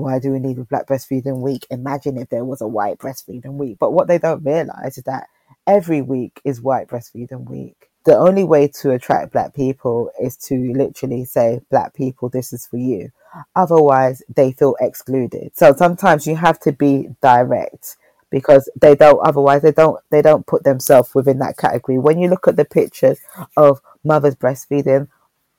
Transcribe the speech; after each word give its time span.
Why 0.00 0.18
do 0.18 0.32
we 0.32 0.38
need 0.38 0.58
a 0.58 0.64
black 0.64 0.86
breastfeeding 0.86 1.40
week? 1.40 1.66
Imagine 1.70 2.18
if 2.18 2.28
there 2.28 2.44
was 2.44 2.60
a 2.60 2.68
white 2.68 2.98
breastfeeding 2.98 3.54
week. 3.54 3.78
But 3.78 3.92
what 3.92 4.08
they 4.08 4.18
don't 4.18 4.44
realize 4.44 4.98
is 4.98 5.04
that 5.04 5.28
every 5.66 6.02
week 6.02 6.40
is 6.44 6.60
white 6.60 6.88
breastfeeding 6.88 7.48
week. 7.48 7.90
The 8.04 8.16
only 8.16 8.44
way 8.44 8.66
to 8.80 8.92
attract 8.92 9.32
black 9.32 9.54
people 9.54 10.10
is 10.20 10.36
to 10.48 10.72
literally 10.72 11.24
say, 11.26 11.60
Black 11.70 11.94
people, 11.94 12.30
this 12.30 12.52
is 12.52 12.66
for 12.66 12.78
you. 12.78 13.10
Otherwise, 13.54 14.22
they 14.34 14.52
feel 14.52 14.74
excluded. 14.80 15.52
So 15.54 15.74
sometimes 15.76 16.26
you 16.26 16.36
have 16.36 16.58
to 16.60 16.72
be 16.72 17.08
direct 17.20 17.96
because 18.30 18.70
they 18.80 18.94
don't 18.94 19.20
otherwise 19.26 19.62
they 19.62 19.72
don't 19.72 20.00
they 20.10 20.22
don't 20.22 20.46
put 20.46 20.64
themselves 20.64 21.14
within 21.14 21.38
that 21.38 21.56
category 21.56 21.98
when 21.98 22.18
you 22.18 22.28
look 22.28 22.46
at 22.46 22.56
the 22.56 22.64
pictures 22.64 23.18
of 23.56 23.80
mothers 24.04 24.36
breastfeeding 24.36 25.08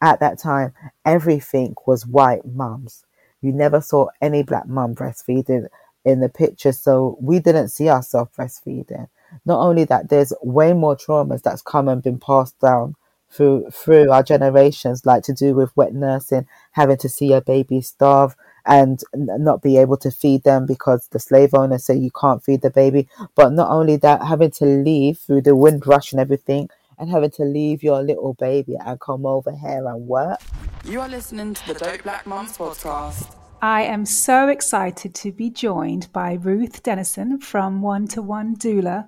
at 0.02 0.20
that 0.22 0.40
time 0.40 0.74
everything 1.06 1.76
was 1.86 2.08
white 2.08 2.46
mums 2.46 3.04
you 3.42 3.52
never 3.52 3.82
saw 3.82 4.08
any 4.22 4.44
black 4.44 4.68
mum 4.68 4.96
breastfeeding 4.96 5.68
in 6.04 6.20
the 6.20 6.30
picture 6.30 6.72
so 6.72 7.18
we 7.22 7.40
didn't 7.40 7.70
see 7.70 7.90
ourselves 7.90 8.32
breastfeeding 8.38 9.08
not 9.46 9.60
only 9.60 9.84
that 9.84 10.10
there's 10.10 10.34
way 10.42 10.74
more 10.74 10.96
traumas 10.96 11.42
that's 11.42 11.62
come 11.62 11.88
and 11.88 12.04
been 12.04 12.20
passed 12.20 12.60
down 12.60 12.96
through 13.30 13.70
through 13.72 14.12
our 14.12 14.24
generations 14.24 15.06
like 15.06 15.24
to 15.24 15.34
do 15.34 15.54
with 15.54 15.76
wet 15.78 15.94
nursing 15.94 16.46
having 16.72 16.98
to 16.98 17.08
see 17.08 17.32
a 17.32 17.42
baby 17.42 17.82
starve 17.82 18.36
and 18.66 19.02
not 19.14 19.62
be 19.62 19.78
able 19.78 19.98
to 19.98 20.12
feed 20.12 20.44
them 20.44 20.66
because 20.66 21.08
the 21.08 21.20
slave 21.20 21.54
owners 21.54 21.86
say 21.86 21.96
you 21.96 22.12
can't 22.12 22.44
feed 22.44 22.62
the 22.62 22.70
baby. 22.70 23.08
But 23.36 23.54
not 23.54 23.72
only 23.72 23.96
that, 23.98 24.24
having 24.24 24.52
to 24.52 24.66
leave 24.66 25.18
through 25.18 25.42
the 25.42 25.56
windrush 25.56 26.12
and 26.12 26.22
everything, 26.22 26.70
and 26.98 27.10
having 27.10 27.32
to 27.32 27.44
leave 27.44 27.82
your 27.82 28.04
little 28.04 28.36
baby 28.36 28.76
and 28.78 29.00
come 29.00 29.26
over 29.26 29.52
here 29.52 29.88
and 29.88 30.08
work. 30.08 30.40
You 30.84 31.00
are 31.00 31.08
listening 31.08 31.54
to 31.54 31.68
the 31.68 31.74
Dope 31.76 32.02
Black 32.02 32.26
Mums 32.26 32.58
podcast. 32.58 33.36
I 33.62 33.84
am 33.84 34.04
so 34.04 34.48
excited 34.48 35.14
to 35.14 35.32
be 35.32 35.52
joined 35.52 36.12
by 36.12 36.34
Ruth 36.34 36.82
Dennison 36.82 37.40
from 37.40 37.84
One 37.84 38.08
to 38.10 38.22
One 38.24 38.56
Doula. 38.56 39.08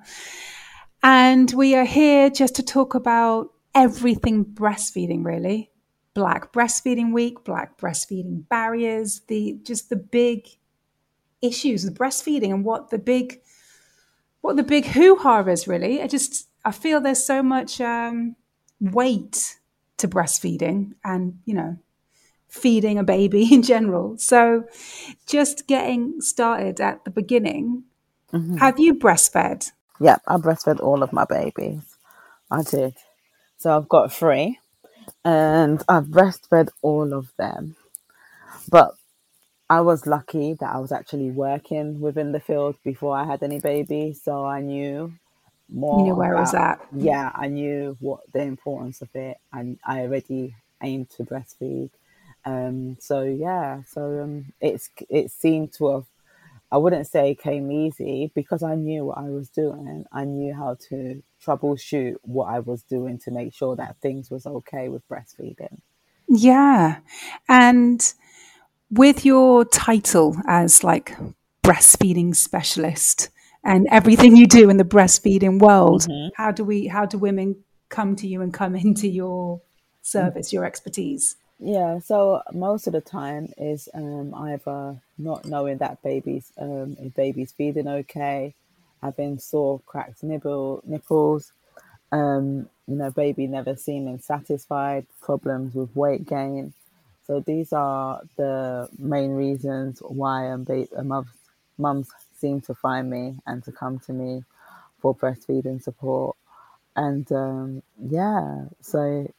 And 1.01 1.51
we 1.53 1.73
are 1.75 1.85
here 1.85 2.29
just 2.29 2.55
to 2.57 2.63
talk 2.63 2.93
about 2.93 3.49
everything 3.73 4.45
breastfeeding, 4.45 5.25
really. 5.25 5.71
Black 6.13 6.53
Breastfeeding 6.53 7.11
Week, 7.11 7.43
Black 7.43 7.79
breastfeeding 7.79 8.47
barriers, 8.47 9.21
the 9.27 9.57
just 9.63 9.89
the 9.89 9.95
big 9.95 10.47
issues 11.41 11.85
with 11.85 11.97
breastfeeding 11.97 12.53
and 12.53 12.63
what 12.63 12.91
the 12.91 12.99
big 12.99 13.41
what 14.41 14.57
the 14.57 14.63
big 14.63 14.85
hoo 14.85 15.15
ha 15.15 15.39
is 15.39 15.67
really. 15.67 16.03
I 16.03 16.07
just 16.07 16.47
I 16.63 16.71
feel 16.71 17.01
there's 17.01 17.25
so 17.25 17.41
much 17.41 17.81
um, 17.81 18.35
weight 18.79 19.57
to 20.03 20.07
breastfeeding 20.09 20.93
and 21.03 21.39
you 21.45 21.53
know 21.53 21.77
feeding 22.49 22.99
a 22.99 23.03
baby 23.03 23.47
in 23.53 23.63
general. 23.63 24.17
So 24.17 24.65
just 25.25 25.67
getting 25.67 26.21
started 26.21 26.79
at 26.79 27.03
the 27.03 27.11
beginning. 27.11 27.83
Mm-hmm. 28.31 28.57
Have 28.57 28.79
you 28.79 28.93
breastfed? 28.93 29.71
Yeah, 29.99 30.17
I 30.27 30.37
breastfed 30.37 30.79
all 30.81 31.01
of 31.01 31.13
my 31.13 31.25
babies. 31.25 31.81
I 32.51 32.63
did. 32.63 32.95
So 33.57 33.75
I've 33.75 33.89
got 33.89 34.11
three 34.11 34.59
and 35.23 35.81
I've 35.87 36.05
breastfed 36.05 36.69
all 36.81 37.13
of 37.13 37.31
them. 37.37 37.75
But 38.69 38.95
I 39.69 39.81
was 39.81 40.05
lucky 40.05 40.53
that 40.53 40.75
I 40.75 40.79
was 40.79 40.91
actually 40.91 41.31
working 41.31 42.01
within 42.01 42.33
the 42.33 42.39
field 42.39 42.75
before 42.83 43.15
I 43.15 43.25
had 43.25 43.41
any 43.41 43.59
babies, 43.59 44.21
so 44.23 44.45
I 44.45 44.61
knew 44.61 45.13
more. 45.69 45.99
You 45.99 46.05
knew 46.05 46.15
where 46.15 46.33
about, 46.33 46.37
it 46.37 46.41
was 46.41 46.53
at. 46.53 46.87
Yeah, 46.95 47.31
I 47.33 47.47
knew 47.47 47.97
what 47.99 48.21
the 48.33 48.41
importance 48.41 49.01
of 49.01 49.09
it, 49.15 49.37
and 49.51 49.79
I 49.85 50.01
already 50.01 50.55
aimed 50.81 51.09
to 51.11 51.23
breastfeed. 51.23 51.91
Um, 52.45 52.97
so 52.99 53.23
yeah, 53.23 53.83
so 53.87 54.21
um, 54.21 54.53
it's 54.59 54.89
it 55.09 55.31
seemed 55.31 55.73
to 55.73 55.93
have 55.93 56.05
I 56.73 56.77
wouldn't 56.77 57.05
say 57.05 57.29
it 57.29 57.39
came 57.39 57.71
easy 57.71 58.31
because 58.33 58.63
I 58.63 58.73
knew 58.73 59.05
what 59.05 59.19
I 59.19 59.29
was 59.29 59.47
doing. 59.47 60.05
I 60.11 60.25
knew 60.25 60.55
how 60.55 60.75
to 60.89 61.21
troubleshoot 61.45 62.15
what 62.23 62.45
I 62.45 62.61
was 62.61 62.81
doing 62.81 63.19
to 63.19 63.31
make 63.31 63.53
sure 63.53 63.75
that 63.75 63.97
things 64.01 64.31
was 64.31 64.47
okay 64.47 64.89
with 64.89 65.07
breastfeeding. 65.07 65.81
Yeah. 66.27 66.97
And 67.47 68.13
with 68.89 69.23
your 69.23 69.65
title 69.65 70.35
as 70.47 70.83
like 70.83 71.15
breastfeeding 71.63 72.35
specialist 72.35 73.29
and 73.63 73.87
everything 73.91 74.35
you 74.35 74.47
do 74.47 74.69
in 74.69 74.77
the 74.77 74.83
breastfeeding 74.83 75.59
world, 75.59 76.01
mm-hmm. 76.01 76.29
how 76.35 76.51
do 76.51 76.63
we 76.63 76.87
how 76.87 77.05
do 77.05 77.17
women 77.17 77.63
come 77.89 78.15
to 78.17 78.27
you 78.27 78.41
and 78.41 78.53
come 78.53 78.75
into 78.87 79.07
your 79.07 79.61
service, 80.01 80.51
your 80.51 80.65
expertise? 80.65 81.35
Yeah, 81.59 81.99
so 81.99 82.41
most 82.51 82.87
of 82.87 82.93
the 82.93 83.01
time 83.01 83.53
is 83.57 83.87
um, 83.93 84.33
either 84.33 84.99
not 85.17 85.45
knowing 85.45 85.77
that 85.77 86.01
baby's 86.01 86.51
um, 86.57 86.97
if 86.99 87.15
baby's 87.15 87.53
feeding 87.53 87.87
okay, 87.87 88.53
having 89.01 89.39
sore 89.39 89.79
cracked 89.85 90.23
nipple 90.23 90.81
nipples, 90.85 91.51
um, 92.11 92.69
you 92.87 92.95
know, 92.95 93.11
baby 93.11 93.47
never 93.47 93.75
seeming 93.75 94.19
satisfied, 94.19 95.05
problems 95.21 95.73
with 95.73 95.95
weight 95.95 96.27
gain. 96.27 96.73
So 97.25 97.39
these 97.39 97.71
are 97.71 98.21
the 98.35 98.89
main 98.97 99.31
reasons 99.31 99.99
why 100.01 100.49
um, 100.51 100.65
ba- 100.65 100.87
mums, 101.01 101.29
mums 101.77 102.09
seem 102.43 102.59
to 102.59 102.73
find 102.73 103.09
me 103.09 103.25
and 103.47 103.63
to 103.63 103.71
come 103.71 103.99
to 103.99 104.11
me 104.11 104.43
for 104.99 105.15
breastfeeding 105.15 105.81
support. 105.81 106.35
And 106.95 107.25
um, 107.31 107.83
yeah, 107.97 108.65
so 108.81 109.31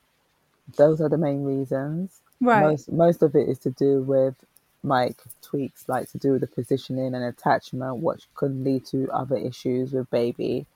those 0.79 1.03
are 1.03 1.11
the 1.11 1.19
main 1.19 1.45
reasons. 1.45 2.21
Right. 2.41 2.63
Most 2.63 2.91
most 2.91 3.23
of 3.23 3.35
it 3.35 3.47
is 3.49 3.59
to 3.61 3.71
do 3.71 4.03
with 4.03 4.35
like 4.83 5.19
tweaks, 5.43 5.85
like 5.87 6.11
to 6.13 6.19
do 6.19 6.33
with 6.33 6.41
the 6.41 6.47
positioning 6.47 7.15
and 7.15 7.25
attachment, 7.25 7.99
which 7.99 8.25
could 8.35 8.55
lead 8.65 8.87
to 8.87 9.11
other 9.13 9.37
issues 9.37 9.93
with 9.93 10.11
baby. 10.11 10.67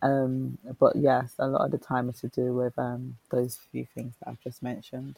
Um, 0.00 0.58
but 0.78 0.96
yes, 0.96 1.34
a 1.38 1.48
lot 1.48 1.64
of 1.66 1.70
the 1.70 1.84
time 1.92 2.08
is 2.08 2.20
to 2.20 2.28
do 2.28 2.54
with 2.54 2.78
um, 2.78 3.16
those 3.30 3.58
few 3.70 3.86
things 3.94 4.14
that 4.18 4.30
I've 4.30 4.40
just 4.40 4.62
mentioned. 4.62 5.16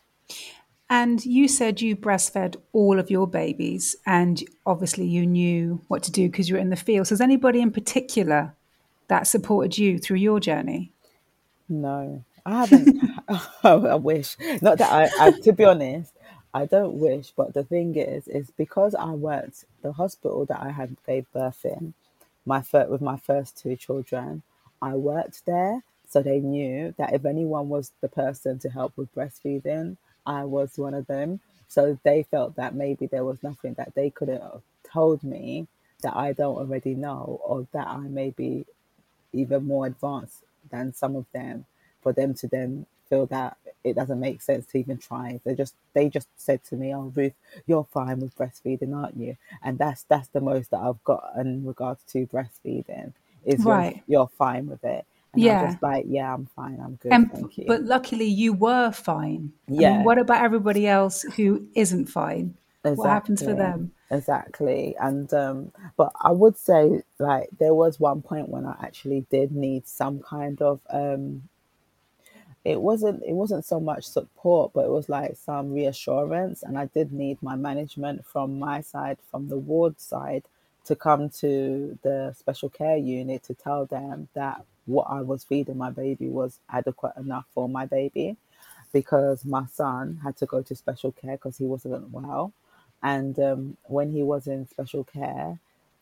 And 0.91 1.25
you 1.25 1.47
said 1.47 1.81
you 1.81 1.95
breastfed 1.95 2.57
all 2.73 2.99
of 2.99 3.13
your 3.13 3.29
babies, 3.29 3.95
and 4.05 4.43
obviously 4.67 5.07
you 5.07 5.25
knew 5.25 5.81
what 5.87 6.03
to 6.03 6.11
do 6.11 6.29
because 6.29 6.49
you 6.49 6.57
were 6.57 6.61
in 6.61 6.71
the 6.71 6.77
field. 6.77 7.07
So, 7.07 7.13
is 7.13 7.21
anybody 7.21 7.61
in 7.61 7.71
particular 7.71 8.55
that 9.07 9.29
supported 9.29 9.79
you 9.79 9.99
through 9.99 10.17
your 10.17 10.41
journey? 10.41 10.91
No, 11.69 12.25
I 12.45 12.67
haven't. 12.67 13.01
oh, 13.65 13.87
I 13.87 13.95
wish. 13.95 14.37
Not 14.61 14.79
that 14.79 14.93
I, 14.93 15.27
I, 15.27 15.31
to 15.43 15.53
be 15.53 15.65
honest, 15.65 16.13
I 16.53 16.67
don't 16.67 16.95
wish. 16.95 17.33
But 17.37 17.55
the 17.55 17.63
thing 17.63 17.95
is, 17.95 18.27
is 18.27 18.51
because 18.51 18.97
I 18.97 19.11
worked 19.11 19.67
the 19.83 19.93
hospital 19.93 20.45
that 20.47 20.61
I 20.61 20.71
had 20.71 20.97
gave 21.07 21.31
birth 21.33 21.65
in, 21.65 21.95
my 22.45 22.63
first, 22.63 22.91
with 22.91 23.01
my 23.01 23.17
first 23.17 23.57
two 23.57 23.77
children, 23.77 24.43
I 24.83 24.95
worked 24.95 25.47
there, 25.47 25.85
so 26.09 26.21
they 26.21 26.41
knew 26.41 26.95
that 26.99 27.13
if 27.13 27.25
anyone 27.25 27.69
was 27.69 27.93
the 28.01 28.09
person 28.09 28.59
to 28.59 28.71
help 28.71 28.97
with 28.97 29.15
breastfeeding, 29.15 29.97
I 30.27 30.45
was 30.45 30.79
one 30.79 30.95
of 30.95 31.07
them. 31.07 31.41
So 31.69 31.99
they 32.05 32.25
felt 32.25 32.57
that 32.57 32.75
maybe 32.75 33.07
there 33.07 33.25
was 33.25 33.43
nothing 33.43 33.75
that 33.75 33.95
they 33.95 34.11
couldn't 34.11 34.43
have 34.43 34.63
told 34.93 35.23
me 35.25 35.69
that 36.03 36.17
I 36.17 36.33
don't 36.33 36.57
already 36.59 36.95
know, 36.95 37.41
or 37.45 37.67
that 37.73 37.87
I 37.89 38.01
may 38.01 38.31
be 38.31 38.67
even 39.33 39.67
more 39.67 39.87
advanced 39.87 40.45
than 40.71 40.95
some 40.95 41.17
of 41.17 41.27
them 41.33 41.67
for 42.03 42.13
them 42.13 42.35
to 42.35 42.49
then 42.49 42.87
feel 43.09 43.27
that 43.27 43.57
it 43.85 43.97
doesn't 43.97 44.21
make 44.21 44.43
sense 44.43 44.67
to 44.67 44.79
even 44.79 44.99
try. 44.99 45.41
They 45.45 45.55
just 45.57 45.75
they 45.95 46.09
just 46.09 46.29
said 46.37 46.65
to 46.65 46.77
me, 46.77 46.95
"Oh, 46.95 47.13
Ruth, 47.15 47.35
you're 47.67 47.85
fine 47.93 48.21
with 48.21 48.37
breastfeeding, 48.37 48.95
aren't 48.97 49.17
you?" 49.19 49.37
And 49.63 49.79
that's 49.79 50.05
that's 50.05 50.29
the 50.29 50.41
most 50.43 50.71
that 50.73 50.81
I've 50.81 51.03
got 51.05 51.33
in 51.39 51.67
regards 51.67 52.03
to 52.13 52.27
breastfeeding 52.27 53.15
is 53.45 53.67
right. 53.67 53.67
you're, 53.67 53.95
you're 54.07 54.29
fine 54.29 54.69
with 54.69 54.85
it. 54.85 55.07
And 55.33 55.43
yeah, 55.43 55.61
I'm 55.61 55.71
just 55.71 55.83
like 55.83 56.05
yeah, 56.09 56.35
I'm 56.35 56.47
fine, 56.57 56.81
I'm 56.83 56.97
good, 56.97 57.13
and, 57.13 57.31
thank 57.33 57.59
you. 57.59 57.65
But 57.67 57.85
luckily, 57.85 58.27
you 58.27 58.53
were 58.53 58.91
fine. 58.91 59.53
Yeah. 59.69 59.91
I 59.91 59.93
mean, 59.97 60.05
what 60.05 60.19
about 60.19 60.43
everybody 60.43 60.87
else 60.87 61.23
who 61.37 61.67
isn't 61.75 62.07
fine? 62.07 62.55
Exactly. 62.85 62.97
What 62.97 63.11
happens 63.11 63.43
for 63.43 63.55
them? 63.55 63.93
Exactly. 64.11 64.97
And 64.99 65.33
um, 65.33 65.73
but 65.97 66.13
I 66.21 66.33
would 66.33 66.57
say 66.57 67.03
like 67.19 67.49
there 67.59 67.75
was 67.75 68.01
one 68.01 68.23
point 68.23 68.49
when 68.49 68.67
I 68.67 68.75
actually 68.83 69.27
did 69.31 69.53
need 69.53 69.87
some 69.87 70.21
kind 70.21 70.61
of 70.61 70.81
um 70.91 71.43
it 72.65 72.81
wasn't 72.81 73.23
it 73.27 73.33
wasn't 73.33 73.65
so 73.65 73.81
much 73.81 74.05
support 74.05 74.73
but 74.75 74.85
it 74.85 74.91
was 74.91 75.09
like 75.09 75.35
some 75.37 75.73
reassurance 75.73 76.63
and 76.63 76.79
i 76.79 76.87
did 76.87 77.13
need 77.13 77.43
my 77.43 77.57
management 77.57 78.25
from 78.27 78.59
my 78.59 78.81
side 78.81 79.19
from 79.31 79.49
the 79.49 79.57
ward 79.57 79.99
side 79.99 80.45
to 80.85 80.97
come 80.97 81.29
to 81.29 81.99
the 82.03 82.35
special 82.39 82.69
care 82.69 82.97
unit 82.97 83.43
to 83.45 83.55
tell 83.55 83.87
them 83.87 84.29
that 84.35 84.65
what 84.87 85.07
i 85.11 85.21
was 85.21 85.45
feeding 85.45 85.77
my 85.79 85.91
baby 85.91 86.29
was 86.29 86.59
adequate 86.71 87.13
enough 87.17 87.45
for 87.55 87.69
my 87.69 87.87
baby 87.87 88.37
because 88.93 89.45
my 89.45 89.67
son 89.67 90.21
had 90.23 90.37
to 90.39 90.47
go 90.47 90.63
to 90.63 90.75
special 90.75 91.13
care 91.13 91.33
because 91.37 91.59
he 91.59 91.65
wasn't 91.65 92.11
well. 92.11 92.53
And 93.03 93.39
um, 93.39 93.77
when 93.85 94.13
he 94.13 94.23
was 94.23 94.47
in 94.47 94.69
special 94.69 95.05
care 95.05 95.59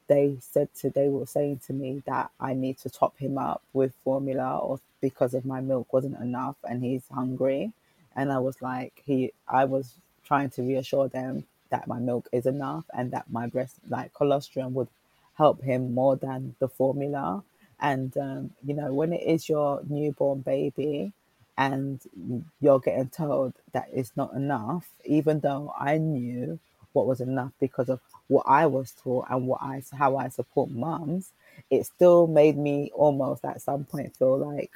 they 0.08 0.34
said 0.40 0.68
to 0.74 0.88
they 0.88 1.08
were 1.08 1.26
saying 1.26 1.60
to 1.66 1.74
me 1.74 2.02
that 2.06 2.30
I 2.40 2.54
need 2.54 2.78
to 2.78 2.88
top 2.88 3.18
him 3.18 3.36
up 3.36 3.62
with 3.74 3.92
formula 4.04 4.56
or 4.58 4.80
because 5.02 5.34
of 5.34 5.44
my 5.44 5.60
milk 5.60 5.92
wasn't 5.92 6.18
enough 6.18 6.56
and 6.64 6.82
he's 6.82 7.02
hungry. 7.12 7.72
And 8.16 8.32
I 8.32 8.38
was 8.38 8.62
like 8.62 9.02
he 9.04 9.32
I 9.46 9.66
was 9.66 9.94
trying 10.24 10.48
to 10.50 10.62
reassure 10.62 11.08
them 11.08 11.44
that 11.70 11.86
my 11.86 11.98
milk 11.98 12.28
is 12.32 12.46
enough 12.46 12.84
and 12.94 13.10
that 13.12 13.30
my 13.30 13.46
breast 13.46 13.76
like 13.88 14.12
colostrum 14.14 14.74
would 14.74 14.88
help 15.34 15.62
him 15.62 15.94
more 15.94 16.16
than 16.16 16.54
the 16.58 16.68
formula. 16.68 17.42
And 17.80 18.16
um, 18.16 18.50
you 18.64 18.74
know 18.74 18.92
when 18.92 19.12
it 19.12 19.22
is 19.22 19.48
your 19.48 19.80
newborn 19.88 20.40
baby 20.40 21.12
and 21.56 22.00
you're 22.60 22.80
getting 22.80 23.08
told 23.08 23.52
that 23.72 23.88
it's 23.92 24.12
not 24.16 24.32
enough 24.34 24.88
even 25.04 25.40
though 25.40 25.72
I 25.78 25.98
knew 25.98 26.58
what 26.92 27.06
was 27.06 27.20
enough 27.20 27.52
because 27.60 27.88
of 27.88 28.00
what 28.28 28.44
I 28.46 28.66
was 28.66 28.92
taught 29.02 29.26
and 29.30 29.46
what 29.46 29.62
I 29.62 29.82
how 29.96 30.16
I 30.16 30.28
support 30.28 30.70
mums, 30.70 31.32
it 31.70 31.86
still 31.86 32.26
made 32.26 32.56
me 32.56 32.90
almost 32.94 33.44
at 33.44 33.62
some 33.62 33.84
point 33.84 34.16
feel 34.16 34.38
like, 34.38 34.72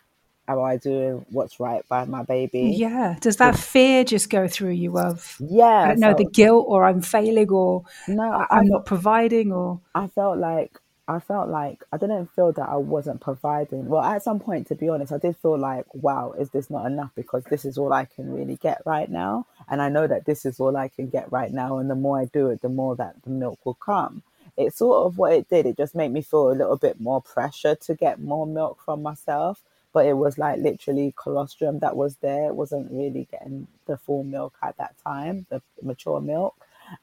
am 0.48 0.60
I 0.60 0.76
doing 0.76 1.24
what's 1.30 1.58
right 1.60 1.86
by 1.88 2.04
my 2.04 2.22
baby? 2.22 2.74
Yeah. 2.76 3.16
Does 3.20 3.36
that 3.36 3.56
fear 3.56 4.04
just 4.04 4.30
go 4.30 4.48
through 4.48 4.72
you 4.72 4.98
of 4.98 5.36
Yeah. 5.40 5.64
I 5.66 5.88
don't 5.88 6.00
know 6.00 6.12
so- 6.12 6.18
the 6.18 6.30
guilt 6.30 6.66
or 6.68 6.84
I'm 6.84 7.00
failing 7.02 7.50
or 7.50 7.84
no, 8.08 8.22
I- 8.30 8.42
I, 8.50 8.58
I'm 8.58 8.66
not 8.66 8.86
providing 8.86 9.52
or 9.52 9.80
I 9.94 10.08
felt 10.08 10.38
like 10.38 10.78
I 11.08 11.18
felt 11.18 11.48
like 11.48 11.82
I 11.92 11.96
didn't 11.96 12.28
feel 12.34 12.52
that 12.52 12.68
I 12.68 12.76
wasn't 12.76 13.20
providing. 13.20 13.88
Well, 13.88 14.02
at 14.02 14.22
some 14.22 14.38
point, 14.38 14.68
to 14.68 14.76
be 14.76 14.88
honest, 14.88 15.12
I 15.12 15.18
did 15.18 15.36
feel 15.36 15.58
like, 15.58 15.84
wow, 15.92 16.32
is 16.38 16.50
this 16.50 16.70
not 16.70 16.86
enough? 16.86 17.10
Because 17.16 17.42
this 17.50 17.64
is 17.64 17.76
all 17.76 17.92
I 17.92 18.04
can 18.04 18.32
really 18.32 18.54
get 18.56 18.80
right 18.86 19.10
now, 19.10 19.44
and 19.68 19.82
I 19.82 19.88
know 19.88 20.06
that 20.06 20.26
this 20.26 20.46
is 20.46 20.60
all 20.60 20.76
I 20.76 20.86
can 20.88 21.08
get 21.08 21.30
right 21.32 21.52
now. 21.52 21.78
And 21.78 21.90
the 21.90 21.96
more 21.96 22.20
I 22.20 22.26
do 22.26 22.50
it, 22.50 22.62
the 22.62 22.68
more 22.68 22.94
that 22.96 23.16
the 23.24 23.30
milk 23.30 23.58
will 23.66 23.74
come. 23.74 24.22
It's 24.56 24.78
sort 24.78 25.04
of 25.06 25.18
what 25.18 25.32
it 25.32 25.48
did. 25.50 25.66
It 25.66 25.76
just 25.76 25.96
made 25.96 26.12
me 26.12 26.22
feel 26.22 26.52
a 26.52 26.54
little 26.54 26.76
bit 26.76 27.00
more 27.00 27.20
pressure 27.20 27.74
to 27.74 27.94
get 27.94 28.20
more 28.20 28.46
milk 28.46 28.78
from 28.84 29.02
myself. 29.02 29.60
But 29.92 30.06
it 30.06 30.14
was 30.14 30.38
like 30.38 30.58
literally 30.60 31.14
colostrum 31.16 31.80
that 31.80 31.96
was 31.96 32.16
there. 32.16 32.46
It 32.48 32.54
wasn't 32.56 32.90
really 32.92 33.28
getting 33.30 33.68
the 33.86 33.96
full 33.98 34.24
milk 34.24 34.54
at 34.62 34.76
that 34.78 34.94
time, 35.04 35.46
the 35.50 35.62
mature 35.82 36.20
milk, 36.20 36.54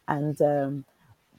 and. 0.07 0.41
um 0.41 0.75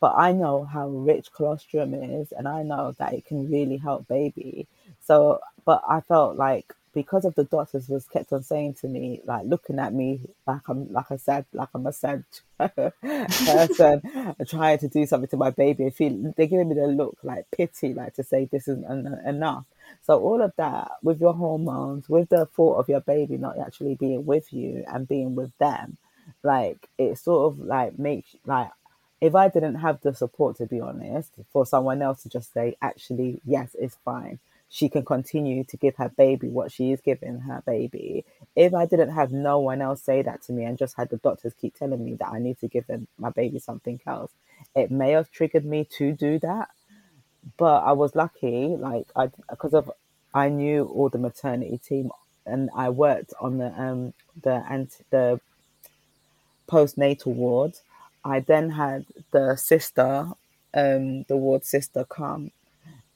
but 0.01 0.15
I 0.17 0.33
know 0.33 0.65
how 0.65 0.89
rich 0.89 1.33
colostrum 1.33 1.95
is, 1.95 2.33
and 2.33 2.49
I 2.49 2.63
know 2.63 2.93
that 2.99 3.15
it 3.15 3.25
can 3.27 3.51
really 3.51 3.77
help 3.79 4.07
baby. 4.09 4.67
So, 5.01 5.41
but 5.65 5.83
I 5.89 6.01
felt 6.01 6.37
like 6.37 6.75
because 6.93 7.25
of 7.25 7.35
the 7.35 7.45
doctors 7.45 7.89
was 7.89 8.07
kept 8.07 8.33
on 8.33 8.43
saying 8.43 8.75
to 8.75 8.89
me, 8.89 9.21
like 9.25 9.47
looking 9.47 9.79
at 9.79 9.93
me 9.95 10.21
like 10.47 10.69
I'm 10.69 10.93
like 10.93 11.11
I 11.11 11.17
said, 11.17 11.45
like 11.53 11.69
I'm 11.75 11.87
a 11.87 11.93
sad 11.93 12.25
person 12.59 14.03
trying 14.47 14.79
to 14.79 14.89
do 14.89 15.07
something 15.07 15.29
to 15.29 15.37
my 15.37 15.51
baby. 15.51 15.87
I 15.87 15.91
feel 15.91 16.33
they're 16.37 16.47
giving 16.47 16.69
me 16.69 16.75
the 16.75 16.87
look 16.87 17.19
like 17.23 17.51
pity, 17.51 17.95
like 17.95 18.15
to 18.15 18.25
say 18.25 18.47
this 18.47 18.69
isn't 18.69 18.85
en- 18.85 19.21
enough. 19.27 19.65
So 20.03 20.21
all 20.21 20.43
of 20.43 20.53
that 20.57 20.93
with 21.03 21.21
your 21.21 21.35
hormones, 21.35 22.09
with 22.09 22.29
the 22.29 22.47
thought 22.47 22.79
of 22.79 22.89
your 22.89 23.01
baby 23.01 23.37
not 23.37 23.59
actually 23.59 23.95
being 23.95 24.27
with 24.27 24.53
you 24.53 24.85
and 24.87 25.07
being 25.09 25.35
with 25.35 25.57
them, 25.59 25.97
like 26.43 26.89
it 26.99 27.19
sort 27.19 27.53
of 27.53 27.61
like 27.61 27.99
makes 27.99 28.35
like 28.47 28.71
if 29.21 29.35
I 29.35 29.49
didn't 29.49 29.77
have 29.77 30.01
the 30.01 30.15
support, 30.15 30.57
to 30.57 30.67
be 30.67 30.81
honest, 30.81 31.33
for 31.53 31.67
someone 31.67 32.01
else 32.01 32.23
to 32.23 32.29
just 32.29 32.53
say, 32.53 32.77
actually, 32.81 33.41
yes, 33.45 33.77
it's 33.79 33.97
fine. 34.05 34.39
She 34.71 34.89
can 34.89 35.05
continue 35.05 35.65
to 35.65 35.77
give 35.77 35.97
her 35.97 36.09
baby 36.09 36.49
what 36.49 36.71
she 36.71 36.93
is 36.93 37.01
giving 37.01 37.41
her 37.41 37.63
baby. 37.67 38.25
If 38.55 38.73
I 38.73 38.87
didn't 38.87 39.11
have 39.11 39.33
no 39.33 39.59
one 39.59 39.83
else 39.83 40.01
say 40.01 40.23
that 40.23 40.43
to 40.45 40.53
me 40.53 40.65
and 40.65 40.79
just 40.79 40.97
had 40.97 41.11
the 41.11 41.17
doctors 41.17 41.55
keep 41.61 41.75
telling 41.77 42.05
me 42.05 42.15
that 42.15 42.29
I 42.29 42.39
need 42.39 42.61
to 42.61 42.69
give 42.69 42.87
them, 42.87 43.09
my 43.19 43.31
baby 43.31 43.59
something 43.59 44.01
else, 44.07 44.31
it 44.77 44.93
may 44.93 45.11
have 45.13 45.33
triggered 45.33 45.65
me 45.65 45.87
to 45.99 46.13
do 46.13 46.39
that. 46.39 46.69
But 47.59 47.83
I 47.85 47.93
was 47.93 48.15
lucky, 48.15 48.69
like 48.69 49.09
I 49.17 49.31
because 49.51 49.75
of 49.75 49.91
I 50.33 50.49
knew 50.49 50.85
all 50.85 51.09
the 51.09 51.19
maternity 51.19 51.79
team 51.79 52.13
and 52.47 52.71
I 52.75 52.91
worked 52.91 53.35
on 53.41 53.59
the 53.59 53.73
um 53.81 54.15
the 54.41 54.65
and 54.71 54.89
the 55.11 55.41
postnatal 56.69 57.35
ward. 57.35 57.73
I 58.25 58.41
then 58.41 58.71
had 58.71 59.07
the 59.33 59.57
sister, 59.57 60.29
um, 60.75 61.25
the 61.25 61.37
ward 61.37 61.65
sister, 61.65 62.05
come 62.05 62.53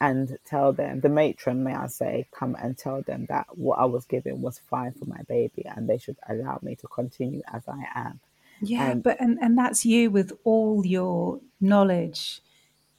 and 0.05 0.39
tell 0.45 0.73
them, 0.73 1.01
the 1.01 1.09
matron, 1.09 1.65
may 1.65 1.75
I 1.75 1.87
say, 1.87 2.27
come 2.31 2.57
and 2.63 2.77
tell 2.77 3.03
them 3.03 3.27
that 3.29 3.47
what 3.57 3.79
I 3.79 3.87
was 3.87 4.05
giving 4.05 4.43
was 4.43 4.59
fine 4.71 4.93
for 4.93 5.07
my 5.07 5.23
baby 5.29 5.65
and 5.65 5.89
they 5.89 5.99
should 5.99 6.17
allow 6.29 6.59
me 6.63 6.77
to 6.77 6.87
continue 6.89 7.43
as 7.53 7.63
I 7.69 7.85
am. 7.95 8.21
yeah, 8.61 8.95
but 8.95 9.21
and, 9.21 9.39
and 9.41 9.57
that's 9.57 9.85
you 9.85 10.11
with 10.11 10.33
all 10.45 10.85
your 10.87 11.41
knowledge 11.61 12.41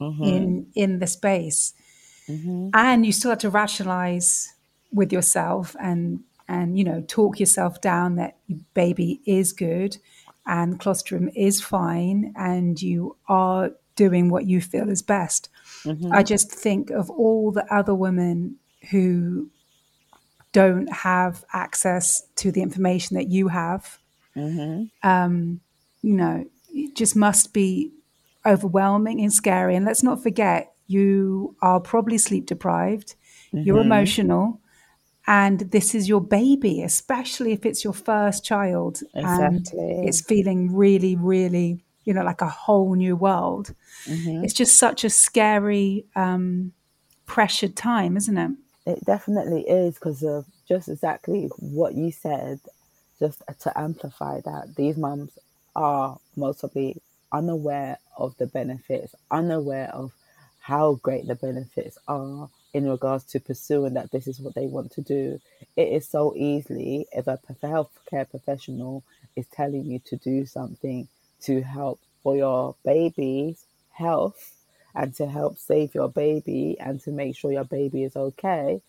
mm-hmm. 0.02 0.24
in 0.24 0.68
in 0.76 1.00
the 1.00 1.08
space. 1.08 1.74
Mm-hmm. 2.28 2.70
And 2.74 3.06
you 3.06 3.12
still 3.12 3.32
have 3.32 3.40
to 3.40 3.50
rationalize 3.50 4.54
with 4.92 5.14
yourself 5.14 5.76
and 5.80 6.22
and 6.48 6.78
you 6.78 6.84
know 6.84 7.04
talk 7.08 7.40
yourself 7.40 7.82
down 7.82 8.16
that 8.16 8.38
your 8.48 8.60
baby 8.74 9.22
is 9.26 9.54
good 9.54 9.98
and 10.46 10.80
colostrum 10.80 11.30
is 11.36 11.62
fine 11.62 12.34
and 12.36 12.82
you 12.82 13.16
are 13.28 13.72
doing 13.96 14.30
what 14.30 14.46
you 14.46 14.62
feel 14.62 14.90
is 14.90 15.02
best. 15.02 15.50
Mm-hmm. 15.84 16.12
I 16.14 16.24
just 16.24 16.52
think 16.52 16.90
of 16.90 17.10
all 17.10 17.52
the 17.52 17.66
other 17.74 17.96
women 17.96 18.58
who 18.92 19.50
don't 20.52 20.92
have 20.92 21.44
access 21.54 22.24
to 22.38 22.52
the 22.52 22.62
information 22.62 23.18
that 23.18 23.30
you 23.30 23.50
have. 23.50 24.00
Mm-hmm. 24.36 25.08
Um, 25.08 25.60
you 26.02 26.14
know, 26.14 26.46
it 26.70 26.96
just 26.96 27.16
must 27.16 27.54
be 27.54 27.92
overwhelming 28.46 29.20
and 29.22 29.34
scary. 29.34 29.76
And 29.76 29.86
let's 29.86 30.04
not 30.04 30.22
forget, 30.22 30.74
you 30.88 31.56
are 31.62 31.80
probably 31.80 32.18
sleep 32.18 32.46
deprived, 32.46 33.16
you're 33.52 33.78
mm-hmm. 33.78 33.92
emotional, 33.92 34.60
and 35.28 35.60
this 35.72 35.96
is 35.96 36.08
your 36.08 36.22
baby, 36.22 36.84
especially 36.84 37.52
if 37.52 37.66
it's 37.66 37.84
your 37.84 37.94
first 37.94 38.46
child. 38.46 39.02
and 39.14 39.26
Exactly. 39.26 40.06
it's 40.06 40.22
feeling 40.22 40.76
really, 40.76 41.16
really, 41.16 41.84
you 42.06 42.14
know, 42.14 42.24
like 42.24 42.42
a 42.42 42.50
whole 42.50 42.96
new 42.96 43.16
world. 43.16 43.74
It's 44.08 44.54
just 44.54 44.78
such 44.78 45.04
a 45.04 45.10
scary, 45.10 46.06
um, 46.16 46.72
pressured 47.26 47.76
time, 47.76 48.16
isn't 48.18 48.38
it? 48.38 48.52
It 48.86 49.06
definitely 49.06 49.62
is 49.68 49.96
because 49.96 50.24
of 50.24 50.46
just 50.68 50.88
exactly 50.88 51.50
what 51.58 51.96
you 51.96 52.12
said, 52.12 52.60
just 53.20 53.42
to 53.62 53.78
amplify 53.78 54.42
that. 54.42 54.76
These 54.76 54.98
mums 54.98 55.32
are 55.76 56.20
mostly 56.36 57.02
unaware 57.32 57.98
of 58.18 58.38
the 58.38 58.46
benefits, 58.48 59.16
unaware 59.32 59.90
of 59.94 60.14
how 60.60 60.96
great 61.02 61.28
the 61.28 61.36
benefits 61.36 61.98
are 62.08 62.50
in 62.74 62.90
regards 62.90 63.24
to 63.24 63.40
pursuing 63.40 63.94
that 63.94 64.12
this 64.12 64.28
is 64.28 64.40
what 64.40 64.56
they 64.56 64.68
want 64.68 64.92
to 64.92 65.02
do. 65.02 65.40
It 65.76 65.90
is 65.90 66.08
so 66.08 66.34
easily 66.36 67.08
if 67.12 67.28
a 67.28 67.40
healthcare 67.64 68.30
professional 68.30 69.04
is 69.36 69.48
telling 69.48 69.86
you 69.86 70.00
to 70.06 70.16
do 70.18 70.46
something 70.46 71.08
to 71.42 71.62
help 71.62 72.00
for 72.24 72.36
your 72.36 72.76
baby's 72.84 73.66
health 73.92 74.54
and 74.96 75.14
to 75.16 75.28
help 75.28 75.58
save 75.58 75.94
your 75.94 76.10
baby 76.10 76.78
and 76.80 77.02
to 77.02 77.12
make 77.12 77.36
sure 77.36 77.52
your 77.52 77.66
baby 77.66 78.04
is 78.04 78.16
okay, 78.16 78.82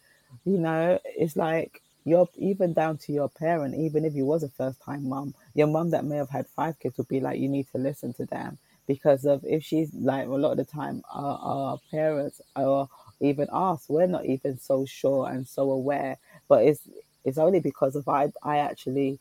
you 0.45 0.59
know, 0.59 0.99
it's 1.05 1.37
like 1.37 1.83
you're 2.05 2.29
even 2.37 2.73
down 2.73 2.97
to 2.99 3.13
your 3.13 3.29
parent, 3.29 3.75
even 3.75 4.05
if 4.05 4.15
you 4.15 4.25
was 4.25 4.43
a 4.43 4.49
first 4.49 4.81
time 4.83 5.09
mom 5.09 5.35
your 5.55 5.67
mom 5.67 5.91
that 5.91 6.05
may 6.05 6.17
have 6.17 6.31
had 6.31 6.47
five 6.49 6.79
kids 6.79 6.97
would 6.99 7.09
be 7.09 7.21
like, 7.21 7.41
you 7.41 7.49
need 7.49 7.67
to 7.73 7.79
listen 7.79 8.13
to 8.15 8.27
them 8.27 8.59
because 8.87 9.25
of 9.25 9.45
if 9.45 9.65
she's 9.65 9.93
like 9.95 10.27
a 10.27 10.31
lot 10.31 10.53
of 10.53 10.59
the 10.59 10.65
time 10.65 11.03
our, 11.13 11.39
our 11.43 11.79
parents 11.91 12.41
or 12.55 12.89
even 13.21 13.49
us, 13.51 13.87
we're 13.89 14.07
not 14.07 14.27
even 14.27 14.59
so 14.59 14.85
sure 14.85 15.29
and 15.29 15.49
so 15.49 15.71
aware, 15.71 16.19
but 16.49 16.65
it's 16.65 16.81
it's 17.25 17.39
only 17.39 17.61
because 17.61 17.97
of 17.97 18.09
I 18.09 18.33
I 18.43 18.59
actually 18.59 19.19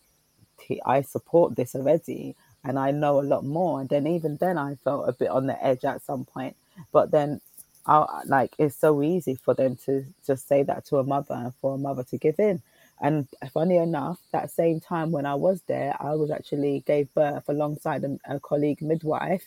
I 0.86 1.02
support 1.02 1.56
this 1.56 1.76
already 1.76 2.36
and 2.66 2.80
I 2.80 2.92
know 2.92 3.20
a 3.20 3.24
lot 3.24 3.46
more. 3.46 3.80
And 3.82 3.90
then 3.90 4.08
even 4.08 4.38
then, 4.38 4.58
I 4.58 4.76
felt 4.76 5.10
a 5.10 5.14
bit 5.14 5.30
on 5.30 5.48
the 5.48 5.64
edge 5.64 5.86
at 5.86 6.02
some 6.04 6.26
point. 6.26 6.56
But 6.92 7.12
then, 7.12 7.42
I 7.88 8.24
like 8.26 8.56
it's 8.58 8.76
so 8.76 9.04
easy 9.04 9.36
for 9.36 9.54
them 9.54 9.76
to 9.86 10.06
just 10.26 10.48
say 10.48 10.64
that 10.64 10.86
to 10.88 10.98
a 10.98 11.04
mother 11.04 11.36
and 11.36 11.54
for 11.62 11.76
a 11.76 11.78
mother 11.78 12.04
to 12.06 12.18
give 12.18 12.40
in. 12.40 12.62
And 13.02 13.28
funny 13.54 13.78
enough, 13.78 14.20
that 14.32 14.50
same 14.52 14.80
time 14.80 15.12
when 15.12 15.26
I 15.26 15.36
was 15.36 15.62
there, 15.68 15.96
I 16.00 16.16
was 16.16 16.32
actually 16.32 16.82
gave 16.88 17.14
birth 17.14 17.48
alongside 17.50 18.04
a, 18.04 18.18
a 18.28 18.40
colleague 18.40 18.82
midwife, 18.82 19.44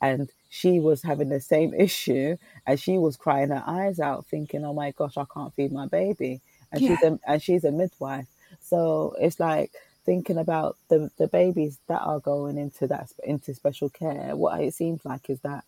and 0.00 0.30
she 0.48 0.80
was 0.80 1.02
having 1.02 1.28
the 1.28 1.40
same 1.40 1.74
issue, 1.78 2.36
and 2.66 2.78
she 2.80 2.98
was 2.98 3.16
crying 3.16 3.50
her 3.50 3.62
eyes 3.66 4.00
out, 4.00 4.26
thinking, 4.26 4.64
"Oh 4.64 4.72
my 4.74 4.92
gosh, 4.92 5.16
I 5.16 5.24
can't 5.32 5.54
feed 5.54 5.72
my 5.72 5.86
baby," 5.86 6.40
and 6.72 6.82
she's 6.82 7.02
a 7.02 7.18
and 7.26 7.42
she's 7.42 7.64
a 7.64 7.72
midwife. 7.72 8.26
So 8.60 9.14
it's 9.20 9.40
like 9.40 9.72
thinking 10.04 10.38
about 10.38 10.76
the 10.88 11.10
the 11.18 11.28
babies 11.28 11.78
that 11.88 12.02
are 12.02 12.20
going 12.20 12.58
into 12.58 12.86
that 12.88 13.10
into 13.24 13.54
special 13.54 13.90
care. 13.90 14.36
What 14.36 14.60
it 14.60 14.74
seems 14.74 15.04
like 15.04 15.30
is 15.30 15.40
that 15.40 15.64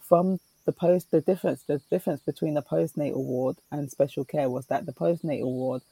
from 0.00 0.40
the 0.66 0.72
post 0.72 1.10
the 1.10 1.20
difference 1.20 1.62
the 1.64 1.80
difference 1.90 2.20
between 2.22 2.54
the 2.54 2.62
postnatal 2.62 3.16
ward 3.16 3.56
and 3.72 3.90
special 3.90 4.24
care 4.24 4.50
was 4.50 4.66
that 4.66 4.86
the 4.86 4.92
postnatal 4.92 5.44
ward 5.44 5.82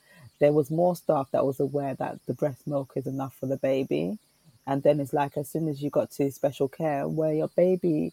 there 0.40 0.52
was 0.52 0.70
more 0.70 0.97
staff 0.97 1.28
that 1.32 1.47
was 1.47 1.61
aware 1.61 1.94
that 1.94 2.18
the 2.26 2.35
breast 2.35 2.66
milk 2.66 2.92
is 2.97 3.06
enough 3.06 3.35
for 3.40 3.47
the 3.47 3.56
baby 3.59 4.18
and 4.66 4.82
then 4.82 5.00
it's 5.00 5.12
like 5.12 5.37
as 5.37 5.49
soon 5.50 5.68
as 5.68 5.82
you 5.82 5.90
got 5.90 6.11
to 6.12 6.30
special 6.30 6.68
care 6.68 7.09
where 7.09 7.35
your 7.35 7.49
baby 7.56 8.12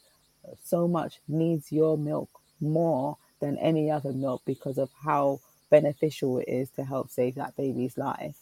so 0.64 0.88
much 0.88 1.20
needs 1.28 1.72
your 1.72 1.98
milk 1.98 2.30
more 2.62 3.18
than 3.42 3.58
any 3.60 3.92
other 3.92 4.14
milk 4.14 4.42
because 4.46 4.78
of 4.78 4.90
how 5.06 5.40
beneficial 5.70 6.40
it 6.40 6.48
is 6.50 6.70
to 6.72 6.84
help 6.86 7.10
save 7.10 7.36
that 7.36 7.56
baby's 7.58 7.98
life 7.98 8.38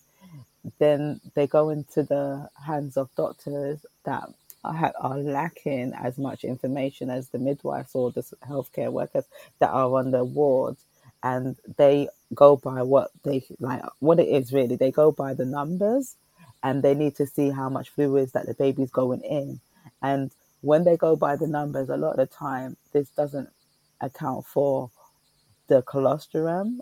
then 0.79 1.21
they 1.35 1.47
go 1.47 1.69
into 1.69 2.03
the 2.03 2.49
hands 2.65 2.97
of 2.97 3.09
doctors 3.15 3.85
that 4.05 4.29
are, 4.63 4.93
are 4.99 5.17
lacking 5.19 5.93
as 5.93 6.17
much 6.17 6.43
information 6.43 7.09
as 7.09 7.29
the 7.29 7.39
midwives 7.39 7.91
or 7.95 8.11
the 8.11 8.23
healthcare 8.47 8.91
workers 8.91 9.25
that 9.59 9.69
are 9.71 9.95
on 9.95 10.11
the 10.11 10.23
wards 10.23 10.83
and 11.23 11.55
they 11.77 12.07
go 12.33 12.55
by 12.55 12.81
what 12.83 13.11
they 13.23 13.43
like 13.59 13.83
what 13.99 14.19
it 14.19 14.27
is 14.27 14.53
really. 14.53 14.75
They 14.75 14.91
go 14.91 15.11
by 15.11 15.33
the 15.33 15.45
numbers 15.45 16.15
and 16.63 16.83
they 16.83 16.95
need 16.95 17.15
to 17.17 17.27
see 17.27 17.49
how 17.51 17.69
much 17.69 17.89
fluids 17.89 18.33
that 18.33 18.47
the 18.47 18.53
baby's 18.55 18.91
going 18.91 19.21
in. 19.21 19.59
And 20.01 20.31
when 20.61 20.83
they 20.83 20.97
go 20.97 21.15
by 21.15 21.35
the 21.35 21.47
numbers 21.47 21.89
a 21.89 21.97
lot 21.97 22.11
of 22.11 22.17
the 22.17 22.25
time 22.27 22.77
this 22.93 23.09
doesn't 23.09 23.49
account 24.01 24.45
for 24.45 24.91
the 25.67 25.81
colostrum 25.83 26.81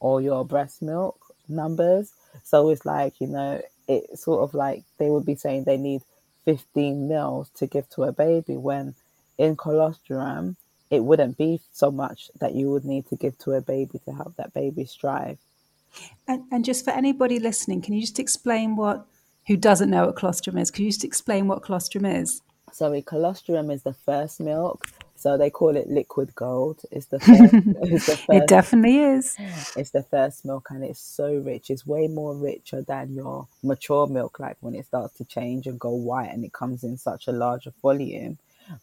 or 0.00 0.20
your 0.20 0.44
breast 0.44 0.82
milk 0.82 1.18
numbers 1.48 2.12
so 2.42 2.70
it's 2.70 2.84
like 2.84 3.20
you 3.20 3.26
know 3.26 3.60
it's 3.88 4.24
sort 4.24 4.42
of 4.42 4.54
like 4.54 4.84
they 4.98 5.10
would 5.10 5.24
be 5.24 5.34
saying 5.34 5.64
they 5.64 5.76
need 5.76 6.02
15 6.44 7.08
mils 7.08 7.50
to 7.56 7.66
give 7.66 7.88
to 7.90 8.04
a 8.04 8.12
baby 8.12 8.56
when 8.56 8.94
in 9.38 9.56
colostrum 9.56 10.56
it 10.90 11.04
wouldn't 11.04 11.36
be 11.36 11.60
so 11.72 11.90
much 11.90 12.30
that 12.40 12.54
you 12.54 12.70
would 12.70 12.84
need 12.84 13.08
to 13.08 13.16
give 13.16 13.36
to 13.38 13.52
a 13.52 13.60
baby 13.60 13.98
to 14.04 14.12
help 14.12 14.36
that 14.36 14.54
baby 14.54 14.84
strive. 14.84 15.38
And, 16.28 16.44
and 16.52 16.64
just 16.64 16.84
for 16.84 16.90
anybody 16.90 17.38
listening, 17.38 17.82
can 17.82 17.94
you 17.94 18.02
just 18.02 18.18
explain 18.18 18.76
what, 18.76 19.06
who 19.46 19.56
doesn't 19.56 19.90
know 19.90 20.06
what 20.06 20.16
colostrum 20.16 20.58
is, 20.58 20.70
can 20.70 20.84
you 20.84 20.90
just 20.90 21.04
explain 21.04 21.48
what 21.48 21.62
colostrum 21.62 22.04
is? 22.04 22.42
Sorry, 22.72 23.02
colostrum 23.02 23.70
is 23.70 23.82
the 23.82 23.94
first 23.94 24.40
milk. 24.40 24.86
So 25.16 25.36
they 25.38 25.50
call 25.50 25.76
it 25.76 25.88
liquid 25.88 26.34
gold. 26.34 26.82
It's 26.92 27.06
the 27.06 27.20
first, 27.20 27.54
it's 27.82 28.04
the 28.06 28.16
first, 28.18 28.28
it 28.30 28.46
definitely 28.46 28.98
is. 29.00 29.38
It's 29.76 29.90
the 29.90 30.02
first 30.02 30.44
milk 30.44 30.68
and 30.70 30.84
it's 30.84 31.00
so 31.00 31.34
rich. 31.36 31.70
It's 31.70 31.86
way 31.86 32.08
more 32.08 32.34
richer 32.34 32.82
than 32.82 33.14
your 33.14 33.48
mature 33.62 34.06
milk, 34.06 34.40
like 34.40 34.56
when 34.60 34.74
it 34.74 34.86
starts 34.86 35.16
to 35.18 35.24
change 35.24 35.66
and 35.66 35.78
go 35.80 35.90
white 35.90 36.30
and 36.32 36.44
it 36.44 36.52
comes 36.52 36.84
in 36.84 36.96
such 36.98 37.28
a 37.28 37.32
larger 37.32 37.72
volume. 37.82 38.38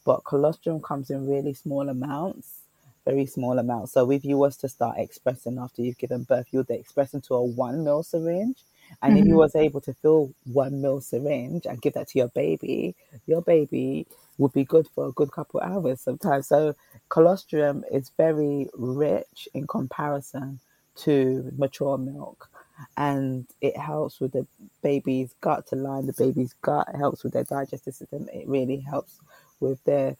But 0.06 0.24
colostrum 0.26 0.82
comes 0.82 1.10
in 1.10 1.28
really 1.28 1.54
small 1.54 1.90
amounts, 1.90 2.62
very 3.06 3.26
small 3.26 3.60
amounts. 3.60 3.94
So 3.94 4.10
if 4.12 4.26
you 4.26 4.38
was 4.38 4.58
to 4.58 4.70
start 4.70 4.98
expressing 5.00 5.58
after 5.60 5.82
you've 5.82 5.98
given 5.98 6.24
birth, 6.24 6.48
you 6.52 6.60
would 6.60 6.70
express 6.72 7.14
into 7.14 7.36
a 7.36 7.44
one 7.44 7.84
mil 7.84 8.04
syringe. 8.04 8.58
And 9.02 9.14
mm-hmm. 9.14 9.18
if 9.18 9.26
you 9.26 9.32
mm-hmm. 9.32 9.40
was 9.40 9.56
able 9.56 9.82
to 9.82 9.94
fill 9.94 10.34
one 10.46 10.82
mil 10.82 11.02
syringe 11.02 11.66
and 11.66 11.82
give 11.82 11.94
that 11.94 12.10
to 12.10 12.20
your 12.20 12.30
baby, 12.30 12.96
your 13.26 13.42
baby 13.42 14.08
would 14.38 14.54
be 14.54 14.64
good 14.64 14.88
for 14.94 15.08
a 15.08 15.12
good 15.12 15.32
couple 15.32 15.60
hours 15.62 16.02
sometimes. 16.02 16.48
So 16.48 16.76
colostrum 17.10 17.84
is 17.92 18.12
very 18.18 18.70
rich 18.74 19.48
in 19.54 19.68
comparison 19.68 20.60
to 20.96 21.52
mature 21.58 21.98
milk 21.98 22.50
and 22.98 23.48
it 23.62 23.78
helps 23.78 24.20
with 24.20 24.32
the 24.32 24.46
baby's 24.82 25.34
gut 25.42 25.66
to 25.68 25.76
line 25.76 26.06
the 26.06 26.14
baby's 26.14 26.54
gut 26.62 26.88
it 26.94 26.98
helps 26.98 27.24
with 27.24 27.34
their 27.34 27.44
digestive 27.44 27.94
system 27.94 28.28
it 28.34 28.48
really 28.48 28.80
helps 28.80 29.20
with 29.60 29.84
their 29.86 30.16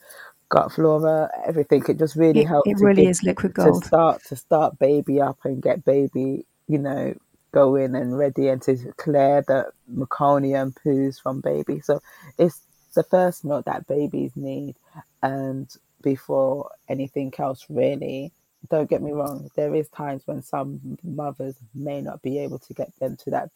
gut 0.54 0.72
flora, 0.72 1.30
everything. 1.46 1.84
It 1.88 1.98
just 1.98 2.16
really 2.16 2.42
it, 2.42 2.48
helps. 2.48 2.70
It 2.70 2.78
really 2.80 3.04
get, 3.04 3.10
is 3.10 3.24
liquid 3.24 3.54
gold. 3.56 3.82
To 3.82 3.88
start 3.88 4.24
to 4.26 4.36
start 4.36 4.80
baby 4.80 5.20
up 5.20 5.40
and 5.44 5.62
get 5.62 5.84
baby, 5.84 6.46
you 6.68 6.78
know, 6.78 7.16
going 7.54 7.96
and 7.96 8.18
ready 8.18 8.48
and 8.50 8.62
to 8.64 8.76
clear 8.98 9.44
the 9.48 9.72
meconium 9.92 10.76
poos 10.84 11.22
from 11.22 11.42
baby. 11.42 11.80
So 11.80 12.02
it's 12.38 12.62
the 12.96 13.04
first 13.04 13.46
milk 13.46 13.66
that 13.66 13.88
babies 13.88 14.32
need 14.36 14.76
and 15.22 15.74
before 16.02 16.70
anything 16.90 17.34
else 17.38 17.66
really 17.70 18.32
don't 18.70 18.90
get 18.90 19.02
me 19.02 19.12
wrong 19.12 19.50
there 19.56 19.74
is 19.74 19.90
times 19.90 20.22
when 20.26 20.42
some 20.42 20.98
mothers 21.04 21.56
may 21.74 22.02
not 22.02 22.22
be 22.22 22.40
able 22.40 22.60
to 22.60 22.74
get 22.74 22.94
them 23.00 23.18
to 23.18 23.30
that 23.32 23.50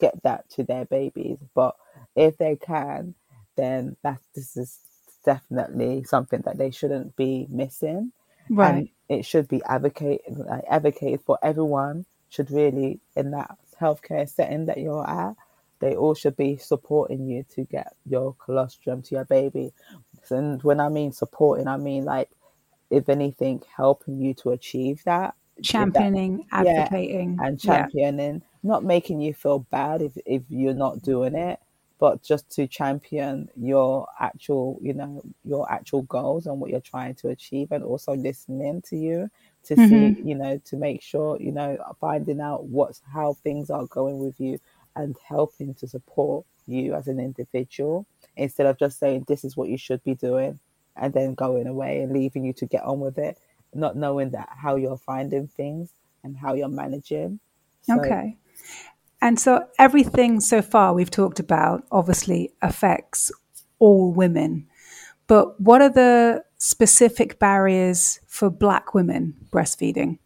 get 0.00 0.20
that 0.22 0.48
to 0.50 0.64
their 0.64 0.84
babies 0.86 1.38
but 1.54 1.76
if 2.16 2.36
they 2.38 2.56
can 2.56 3.14
then 3.56 3.96
that 4.02 4.18
this 4.34 4.56
is 4.56 4.80
definitely 5.24 6.02
something 6.04 6.40
that 6.42 6.58
they 6.58 6.70
shouldn't 6.70 7.14
be 7.16 7.46
missing. 7.50 8.12
Right. 8.48 8.70
And 8.70 8.88
it 9.08 9.24
should 9.24 9.48
be 9.48 9.62
advocated 9.64 10.20
like, 10.36 10.64
advocated 10.68 11.20
for 11.24 11.38
everyone 11.42 12.06
should 12.30 12.50
really 12.50 13.00
in 13.16 13.32
that 13.32 13.56
healthcare 13.78 14.28
setting 14.28 14.66
that 14.66 14.78
you're 14.78 15.08
at, 15.08 15.36
they 15.80 15.94
all 15.96 16.14
should 16.14 16.36
be 16.36 16.56
supporting 16.56 17.26
you 17.26 17.44
to 17.54 17.64
get 17.64 17.94
your 18.06 18.34
colostrum 18.34 19.02
to 19.02 19.14
your 19.14 19.24
baby. 19.24 19.72
And 20.30 20.62
when 20.62 20.80
I 20.80 20.88
mean 20.88 21.12
supporting, 21.12 21.68
I 21.68 21.76
mean 21.76 22.04
like 22.04 22.30
if 22.90 23.08
anything, 23.08 23.62
helping 23.76 24.20
you 24.20 24.34
to 24.34 24.50
achieve 24.50 25.02
that. 25.04 25.34
Championing, 25.62 26.46
that, 26.50 26.66
advocating. 26.66 27.36
Yeah, 27.38 27.46
and 27.46 27.60
championing, 27.60 28.34
yeah. 28.34 28.40
not 28.62 28.84
making 28.84 29.20
you 29.20 29.34
feel 29.34 29.60
bad 29.70 30.02
if, 30.02 30.16
if 30.26 30.42
you're 30.48 30.74
not 30.74 31.02
doing 31.02 31.34
it, 31.34 31.60
but 31.98 32.22
just 32.22 32.50
to 32.52 32.66
champion 32.66 33.48
your 33.56 34.06
actual, 34.18 34.78
you 34.80 34.94
know, 34.94 35.22
your 35.44 35.70
actual 35.70 36.02
goals 36.02 36.46
and 36.46 36.58
what 36.58 36.70
you're 36.70 36.80
trying 36.80 37.14
to 37.16 37.28
achieve, 37.28 37.72
and 37.72 37.84
also 37.84 38.14
listening 38.14 38.82
to 38.82 38.96
you 38.96 39.30
to 39.64 39.74
mm-hmm. 39.74 40.14
see, 40.14 40.28
you 40.28 40.34
know, 40.34 40.60
to 40.66 40.76
make 40.76 41.02
sure, 41.02 41.40
you 41.40 41.52
know, 41.52 41.76
finding 42.00 42.40
out 42.40 42.64
what's 42.64 43.00
how 43.12 43.34
things 43.34 43.70
are 43.70 43.86
going 43.86 44.18
with 44.18 44.40
you 44.40 44.58
and 44.96 45.16
helping 45.26 45.74
to 45.74 45.86
support 45.86 46.44
you 46.66 46.94
as 46.94 47.08
an 47.08 47.18
individual 47.18 48.06
instead 48.36 48.66
of 48.66 48.78
just 48.78 48.98
saying 48.98 49.24
this 49.28 49.44
is 49.44 49.56
what 49.56 49.68
you 49.68 49.76
should 49.76 50.02
be 50.04 50.14
doing 50.14 50.58
and 50.96 51.12
then 51.12 51.34
going 51.34 51.66
away 51.66 52.00
and 52.00 52.12
leaving 52.12 52.44
you 52.44 52.52
to 52.52 52.66
get 52.66 52.82
on 52.84 53.00
with 53.00 53.18
it, 53.18 53.38
not 53.74 53.96
knowing 53.96 54.30
that 54.30 54.48
how 54.56 54.76
you're 54.76 54.96
finding 54.96 55.46
things 55.46 55.92
and 56.22 56.36
how 56.36 56.54
you're 56.54 56.68
managing. 56.68 57.40
So, 57.82 57.98
okay. 58.00 58.36
And 59.22 59.38
so 59.38 59.66
everything 59.78 60.40
so 60.40 60.62
far 60.62 60.94
we've 60.94 61.10
talked 61.10 61.40
about 61.40 61.84
obviously 61.90 62.52
affects 62.62 63.30
all 63.78 64.12
women. 64.12 64.66
But 65.26 65.60
what 65.60 65.82
are 65.82 65.90
the 65.90 66.44
specific 66.60 67.38
barriers 67.38 68.20
for 68.26 68.50
black 68.50 68.94
women 68.94 69.34
breastfeeding? 69.50 70.18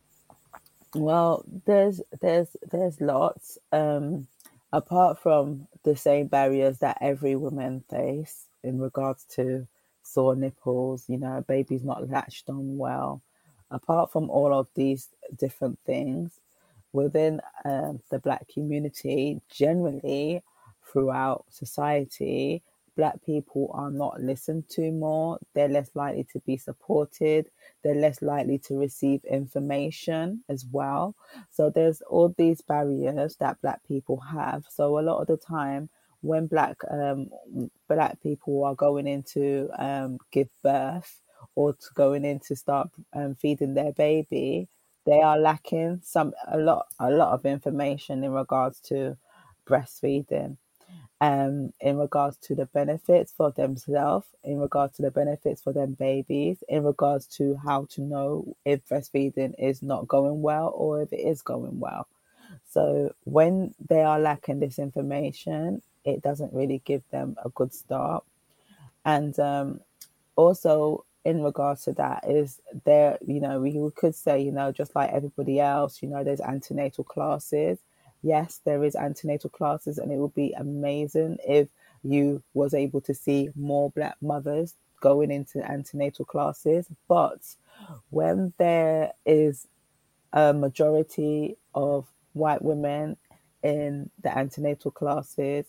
Well, 0.95 1.45
there's 1.65 2.03
there's 2.21 2.57
there's 2.71 3.01
lots. 3.01 3.57
Um, 3.73 4.27
apart 4.73 5.19
from 5.19 5.69
the 5.85 5.97
same 5.97 6.27
barriers 6.27 6.79
that 6.79 6.99
every 7.01 7.37
woman 7.37 7.85
face 7.89 8.47
in 8.65 8.81
regards 8.81 9.25
to 9.25 9.67
sore 10.03 10.35
nipples, 10.35 11.05
you 11.09 11.17
know, 11.17 11.45
baby's 11.47 11.85
not 11.85 12.11
latched 12.11 12.51
on 12.51 12.77
well. 12.77 13.23
Apart 13.71 14.13
from 14.13 14.29
all 14.31 14.53
of 14.53 14.67
these 14.75 15.09
different 15.37 15.79
things, 15.87 16.41
within 16.93 17.41
um, 17.65 18.01
the 18.11 18.19
black 18.19 18.47
community 18.49 19.41
generally 19.51 20.43
throughout 20.85 21.45
society 21.51 22.63
black 22.97 23.23
people 23.25 23.71
are 23.75 23.91
not 23.91 24.21
listened 24.21 24.69
to 24.69 24.93
more 24.93 25.39
they're 25.55 25.69
less 25.69 25.91
likely 25.95 26.25
to 26.33 26.41
be 26.41 26.57
supported 26.57 27.47
they're 27.85 27.95
less 27.95 28.23
likely 28.23 28.59
to 28.59 28.79
receive 28.79 29.23
information 29.25 30.43
as 30.49 30.65
well. 30.73 31.15
So 31.51 31.71
there's 31.71 32.01
all 32.03 32.35
these 32.37 32.63
barriers 32.63 33.37
that 33.37 33.61
black 33.61 33.81
people 33.87 34.19
have. 34.21 34.65
So 34.71 34.99
a 34.99 35.03
lot 35.03 35.21
of 35.21 35.27
the 35.27 35.37
time 35.37 35.91
when 36.23 36.47
black 36.47 36.77
um, 36.91 37.29
black 37.89 38.21
people 38.23 38.65
are 38.65 38.75
going 38.75 39.07
into 39.07 39.69
um, 39.79 40.19
give 40.33 40.49
birth 40.63 41.21
or 41.55 41.75
to 41.75 41.87
going 41.95 42.25
in 42.25 42.41
to 42.41 42.57
start 42.57 42.89
um, 43.13 43.35
feeding 43.35 43.75
their 43.75 43.93
baby 43.93 44.67
they 45.05 45.21
are 45.21 45.39
lacking 45.39 46.01
some 46.03 46.33
a 46.49 46.57
lot 46.57 46.87
a 46.99 47.11
lot 47.11 47.35
of 47.35 47.45
information 47.45 48.25
in 48.25 48.33
regards 48.33 48.81
to 48.81 49.15
breastfeeding 49.69 50.57
um 51.21 51.73
in 51.81 51.99
regards 51.99 52.37
to 52.39 52.55
the 52.55 52.67
benefits 52.67 53.33
for 53.33 53.51
themselves 53.53 54.27
in 54.45 54.59
regards 54.59 54.97
to 54.97 55.03
the 55.03 55.11
benefits 55.11 55.63
for 55.63 55.73
their 55.73 55.87
babies 55.87 56.63
in 56.69 56.85
regards 56.85 57.27
to 57.27 57.57
how 57.65 57.87
to 57.91 58.03
know 58.03 58.57
if 58.65 58.85
breastfeeding 58.89 59.55
is 59.59 59.83
not 59.83 60.09
going 60.09 60.43
well 60.43 60.73
or 60.75 61.03
if 61.03 61.13
it 61.13 61.21
is 61.21 61.43
going 61.43 61.79
well 61.81 62.07
so 62.69 63.15
when 63.25 63.75
they 63.89 64.03
are 64.03 64.21
lacking 64.21 64.61
this 64.61 64.79
information 64.79 65.83
it 66.05 66.23
doesn't 66.23 66.53
really 66.53 66.83
give 66.85 67.03
them 67.11 67.37
a 67.45 67.49
good 67.51 67.73
start 67.73 68.25
and 69.05 69.39
um, 69.39 69.81
also 70.37 71.05
in 71.25 71.43
regards 71.43 71.85
to 71.85 71.93
that 71.93 72.25
is 72.29 72.61
there, 72.85 73.19
you 73.27 73.41
know, 73.41 73.61
we 73.61 73.91
could 73.97 74.15
say, 74.15 74.41
you 74.41 74.53
know, 74.53 74.73
just 74.73 74.95
like 74.95 75.11
everybody 75.11 75.59
else, 75.61 76.03
you 76.03 76.09
know, 76.09 76.23
there's 76.23 76.41
antenatal 76.41 77.05
classes. 77.05 77.79
Yes, 78.25 78.61
there 78.65 78.83
is 78.83 78.97
antenatal 78.97 79.51
classes, 79.51 79.99
and 79.99 80.11
it 80.11 80.17
would 80.17 80.35
be 80.35 80.53
amazing 80.57 81.39
if 81.47 81.69
you 82.03 82.43
was 82.55 82.75
able 82.75 83.01
to 83.03 83.15
see 83.15 83.51
more 83.55 83.91
black 83.91 84.17
mothers 84.23 84.75
going 85.01 85.31
into 85.31 85.63
antenatal 85.71 86.25
classes. 86.25 86.87
But 87.09 87.41
when 88.11 88.53
there 88.59 89.13
is 89.27 89.67
a 90.33 90.53
majority 90.53 91.57
of 91.75 92.07
white 92.33 92.63
women 92.63 93.17
in 93.63 94.11
the 94.23 94.37
antenatal 94.37 94.91
classes 94.91 95.67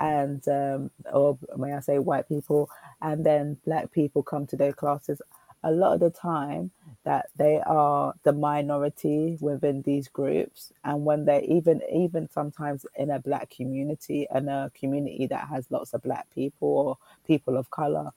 and 0.00 0.46
um, 0.48 0.90
or 1.12 1.38
may 1.56 1.72
I 1.72 1.80
say 1.80 1.98
white 1.98 2.28
people 2.28 2.70
and 3.00 3.24
then 3.24 3.58
black 3.64 3.92
people 3.92 4.22
come 4.22 4.46
to 4.48 4.56
their 4.56 4.72
classes 4.72 5.20
a 5.64 5.72
lot 5.72 5.94
of 5.94 6.00
the 6.00 6.10
time 6.10 6.72
that 7.04 7.28
they 7.36 7.60
are 7.66 8.14
the 8.24 8.32
minority 8.34 9.38
within 9.40 9.82
these 9.82 10.08
groups. 10.08 10.72
And 10.84 11.04
when 11.06 11.26
they're 11.26 11.42
even 11.44 11.82
even 11.92 12.30
sometimes 12.30 12.86
in 12.96 13.10
a 13.10 13.20
black 13.20 13.50
community 13.50 14.28
and 14.30 14.50
a 14.50 14.72
community 14.78 15.26
that 15.28 15.48
has 15.48 15.70
lots 15.70 15.94
of 15.94 16.02
black 16.02 16.28
people 16.34 16.68
or 16.68 16.98
people 17.26 17.58
of 17.58 17.70
color 17.70 18.12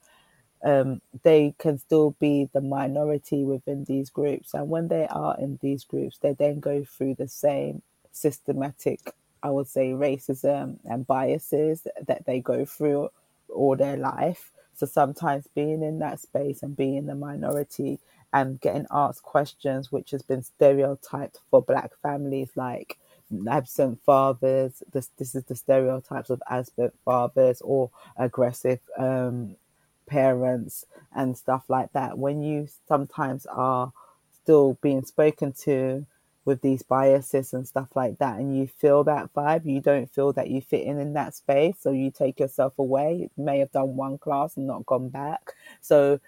um, 0.64 1.02
they 1.24 1.54
can 1.58 1.78
still 1.78 2.16
be 2.20 2.48
the 2.52 2.60
minority 2.62 3.44
within 3.44 3.84
these 3.84 4.10
groups. 4.10 4.54
And 4.54 4.68
when 4.70 4.88
they 4.88 5.06
are 5.08 5.36
in 5.40 5.58
these 5.62 5.84
groups 5.84 6.18
they 6.18 6.34
then 6.34 6.60
go 6.60 6.84
through 6.84 7.16
the 7.16 7.28
same 7.28 7.82
systematic 8.12 9.12
i 9.42 9.50
would 9.50 9.68
say 9.68 9.90
racism 9.90 10.78
and 10.86 11.06
biases 11.06 11.86
that 12.06 12.26
they 12.26 12.40
go 12.40 12.64
through 12.64 13.10
all 13.54 13.76
their 13.76 13.96
life 13.98 14.52
so 14.78 14.86
sometimes 14.86 15.46
being 15.54 15.82
in 15.82 16.00
that 16.00 16.20
space 16.20 16.62
and 16.62 16.76
being 16.76 17.06
the 17.06 17.16
minority 17.16 17.98
and 18.32 18.60
getting 18.60 18.86
asked 18.90 19.22
questions 19.22 19.92
which 19.92 20.12
has 20.12 20.22
been 20.22 20.42
stereotyped 20.42 21.40
for 21.50 21.62
black 21.62 21.92
families 22.02 22.50
like 22.56 22.98
absent 23.50 24.00
fathers 24.06 24.82
this 24.92 25.10
this 25.18 25.34
is 25.34 25.44
the 25.44 25.56
stereotypes 25.56 26.30
of 26.30 26.42
absent 26.50 26.94
fathers 27.04 27.60
or 27.62 27.90
aggressive 28.18 28.80
um, 28.98 29.56
parents 30.06 30.84
and 31.14 31.36
stuff 31.36 31.64
like 31.68 31.92
that. 31.92 32.18
When 32.18 32.42
you 32.42 32.68
sometimes 32.88 33.46
are 33.46 33.92
still 34.42 34.78
being 34.82 35.04
spoken 35.04 35.52
to 35.64 36.06
with 36.48 36.62
these 36.62 36.82
biases 36.82 37.52
and 37.52 37.68
stuff 37.68 37.88
like 37.94 38.18
that 38.18 38.38
and 38.38 38.56
you 38.56 38.66
feel 38.66 39.04
that 39.04 39.30
vibe 39.34 39.66
you 39.66 39.80
don't 39.80 40.10
feel 40.10 40.32
that 40.32 40.48
you 40.48 40.62
fit 40.62 40.82
in 40.82 40.98
in 40.98 41.12
that 41.12 41.34
space 41.34 41.76
so 41.78 41.90
you 41.92 42.10
take 42.10 42.40
yourself 42.40 42.78
away. 42.78 43.28
You 43.36 43.44
may 43.44 43.58
have 43.58 43.70
done 43.70 43.96
one 43.96 44.18
class 44.18 44.56
and 44.56 44.66
not 44.66 44.86
gone 44.86 45.08
back. 45.08 45.52
So 45.80 46.20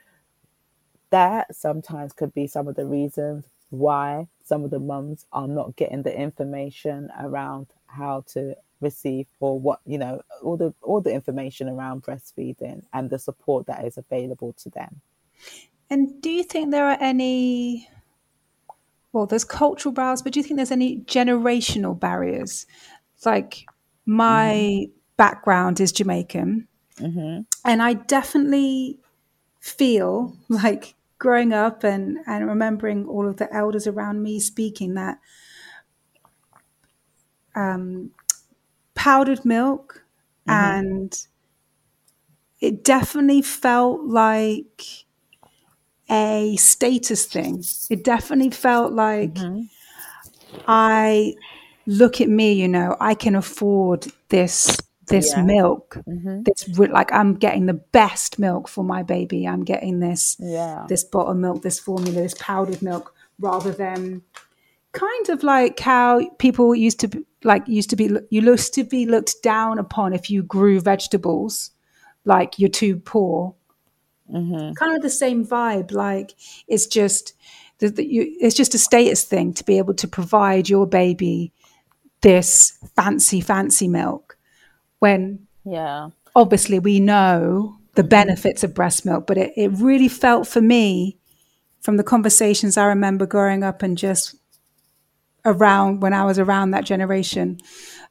that 1.11 1.55
sometimes 1.55 2.13
could 2.13 2.35
be 2.35 2.47
some 2.47 2.69
of 2.69 2.77
the 2.77 2.87
reasons 2.87 3.47
why 3.71 4.29
some 4.45 4.65
of 4.65 4.71
the 4.71 4.79
mums 4.79 5.27
are 5.33 5.49
not 5.49 5.77
getting 5.77 6.03
the 6.03 6.17
information 6.17 7.11
around 7.19 7.69
how 7.87 8.25
to 8.29 8.55
receive 8.81 9.27
or 9.41 9.59
what 9.59 9.81
you 9.85 9.99
know 9.99 10.23
all 10.43 10.57
the 10.57 10.73
all 10.83 11.01
the 11.01 11.13
information 11.13 11.69
around 11.69 12.03
breastfeeding 12.03 12.83
and 12.93 13.11
the 13.11 13.19
support 13.19 13.67
that 13.67 13.85
is 13.85 13.99
available 13.99 14.53
to 14.55 14.71
them. 14.71 15.01
And 15.89 16.21
do 16.23 16.31
you 16.31 16.45
think 16.45 16.71
there 16.71 16.87
are 16.87 16.99
any 17.01 17.89
well, 19.13 19.27
there's 19.27 19.45
cultural 19.45 19.93
barriers, 19.93 20.23
but 20.23 20.33
do 20.33 20.41
you 20.41 20.45
think 20.45 20.57
there's 20.57 20.71
any 20.71 20.99
generational 21.01 21.99
barriers? 21.99 22.67
Like 23.25 23.67
my 24.07 24.55
mm-hmm. 24.55 24.93
background 25.17 25.81
is 25.81 25.93
Jamaican, 25.93 26.69
mm-hmm. 26.97 27.41
and 27.65 27.83
I 27.83 27.95
definitely 27.95 28.99
feel 29.61 30.37
like 30.49 30.95
growing 31.19 31.53
up 31.53 31.85
and, 31.85 32.19
and 32.27 32.47
remembering 32.47 33.07
all 33.07 33.29
of 33.29 33.37
the 33.37 33.55
elders 33.55 33.87
around 33.87 34.23
me 34.23 34.41
speaking 34.41 34.95
that 34.95 35.19
um, 37.55 38.11
powdered 38.95 39.45
milk 39.45 40.05
mm-hmm. 40.49 40.79
and 40.79 41.27
it 42.61 42.85
definitely 42.85 43.43
felt 43.43 44.03
like 44.03 45.05
a 46.11 46.57
status 46.57 47.27
thing. 47.27 47.63
It 47.89 48.05
definitely 48.05 48.51
felt 48.51 48.93
like 48.93 49.35
mm-hmm. 49.35 49.63
I 50.67 51.35
look 51.87 52.21
at 52.21 52.29
me, 52.29 52.53
you 52.53 52.69
know, 52.69 52.97
I 53.01 53.15
can 53.15 53.35
afford 53.37 54.07
this 54.29 54.77
this 55.07 55.33
yeah. 55.37 55.43
milk. 55.43 55.97
Mm-hmm. 56.09 56.43
This 56.45 56.79
like 56.91 57.13
I'm 57.13 57.35
getting 57.35 57.67
the 57.67 57.75
best 57.75 58.39
milk 58.39 58.69
for 58.69 58.85
my 58.85 59.03
baby. 59.03 59.47
I'm 59.47 59.65
getting 59.65 60.01
this 60.01 60.37
yeah. 60.39 60.85
this 60.89 61.05
bottle 61.05 61.35
milk, 61.35 61.63
this 61.63 61.79
formula, 61.79 62.23
this 62.23 62.35
powdered 62.39 62.83
milk, 62.83 63.15
rather 63.39 63.73
than 63.73 64.23
kind 64.93 65.29
of 65.29 65.43
like 65.43 65.79
how 65.79 66.29
people 66.39 66.75
used 66.75 67.01
to 67.01 67.09
be, 67.09 67.25
like 67.45 67.67
used 67.69 67.91
to 67.91 67.97
be 67.97 68.05
you 68.31 68.43
used 68.43 68.75
to 68.75 68.85
be 68.85 69.07
looked 69.07 69.43
down 69.43 69.79
upon 69.79 70.13
if 70.13 70.31
you 70.31 70.43
grew 70.43 70.81
vegetables, 70.81 71.71
like 72.25 72.59
you're 72.59 72.69
too 72.69 72.97
poor 72.97 73.55
Mm-hmm. 74.33 74.73
Kind 74.75 74.97
of 74.97 75.03
the 75.03 75.11
same 75.11 75.47
vibe. 75.47 75.93
Like 75.93 76.35
it's 76.69 76.87
just 76.87 77.35
that 77.79 77.99
you, 77.99 78.37
it's 78.41 78.57
just 78.57 78.75
a 78.75 78.79
status 78.79 79.25
thing 79.25 79.53
to 79.55 79.65
be 79.65 79.79
able 79.79 79.95
to 79.95 80.09
provide 80.09 80.69
your 80.69 80.87
baby 80.87 81.53
this 82.21 82.79
fancy, 82.95 83.41
fancy 83.41 83.89
milk. 83.89 84.37
When 84.99 85.47
yeah, 85.65 86.11
obviously 86.35 86.79
we 86.79 87.01
know 87.01 87.77
the 87.95 88.03
mm-hmm. 88.03 88.09
benefits 88.09 88.63
of 88.63 88.75
breast 88.75 89.05
milk, 89.05 89.27
but 89.27 89.39
it, 89.39 89.53
it 89.57 89.69
really 89.73 90.09
felt 90.09 90.47
for 90.47 90.61
me 90.61 91.17
from 91.81 91.97
the 91.97 92.05
conversations 92.05 92.77
I 92.77 92.85
remember 92.85 93.27
growing 93.27 93.65
up 93.65 93.83
and 93.83 93.97
just 93.97 94.37
around 95.45 96.01
when 96.01 96.13
I 96.13 96.25
was 96.25 96.39
around 96.39 96.73
that 96.73 96.85
generation, 96.85 97.59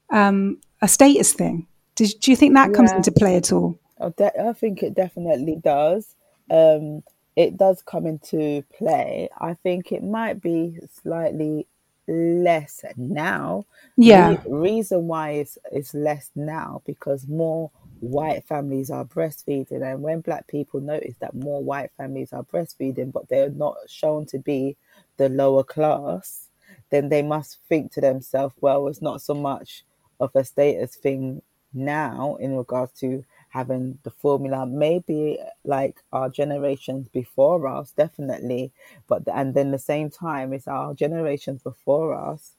um, 0.10 0.60
a 0.82 0.88
status 0.88 1.34
thing. 1.34 1.68
Did, 1.96 2.14
do 2.22 2.32
you 2.32 2.38
think 2.38 2.56
that 2.56 2.74
comes 2.74 2.92
yeah. 2.92 2.98
into 2.98 3.12
play 3.12 3.36
at 3.36 3.52
all? 3.52 3.80
Oh, 4.00 4.12
de- 4.12 4.42
I 4.42 4.54
think 4.54 4.84
it 4.84 4.96
definitely 4.96 5.58
does. 5.58 6.16
Um, 6.52 7.04
it 7.36 7.58
does 7.58 7.84
come 7.84 8.08
into 8.08 8.64
play. 8.78 9.30
I 9.40 9.56
think 9.56 9.92
it 9.94 10.04
might 10.04 10.42
be 10.42 10.80
slightly 11.04 11.68
less 12.08 12.86
now. 12.98 13.66
Yeah. 13.98 14.38
The 14.38 14.42
reason 14.48 15.08
why 15.08 15.32
it's, 15.32 15.60
it's 15.72 15.96
less 15.96 16.32
now 16.36 16.84
because 16.86 17.28
more 17.28 17.72
white 18.02 18.46
families 18.48 18.92
are 18.92 19.06
breastfeeding, 19.06 19.84
and 19.84 20.04
when 20.04 20.22
black 20.22 20.48
people 20.48 20.82
notice 20.82 21.16
that 21.22 21.36
more 21.36 21.64
white 21.64 21.92
families 21.98 22.34
are 22.34 22.44
breastfeeding, 22.46 23.12
but 23.14 23.30
they're 23.30 23.50
not 23.52 23.78
shown 23.88 24.28
to 24.28 24.40
be 24.40 24.78
the 25.18 25.30
lower 25.30 25.66
class, 25.66 26.50
then 26.92 27.10
they 27.10 27.24
must 27.24 27.60
think 27.70 27.92
to 27.94 28.02
themselves, 28.02 28.56
well, 28.62 28.88
it's 28.88 29.02
not 29.02 29.22
so 29.22 29.36
much 29.36 29.84
of 30.22 30.32
a 30.36 30.46
status 30.46 30.96
thing 30.96 31.42
now 31.74 32.38
in 32.40 32.56
regards 32.58 32.94
to 33.02 33.26
having 33.50 33.98
the 34.04 34.12
formula. 34.12 34.66
Maybe 34.66 35.40
like 35.64 35.98
our 36.14 36.30
generations 36.30 37.08
before 37.10 37.68
us 37.68 37.92
definitely 37.92 38.72
but 39.08 39.24
and 39.34 39.54
then 39.54 39.72
the 39.72 39.80
same 39.80 40.10
time 40.10 40.54
it's 40.54 40.68
our 40.68 40.94
generations 40.94 41.62
before 41.64 42.14
us 42.16 42.54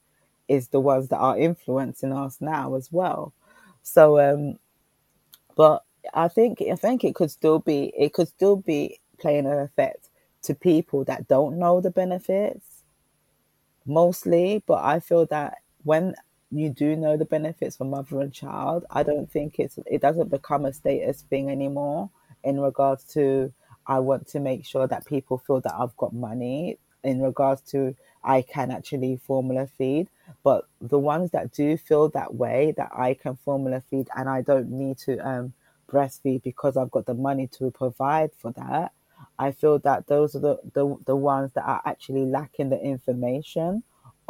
is 0.47 0.67
the 0.69 0.79
ones 0.79 1.07
that 1.09 1.17
are 1.17 1.37
influencing 1.37 2.13
us 2.13 2.39
now 2.41 2.75
as 2.75 2.91
well. 2.91 3.33
So 3.83 4.19
um 4.19 4.59
but 5.55 5.83
i 6.13 6.27
think 6.27 6.61
i 6.71 6.75
think 6.75 7.03
it 7.03 7.15
could 7.15 7.31
still 7.31 7.59
be 7.59 7.93
it 7.97 8.13
could 8.13 8.27
still 8.27 8.55
be 8.55 8.99
playing 9.19 9.45
an 9.45 9.59
effect 9.59 10.09
to 10.41 10.55
people 10.55 11.03
that 11.03 11.27
don't 11.27 11.57
know 11.59 11.79
the 11.81 11.91
benefits 11.91 12.83
mostly 13.85 14.63
but 14.65 14.83
i 14.83 14.99
feel 14.99 15.25
that 15.25 15.57
when 15.83 16.15
you 16.51 16.69
do 16.69 16.95
know 16.95 17.17
the 17.17 17.25
benefits 17.25 17.77
for 17.77 17.85
mother 17.85 18.19
and 18.19 18.33
child, 18.33 18.85
I 18.91 19.03
don't 19.03 19.31
think 19.31 19.59
it's 19.59 19.79
it 19.85 20.01
doesn't 20.01 20.29
become 20.29 20.65
a 20.65 20.73
status 20.73 21.21
thing 21.23 21.49
anymore 21.49 22.09
in 22.43 22.59
regards 22.59 23.03
to 23.13 23.53
I 23.87 23.99
want 23.99 24.27
to 24.29 24.39
make 24.39 24.65
sure 24.65 24.87
that 24.87 25.05
people 25.05 25.37
feel 25.37 25.61
that 25.61 25.73
I've 25.73 25.95
got 25.97 26.13
money 26.13 26.77
in 27.03 27.21
regards 27.21 27.61
to 27.71 27.95
I 28.23 28.41
can 28.43 28.71
actually 28.71 29.17
formula 29.17 29.67
feed. 29.77 30.07
But 30.43 30.67
the 30.79 30.99
ones 30.99 31.31
that 31.31 31.51
do 31.51 31.75
feel 31.77 32.09
that 32.09 32.35
way, 32.35 32.73
that 32.77 32.91
I 32.95 33.15
can 33.15 33.35
formula 33.37 33.81
feed 33.89 34.07
and 34.15 34.29
I 34.29 34.41
don't 34.41 34.69
need 34.69 34.97
to 34.99 35.17
um, 35.27 35.53
breastfeed 35.89 36.43
because 36.43 36.77
I've 36.77 36.91
got 36.91 37.05
the 37.05 37.13
money 37.13 37.47
to 37.59 37.71
provide 37.71 38.31
for 38.37 38.51
that, 38.51 38.91
I 39.37 39.51
feel 39.51 39.79
that 39.79 40.07
those 40.07 40.35
are 40.35 40.39
the, 40.39 40.59
the, 40.73 40.95
the 41.05 41.15
ones 41.15 41.51
that 41.53 41.65
are 41.65 41.81
actually 41.85 42.25
lacking 42.25 42.69
the 42.69 42.79
information 42.79 43.83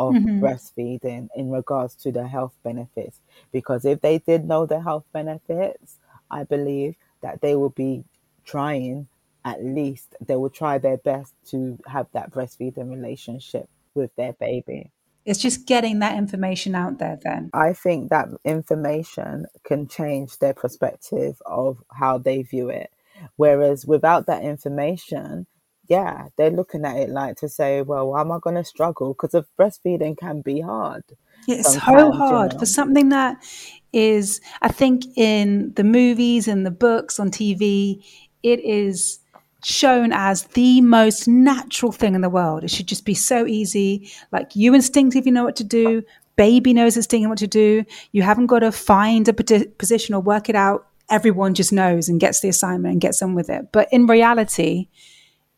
of 0.10 0.16
mm-hmm. 0.16 0.44
breastfeeding 0.44 1.30
in 1.36 1.52
regards 1.52 1.96
to 1.96 2.12
the 2.12 2.28
health 2.28 2.54
benefits. 2.64 3.20
Because 3.52 3.86
if 3.86 4.02
they 4.02 4.18
did 4.20 4.46
know 4.46 4.66
the 4.66 4.82
health 4.82 5.06
benefits, 5.14 5.98
I 6.30 6.44
believe 6.44 6.96
that 7.22 7.42
they 7.42 7.56
will 7.56 7.70
be 7.70 8.04
trying 8.44 9.08
at 9.44 9.64
least, 9.64 10.16
they 10.22 10.36
will 10.36 10.50
try 10.50 10.78
their 10.78 10.98
best 10.98 11.34
to 11.50 11.80
have 11.88 12.08
that 12.14 12.32
breastfeeding 12.32 12.90
relationship 12.90 13.70
with 13.96 14.16
their 14.16 14.34
baby. 14.34 14.92
It's 15.26 15.40
just 15.40 15.68
getting 15.68 16.00
that 16.00 16.18
information 16.18 16.74
out 16.74 16.98
there 16.98 17.20
then. 17.24 17.50
I 17.54 17.74
think 17.74 18.10
that 18.10 18.30
information 18.44 19.46
can 19.64 19.88
change 19.88 20.40
their 20.40 20.54
perspective 20.54 21.42
of 21.46 21.84
how 21.92 22.18
they 22.18 22.42
view 22.42 22.70
it. 22.70 22.92
Whereas 23.36 23.86
without 23.86 24.26
that 24.28 24.44
information, 24.44 25.46
yeah, 25.92 26.30
they're 26.38 26.52
looking 26.52 26.86
at 26.86 26.96
it 26.96 27.10
like 27.10 27.36
to 27.36 27.50
say, 27.50 27.82
well, 27.82 28.16
am 28.16 28.32
I 28.32 28.40
going 28.40 28.56
to 28.56 28.64
struggle? 28.64 29.10
Because 29.10 29.34
of 29.34 29.46
breastfeeding 29.60 30.18
can 30.18 30.40
be 30.40 30.62
hard. 30.62 31.04
It's 31.50 31.74
so 31.74 31.80
hard 31.80 32.54
you 32.54 32.56
know. 32.56 32.60
for 32.60 32.66
something 32.66 33.10
that 33.10 33.44
is, 33.92 34.40
I 34.62 34.70
think, 34.70 35.04
in 35.18 35.74
the 35.74 35.84
movies 35.84 36.48
and 36.48 36.66
the 36.66 36.72
books 36.72 37.20
on 37.20 37.30
TV, 37.30 38.02
it 38.42 38.62
is 38.62 39.20
shown 39.66 40.14
as 40.14 40.44
the 40.54 40.80
most 40.80 41.28
natural 41.28 41.92
thing 41.92 42.16
in 42.16 42.22
the 42.22 42.30
world. 42.30 42.64
It 42.64 42.72
should 42.72 42.88
just 42.88 43.04
be 43.04 43.14
so 43.14 43.46
easy. 43.46 44.10
Like 44.32 44.56
you 44.56 44.74
instinctively 44.74 45.32
know 45.32 45.44
what 45.44 45.58
to 45.58 45.66
do. 45.66 46.04
Baby 46.38 46.74
knows 46.74 46.96
instinctively 46.96 47.28
what 47.28 47.40
to 47.40 47.48
do. 47.48 47.84
You 48.14 48.22
haven't 48.22 48.48
got 48.48 48.60
to 48.60 48.72
find 48.72 49.28
a 49.28 49.34
position 49.34 50.16
or 50.16 50.22
work 50.22 50.48
it 50.48 50.56
out. 50.56 50.88
Everyone 51.10 51.54
just 51.54 51.74
knows 51.74 52.08
and 52.08 52.18
gets 52.18 52.40
the 52.40 52.48
assignment 52.48 52.94
and 52.94 53.02
gets 53.02 53.22
on 53.22 53.36
with 53.36 53.50
it. 53.50 53.74
But 53.74 53.90
in 53.92 54.08
reality, 54.08 54.88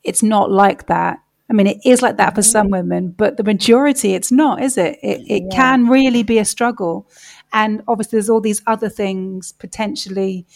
it's 0.03 0.23
not 0.23 0.51
like 0.51 0.87
that. 0.87 1.19
I 1.49 1.53
mean, 1.53 1.67
it 1.67 1.77
is 1.85 2.01
like 2.01 2.17
that 2.17 2.35
for 2.35 2.41
some 2.41 2.69
women, 2.69 3.09
but 3.11 3.37
the 3.37 3.43
majority, 3.43 4.13
it's 4.13 4.31
not, 4.31 4.63
is 4.63 4.77
it? 4.77 4.97
It, 5.03 5.21
it 5.27 5.43
yeah. 5.43 5.55
can 5.55 5.87
really 5.87 6.23
be 6.23 6.39
a 6.39 6.45
struggle. 6.45 7.09
And 7.51 7.83
obviously, 7.87 8.17
there's 8.17 8.29
all 8.29 8.41
these 8.41 8.61
other 8.65 8.89
things 8.89 9.51
potentially. 9.51 10.47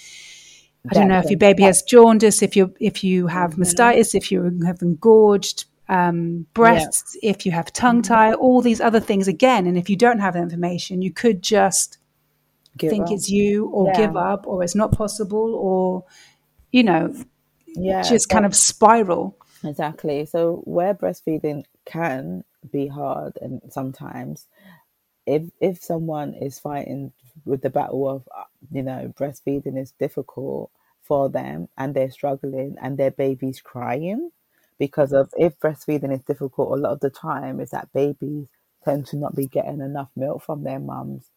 I 0.89 0.93
don't 0.93 1.09
know 1.09 1.19
if 1.19 1.29
your 1.29 1.37
baby 1.37 1.63
has 1.63 1.83
jaundice, 1.83 2.41
if 2.41 2.55
you 2.55 2.73
if 2.79 3.03
you 3.03 3.27
have 3.27 3.51
mm-hmm. 3.51 3.63
mastitis, 3.63 4.15
if 4.15 4.31
you 4.31 4.43
have 4.65 4.81
engorged 4.81 5.65
um, 5.89 6.47
breasts, 6.53 7.17
yeah. 7.21 7.31
if 7.31 7.45
you 7.45 7.51
have 7.51 7.73
tongue 7.73 8.01
mm-hmm. 8.01 8.13
tie, 8.13 8.33
all 8.33 8.61
these 8.61 8.79
other 8.79 9.01
things 9.01 9.27
again. 9.27 9.67
And 9.67 9.77
if 9.77 9.89
you 9.89 9.97
don't 9.97 10.19
have 10.19 10.33
the 10.33 10.39
information, 10.39 11.01
you 11.01 11.11
could 11.11 11.41
just 11.41 11.97
give 12.77 12.89
think 12.89 13.07
up. 13.07 13.11
it's 13.11 13.29
you, 13.29 13.67
or 13.67 13.87
yeah. 13.87 13.97
give 13.97 14.17
up, 14.17 14.47
or 14.47 14.63
it's 14.63 14.75
not 14.75 14.93
possible, 14.93 15.53
or 15.55 16.05
you 16.71 16.83
know, 16.83 17.13
yeah, 17.77 18.01
just 18.01 18.29
kind 18.29 18.45
of 18.45 18.55
spiral. 18.55 19.37
Exactly. 19.63 20.25
So 20.25 20.61
where 20.65 20.93
breastfeeding 20.93 21.63
can 21.85 22.43
be 22.71 22.87
hard 22.87 23.37
and 23.41 23.61
sometimes 23.69 24.47
if 25.25 25.43
if 25.59 25.83
someone 25.83 26.33
is 26.33 26.59
fighting 26.59 27.11
with 27.45 27.61
the 27.61 27.69
battle 27.69 28.09
of 28.09 28.27
uh, 28.35 28.43
you 28.71 28.83
know 28.83 29.13
breastfeeding 29.17 29.79
is 29.79 29.91
difficult 29.91 30.71
for 31.01 31.29
them 31.29 31.67
and 31.77 31.93
they're 31.93 32.11
struggling 32.11 32.75
and 32.81 32.97
their 32.97 33.11
baby's 33.11 33.61
crying 33.61 34.31
because 34.79 35.13
of 35.13 35.31
if 35.37 35.57
breastfeeding 35.59 36.13
is 36.13 36.21
difficult 36.21 36.77
a 36.77 36.81
lot 36.81 36.93
of 36.93 36.99
the 36.99 37.09
time 37.09 37.59
is 37.59 37.69
that 37.69 37.91
babies 37.93 38.47
tend 38.83 39.05
to 39.05 39.15
not 39.15 39.35
be 39.35 39.47
getting 39.47 39.81
enough 39.81 40.09
milk 40.15 40.41
from 40.41 40.63
their 40.63 40.79
mums 40.79 41.29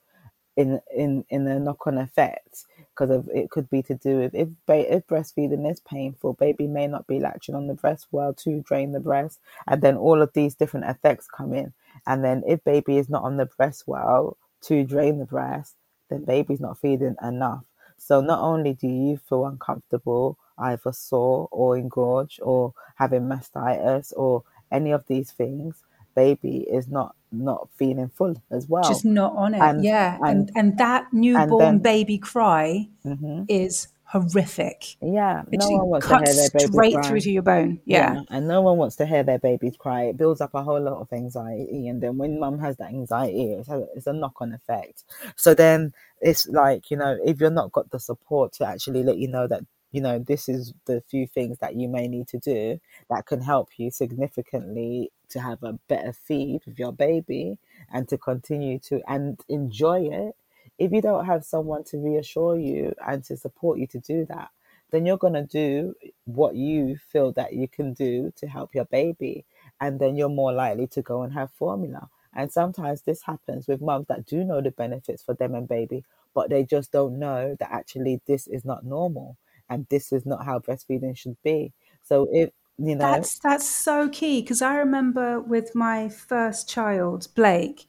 in 0.57 0.81
in 0.97 1.25
in 1.29 1.45
the 1.45 1.59
knock-on 1.59 1.99
effect 1.99 2.65
because 3.01 3.17
of 3.17 3.29
it 3.35 3.51
could 3.51 3.69
be 3.71 3.83
to 3.83 3.95
do 3.95 4.19
with 4.19 4.35
if 4.35 4.49
if 4.69 5.07
breastfeeding 5.07 5.71
is 5.71 5.81
painful, 5.81 6.35
baby 6.35 6.67
may 6.67 6.87
not 6.87 7.07
be 7.07 7.19
latching 7.19 7.55
on 7.55 7.67
the 7.67 7.75
breast 7.75 8.07
well 8.11 8.35
to 8.35 8.61
drain 8.61 8.93
the 8.93 9.01
breast, 9.01 9.41
and 9.67 9.81
then 9.81 9.97
all 9.97 10.21
of 10.21 10.33
these 10.35 10.55
different 10.55 10.87
effects 10.87 11.27
come 11.27 11.55
in. 11.55 11.73
And 12.07 12.23
then 12.23 12.43
if 12.47 12.63
baby 12.65 12.99
is 12.99 13.09
not 13.09 13.23
on 13.25 13.39
the 13.39 13.47
breast 13.47 13.85
well 13.87 14.37
to 14.63 14.85
drain 14.85 15.19
the 15.19 15.25
breast, 15.25 15.77
then 16.11 16.25
baby's 16.25 16.61
not 16.61 16.79
feeding 16.79 17.17
enough. 17.23 17.65
So 17.97 18.21
not 18.21 18.41
only 18.41 18.75
do 18.75 18.89
you 18.89 19.19
feel 19.29 19.47
uncomfortable, 19.47 20.37
either 20.59 20.93
sore 20.93 21.49
or 21.51 21.79
engorged 21.79 22.41
or 22.43 22.75
having 22.97 23.23
mastitis 23.23 24.13
or 24.15 24.43
any 24.71 24.91
of 24.91 25.07
these 25.07 25.33
things, 25.33 25.83
baby 26.15 26.67
is 26.71 26.87
not 26.87 27.15
not 27.33 27.69
feeling 27.77 28.09
full 28.09 28.35
as 28.51 28.69
well. 28.69 28.85
Just 28.85 29.05
not 29.05 29.35
on 29.37 29.55
it. 29.55 29.61
And, 29.61 29.85
yeah. 29.85 30.19
And, 30.23 30.49
and, 30.49 30.53
and 30.57 30.79
that 30.79 31.07
newborn 31.13 31.59
then, 31.59 31.79
baby 31.79 32.19
cry 32.19 32.89
mm-hmm. 33.05 33.45
is 33.49 33.89
horrific. 34.05 34.97
Yeah. 35.01 35.43
It 35.53 35.61
no 35.61 35.69
one 35.71 35.89
wants 35.89 36.09
to 36.09 36.17
hear 36.17 36.35
their 36.35 36.51
baby 36.53 36.73
straight 36.73 36.95
cry. 36.95 37.03
through 37.03 37.21
to 37.21 37.31
your 37.31 37.43
bone. 37.43 37.81
Yeah. 37.85 38.15
yeah. 38.15 38.23
And 38.31 38.49
no 38.49 38.61
one 38.61 38.77
wants 38.77 38.97
to 38.97 39.07
hear 39.07 39.23
their 39.23 39.39
babies 39.39 39.77
cry. 39.79 40.05
It 40.05 40.17
builds 40.17 40.41
up 40.41 40.55
a 40.55 40.63
whole 40.63 40.81
lot 40.81 41.01
of 41.01 41.13
anxiety. 41.13 41.87
And 41.87 42.03
then 42.03 42.19
when 42.19 42.41
mum 42.41 42.59
has 42.59 42.77
that 42.79 42.89
anxiety, 42.89 43.53
it's 43.53 43.69
a, 43.69 43.87
it's 43.95 44.09
a 44.09 44.13
knock 44.13 44.35
on 44.41 44.53
effect. 44.53 45.05
So 45.37 45.55
then 45.55 45.93
it's 46.21 46.49
like, 46.49 46.91
you 46.91 46.97
know, 46.97 47.17
if 47.25 47.41
you're 47.41 47.51
not 47.51 47.71
got 47.71 47.91
the 47.91 48.01
support 48.01 48.53
to 48.55 48.67
actually 48.67 49.05
let 49.05 49.19
you 49.19 49.29
know 49.29 49.47
that 49.47 49.63
you 49.93 50.01
know, 50.01 50.19
this 50.19 50.49
is 50.49 50.73
the 50.87 51.03
few 51.09 51.27
things 51.27 51.59
that 51.59 51.75
you 51.77 51.89
may 51.89 52.07
need 52.07 52.29
to 52.29 52.39
do 52.39 52.81
that 53.09 53.27
can 53.27 53.41
help 53.41 53.71
you 53.77 53.91
significantly 53.91 55.11
to 55.31 55.41
have 55.41 55.63
a 55.63 55.79
better 55.89 56.13
feed 56.13 56.61
with 56.67 56.79
your 56.79 56.93
baby 56.93 57.59
and 57.93 58.09
to 58.09 58.19
continue 58.19 58.79
to 58.79 59.01
and 59.09 59.41
enjoy 59.49 60.09
it. 60.11 60.37
If 60.79 60.93
you 60.93 61.03
don't 61.03 61.27
have 61.27 61.45
someone 61.45 61.85
to 61.85 61.99
reassure 61.99 62.59
you 62.59 62.95
and 63.07 63.25
to 63.25 63.37
support 63.37 63.79
you 63.79 63.87
to 63.89 63.99
do 63.99 64.25
that, 64.27 64.51
then 64.91 65.07
you're 65.07 65.19
going 65.19 65.35
to 65.35 65.45
do 65.45 65.95
what 66.25 66.55
you 66.55 66.97
feel 66.97 67.33
that 67.33 67.53
you 67.53 67.69
can 67.69 67.93
do 67.93 68.33
to 68.37 68.47
help 68.47 68.75
your 68.75 68.87
baby. 68.87 69.45
And 69.81 70.01
then 70.01 70.17
you're 70.17 70.29
more 70.29 70.53
likely 70.53 70.87
to 70.89 71.03
go 71.03 71.23
and 71.23 71.33
have 71.33 71.51
formula. 71.53 72.09
And 72.35 72.53
sometimes 72.53 73.03
this 73.03 73.23
happens 73.23 73.67
with 73.67 73.81
mums 73.81 74.07
that 74.09 74.27
do 74.27 74.45
know 74.45 74.61
the 74.61 74.71
benefits 74.71 75.23
for 75.23 75.35
them 75.35 75.55
and 75.55 75.67
baby, 75.67 76.05
but 76.35 76.49
they 76.49 76.65
just 76.65 76.93
don't 76.93 77.19
know 77.19 77.57
that 77.59 77.73
actually 77.73 78.21
this 78.27 78.47
is 78.47 78.65
not 78.65 78.85
normal 78.85 79.37
and 79.71 79.87
this 79.89 80.13
is 80.13 80.27
not 80.27 80.45
how 80.45 80.59
breastfeeding 80.59 81.17
should 81.17 81.37
be. 81.43 81.73
So 82.03 82.29
if 82.31 82.51
you 82.77 82.97
know 82.97 83.13
that's 83.13 83.39
that's 83.39 83.69
so 83.69 84.09
key 84.09 84.43
because 84.43 84.61
I 84.61 84.77
remember 84.77 85.41
with 85.41 85.75
my 85.75 86.09
first 86.09 86.69
child, 86.69 87.29
Blake. 87.35 87.87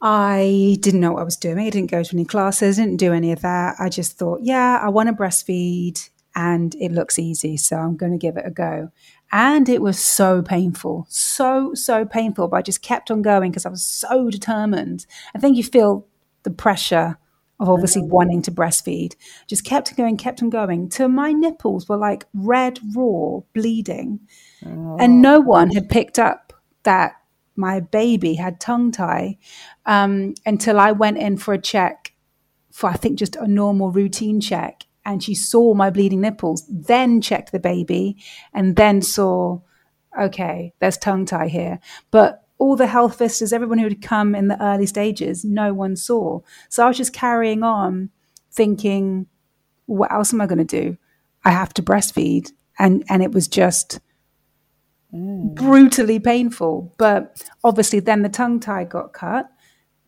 I 0.00 0.76
didn't 0.78 1.00
know 1.00 1.14
what 1.14 1.22
I 1.22 1.24
was 1.24 1.36
doing. 1.36 1.58
I 1.58 1.70
didn't 1.70 1.90
go 1.90 2.04
to 2.04 2.14
any 2.14 2.24
classes, 2.24 2.76
didn't 2.76 2.98
do 2.98 3.12
any 3.12 3.32
of 3.32 3.40
that. 3.40 3.74
I 3.80 3.88
just 3.88 4.16
thought, 4.16 4.38
yeah, 4.42 4.78
I 4.80 4.88
want 4.90 5.08
to 5.08 5.12
breastfeed 5.12 6.08
and 6.36 6.76
it 6.76 6.92
looks 6.92 7.18
easy. 7.18 7.56
So 7.56 7.76
I'm 7.76 7.96
going 7.96 8.12
to 8.12 8.18
give 8.18 8.36
it 8.36 8.46
a 8.46 8.50
go. 8.50 8.92
And 9.32 9.68
it 9.68 9.82
was 9.82 9.98
so 9.98 10.40
painful, 10.40 11.06
so, 11.08 11.74
so 11.74 12.04
painful. 12.04 12.46
But 12.46 12.58
I 12.58 12.62
just 12.62 12.80
kept 12.80 13.10
on 13.10 13.22
going 13.22 13.50
because 13.50 13.66
I 13.66 13.70
was 13.70 13.82
so 13.82 14.30
determined. 14.30 15.04
I 15.34 15.40
think 15.40 15.56
you 15.56 15.64
feel 15.64 16.06
the 16.44 16.50
pressure 16.50 17.18
of 17.60 17.68
obviously 17.68 18.02
wanting 18.02 18.42
to 18.42 18.52
breastfeed. 18.52 19.14
Just 19.46 19.64
kept 19.64 19.96
going, 19.96 20.16
kept 20.16 20.42
on 20.42 20.50
going 20.50 20.88
till 20.88 21.08
my 21.08 21.32
nipples 21.32 21.88
were 21.88 21.96
like 21.96 22.26
red, 22.32 22.78
raw, 22.94 23.40
bleeding. 23.52 24.20
Oh. 24.64 24.96
And 24.98 25.20
no 25.20 25.40
one 25.40 25.70
had 25.70 25.88
picked 25.88 26.18
up 26.18 26.52
that 26.84 27.12
my 27.56 27.80
baby 27.80 28.34
had 28.34 28.60
tongue 28.60 28.92
tie 28.92 29.38
um, 29.84 30.34
until 30.46 30.78
I 30.78 30.92
went 30.92 31.18
in 31.18 31.36
for 31.36 31.52
a 31.52 31.60
check 31.60 32.14
for, 32.70 32.88
I 32.88 32.94
think, 32.94 33.18
just 33.18 33.34
a 33.34 33.48
normal 33.48 33.90
routine 33.90 34.40
check. 34.40 34.84
And 35.04 35.22
she 35.22 35.34
saw 35.34 35.74
my 35.74 35.90
bleeding 35.90 36.20
nipples, 36.20 36.64
then 36.68 37.20
checked 37.20 37.50
the 37.50 37.58
baby, 37.58 38.18
and 38.52 38.76
then 38.76 39.02
saw, 39.02 39.60
okay, 40.20 40.74
there's 40.78 40.98
tongue 40.98 41.24
tie 41.24 41.48
here. 41.48 41.80
But 42.10 42.44
all 42.58 42.76
the 42.76 42.86
health 42.86 43.18
visitors, 43.18 43.52
everyone 43.52 43.78
who 43.78 43.84
had 43.84 44.02
come 44.02 44.34
in 44.34 44.48
the 44.48 44.62
early 44.62 44.86
stages, 44.86 45.44
no 45.44 45.72
one 45.72 45.96
saw. 45.96 46.40
So 46.68 46.84
I 46.84 46.88
was 46.88 46.96
just 46.96 47.12
carrying 47.12 47.62
on 47.62 48.10
thinking, 48.52 49.26
what 49.86 50.12
else 50.12 50.34
am 50.34 50.40
I 50.40 50.46
going 50.46 50.58
to 50.58 50.64
do? 50.64 50.98
I 51.44 51.50
have 51.50 51.72
to 51.74 51.82
breastfeed. 51.82 52.50
And, 52.78 53.04
and 53.08 53.22
it 53.22 53.32
was 53.32 53.48
just 53.48 54.00
mm. 55.14 55.54
brutally 55.54 56.18
painful. 56.18 56.94
But 56.98 57.42
obviously, 57.62 58.00
then 58.00 58.22
the 58.22 58.28
tongue 58.28 58.60
tie 58.60 58.84
got 58.84 59.12
cut. 59.12 59.48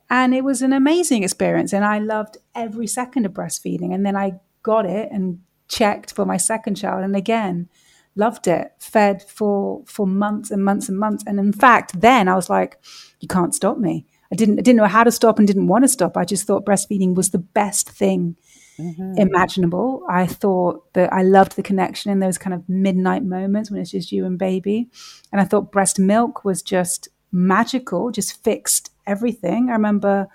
And 0.09 0.35
it 0.35 0.43
was 0.43 0.61
an 0.61 0.73
amazing 0.73 1.23
experience. 1.23 1.73
And 1.73 1.85
I 1.85 2.01
loved 2.01 2.37
every 2.55 2.89
second 2.89 3.27
of 3.27 3.33
breastfeeding. 3.33 3.95
And 3.95 4.05
then 4.05 4.17
I 4.17 4.41
got 4.65 4.87
it 4.87 5.09
and 5.13 5.41
checked 5.69 6.13
for 6.13 6.27
my 6.27 6.37
second 6.37 6.75
child. 6.75 7.05
And 7.05 7.15
again, 7.15 7.69
loved 8.17 8.47
it, 8.47 8.73
fed 8.79 9.23
for 9.23 9.83
for 9.87 10.07
months 10.07 10.51
and 10.51 10.65
months 10.65 10.89
and 10.89 10.99
months. 10.99 11.25
And 11.27 11.39
in 11.39 11.53
fact, 11.53 12.01
then 12.01 12.29
I 12.29 12.35
was 12.35 12.51
like, 12.51 12.79
you 13.21 13.29
can't 13.29 13.55
stop 13.55 13.79
me. 13.79 14.07
I 14.33 14.37
didn't 14.37 14.59
I 14.59 14.63
didn't 14.63 14.79
know 14.79 14.87
how 14.87 15.05
to 15.05 15.13
stop 15.13 15.39
and 15.39 15.47
didn't 15.47 15.69
want 15.69 15.85
to 15.85 15.89
stop. 15.89 16.17
I 16.17 16.25
just 16.25 16.47
thought 16.47 16.67
breastfeeding 16.67 17.15
was 17.15 17.31
the 17.31 17.39
best 17.39 17.91
thing 17.91 18.37
mm-hmm. 18.79 19.15
imaginable. 19.17 20.05
I 20.09 20.27
thought 20.27 20.93
that 20.95 21.13
I 21.13 21.23
loved 21.23 21.57
the 21.57 21.63
connection 21.63 22.11
in 22.11 22.21
those 22.21 22.39
kind 22.39 22.55
of 22.55 22.69
midnight 22.69 23.25
moments 23.25 23.71
when 23.71 23.81
it's 23.81 23.91
just 23.91 24.13
you 24.13 24.25
and 24.25 24.39
baby. 24.39 24.89
And 25.33 25.41
I 25.41 25.45
thought 25.45 25.73
breast 25.73 25.99
milk 25.99 26.45
was 26.45 26.63
just 26.63 27.09
magical, 27.33 28.11
just 28.11 28.43
fixed 28.43 28.91
everything. 29.07 29.69
I 29.71 29.73
remember 29.73 30.29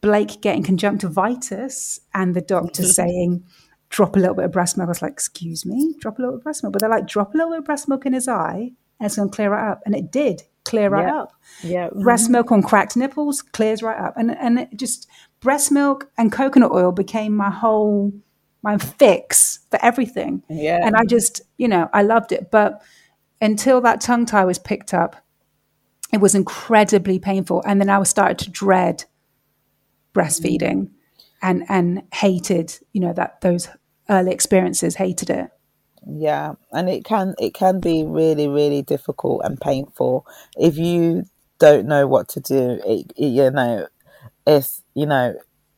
Blake 0.00 0.40
getting 0.42 0.62
conjunctivitis 0.62 2.00
and 2.12 2.34
the 2.34 2.40
doctor 2.40 2.82
saying, 3.00 3.44
drop 3.94 4.16
a 4.16 4.18
little 4.18 4.34
bit 4.34 4.44
of 4.44 4.50
breast 4.50 4.76
milk. 4.76 4.88
I 4.88 4.90
was 4.90 5.02
like, 5.02 5.12
excuse 5.12 5.64
me, 5.64 5.94
drop 6.00 6.18
a 6.18 6.22
little 6.22 6.32
bit 6.32 6.38
of 6.38 6.42
breast 6.42 6.64
milk. 6.64 6.72
But 6.72 6.80
they're 6.80 6.90
like, 6.90 7.06
drop 7.06 7.32
a 7.32 7.36
little 7.36 7.52
bit 7.52 7.60
of 7.60 7.64
breast 7.64 7.88
milk 7.88 8.04
in 8.04 8.12
his 8.12 8.26
eye 8.26 8.72
and 8.98 9.06
it's 9.06 9.14
going 9.14 9.30
to 9.30 9.34
clear 9.34 9.54
it 9.54 9.60
up. 9.60 9.82
And 9.86 9.94
it 9.94 10.10
did 10.10 10.42
clear 10.64 10.88
right 10.88 11.06
yeah. 11.06 11.20
up. 11.20 11.32
Yeah. 11.62 11.86
Mm-hmm. 11.86 12.02
Breast 12.02 12.28
milk 12.28 12.50
on 12.50 12.62
cracked 12.62 12.96
nipples 12.96 13.40
clears 13.40 13.84
right 13.84 13.98
up. 13.98 14.14
And, 14.16 14.36
and 14.36 14.58
it 14.58 14.70
just 14.74 15.08
breast 15.38 15.70
milk 15.70 16.10
and 16.18 16.32
coconut 16.32 16.72
oil 16.72 16.90
became 16.90 17.36
my 17.36 17.50
whole, 17.50 18.12
my 18.64 18.78
fix 18.78 19.60
for 19.70 19.78
everything. 19.80 20.42
Yeah. 20.48 20.80
And 20.82 20.96
I 20.96 21.04
just, 21.04 21.40
you 21.56 21.68
know, 21.68 21.88
I 21.92 22.02
loved 22.02 22.32
it. 22.32 22.50
But 22.50 22.82
until 23.40 23.80
that 23.82 24.00
tongue 24.00 24.26
tie 24.26 24.44
was 24.44 24.58
picked 24.58 24.92
up, 24.92 25.14
it 26.12 26.20
was 26.20 26.34
incredibly 26.34 27.20
painful. 27.20 27.62
And 27.64 27.80
then 27.80 27.90
I 27.90 27.98
was 27.98 28.08
started 28.08 28.38
to 28.38 28.50
dread 28.50 29.04
breastfeeding 30.14 30.58
mm. 30.60 30.90
and 31.42 31.64
and 31.68 32.02
hated, 32.12 32.76
you 32.92 33.00
know, 33.00 33.12
that 33.12 33.40
those 33.40 33.68
early 34.08 34.32
experiences, 34.32 34.96
hated 34.96 35.30
it. 35.30 35.50
Yeah, 36.06 36.54
and 36.70 36.88
it 36.88 37.04
can 37.04 37.34
it 37.38 37.54
can 37.54 37.80
be 37.80 38.04
really 38.04 38.46
really 38.46 38.82
difficult 38.82 39.42
and 39.44 39.58
painful 39.60 40.26
if 40.56 40.76
you 40.76 41.24
don't 41.58 41.86
know 41.86 42.06
what 42.06 42.28
to 42.30 42.40
do. 42.40 42.80
It, 42.84 43.12
it, 43.16 43.26
you 43.26 43.50
know, 43.50 43.86
it's 44.46 44.82
you 44.94 45.06
know 45.06 45.34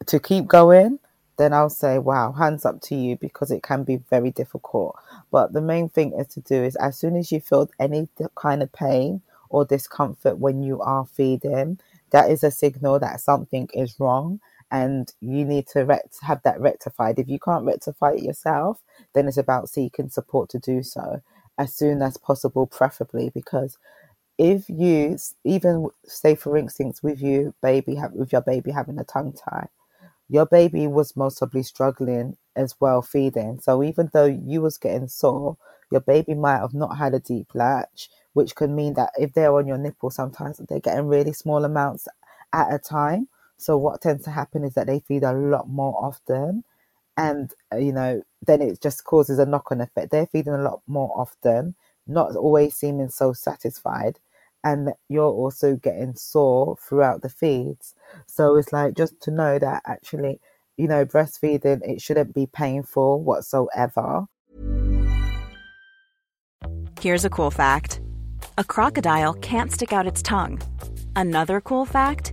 to 0.06 0.18
keep 0.18 0.46
going. 0.46 0.98
Then 1.38 1.52
I'll 1.52 1.68
say, 1.68 1.98
wow, 1.98 2.32
hands 2.32 2.64
up 2.64 2.80
to 2.82 2.94
you 2.94 3.16
because 3.16 3.50
it 3.50 3.62
can 3.62 3.84
be 3.84 3.96
very 4.08 4.30
difficult. 4.30 4.96
But 5.30 5.52
the 5.52 5.60
main 5.60 5.90
thing 5.90 6.14
is 6.18 6.28
to 6.28 6.40
do 6.40 6.64
is 6.64 6.76
as 6.76 6.96
soon 6.96 7.14
as 7.14 7.30
you 7.30 7.40
feel 7.40 7.68
any 7.78 8.08
kind 8.34 8.62
of 8.62 8.72
pain 8.72 9.20
or 9.50 9.66
discomfort 9.66 10.38
when 10.38 10.62
you 10.62 10.80
are 10.80 11.04
feeding, 11.04 11.78
that 12.10 12.30
is 12.30 12.42
a 12.42 12.50
signal 12.50 12.98
that 13.00 13.20
something 13.20 13.68
is 13.74 14.00
wrong 14.00 14.40
and 14.70 15.12
you 15.20 15.44
need 15.44 15.66
to 15.68 16.00
have 16.22 16.42
that 16.44 16.60
rectified. 16.60 17.18
If 17.18 17.28
you 17.28 17.38
can't 17.38 17.64
rectify 17.64 18.12
it 18.12 18.22
yourself, 18.22 18.80
then 19.14 19.28
it's 19.28 19.36
about 19.36 19.68
seeking 19.68 20.08
support 20.10 20.50
to 20.50 20.58
do 20.58 20.82
so 20.82 21.22
as 21.58 21.74
soon 21.74 22.02
as 22.02 22.16
possible, 22.18 22.66
preferably 22.66 23.30
because 23.30 23.78
if 24.38 24.68
you 24.68 25.16
even 25.44 25.88
say 26.04 26.34
for 26.34 26.56
instance 26.56 27.02
with 27.02 27.20
you 27.22 27.54
baby 27.62 27.98
with 28.12 28.32
your 28.32 28.42
baby 28.42 28.70
having 28.70 28.98
a 28.98 29.04
tongue 29.04 29.32
tie 29.32 29.68
your 30.28 30.46
baby 30.46 30.86
was 30.86 31.16
most 31.16 31.38
probably 31.38 31.62
struggling 31.62 32.36
as 32.54 32.74
well 32.80 33.00
feeding 33.02 33.58
so 33.60 33.82
even 33.82 34.10
though 34.12 34.26
you 34.26 34.60
was 34.60 34.78
getting 34.78 35.08
sore 35.08 35.56
your 35.90 36.00
baby 36.00 36.34
might 36.34 36.58
have 36.58 36.74
not 36.74 36.98
had 36.98 37.14
a 37.14 37.20
deep 37.20 37.48
latch 37.54 38.10
which 38.34 38.54
could 38.54 38.70
mean 38.70 38.94
that 38.94 39.10
if 39.18 39.32
they're 39.32 39.54
on 39.56 39.66
your 39.66 39.78
nipple 39.78 40.10
sometimes 40.10 40.58
they're 40.68 40.80
getting 40.80 41.06
really 41.06 41.32
small 41.32 41.64
amounts 41.64 42.08
at 42.52 42.72
a 42.74 42.78
time 42.78 43.28
so 43.58 43.76
what 43.76 44.00
tends 44.00 44.24
to 44.24 44.30
happen 44.30 44.64
is 44.64 44.74
that 44.74 44.86
they 44.86 45.00
feed 45.00 45.22
a 45.22 45.32
lot 45.32 45.68
more 45.68 45.94
often 46.02 46.64
and 47.16 47.52
uh, 47.72 47.76
you 47.76 47.92
know 47.92 48.22
then 48.46 48.60
it 48.60 48.80
just 48.80 49.04
causes 49.04 49.38
a 49.38 49.46
knock-on 49.46 49.80
effect. 49.80 50.10
They're 50.10 50.26
feeding 50.26 50.52
a 50.52 50.62
lot 50.62 50.82
more 50.86 51.12
often 51.16 51.74
not 52.06 52.36
always 52.36 52.76
seeming 52.76 53.08
so 53.08 53.32
satisfied 53.32 54.18
and 54.62 54.90
you're 55.08 55.24
also 55.24 55.76
getting 55.76 56.14
sore 56.14 56.76
throughout 56.76 57.22
the 57.22 57.28
feeds. 57.28 57.94
So 58.26 58.56
it's 58.56 58.72
like 58.72 58.94
just 58.94 59.20
to 59.22 59.30
know 59.30 59.58
that 59.58 59.82
actually 59.86 60.40
you 60.76 60.88
know 60.88 61.04
breastfeeding 61.04 61.80
it 61.88 62.00
shouldn't 62.02 62.34
be 62.34 62.46
painful 62.46 63.22
whatsoever. 63.22 64.26
Here's 67.00 67.24
a 67.24 67.30
cool 67.30 67.50
fact. 67.50 68.00
A 68.58 68.64
crocodile 68.64 69.34
can't 69.34 69.72
stick 69.72 69.92
out 69.92 70.06
its 70.06 70.22
tongue. 70.22 70.60
Another 71.14 71.60
cool 71.60 71.84
fact 71.84 72.32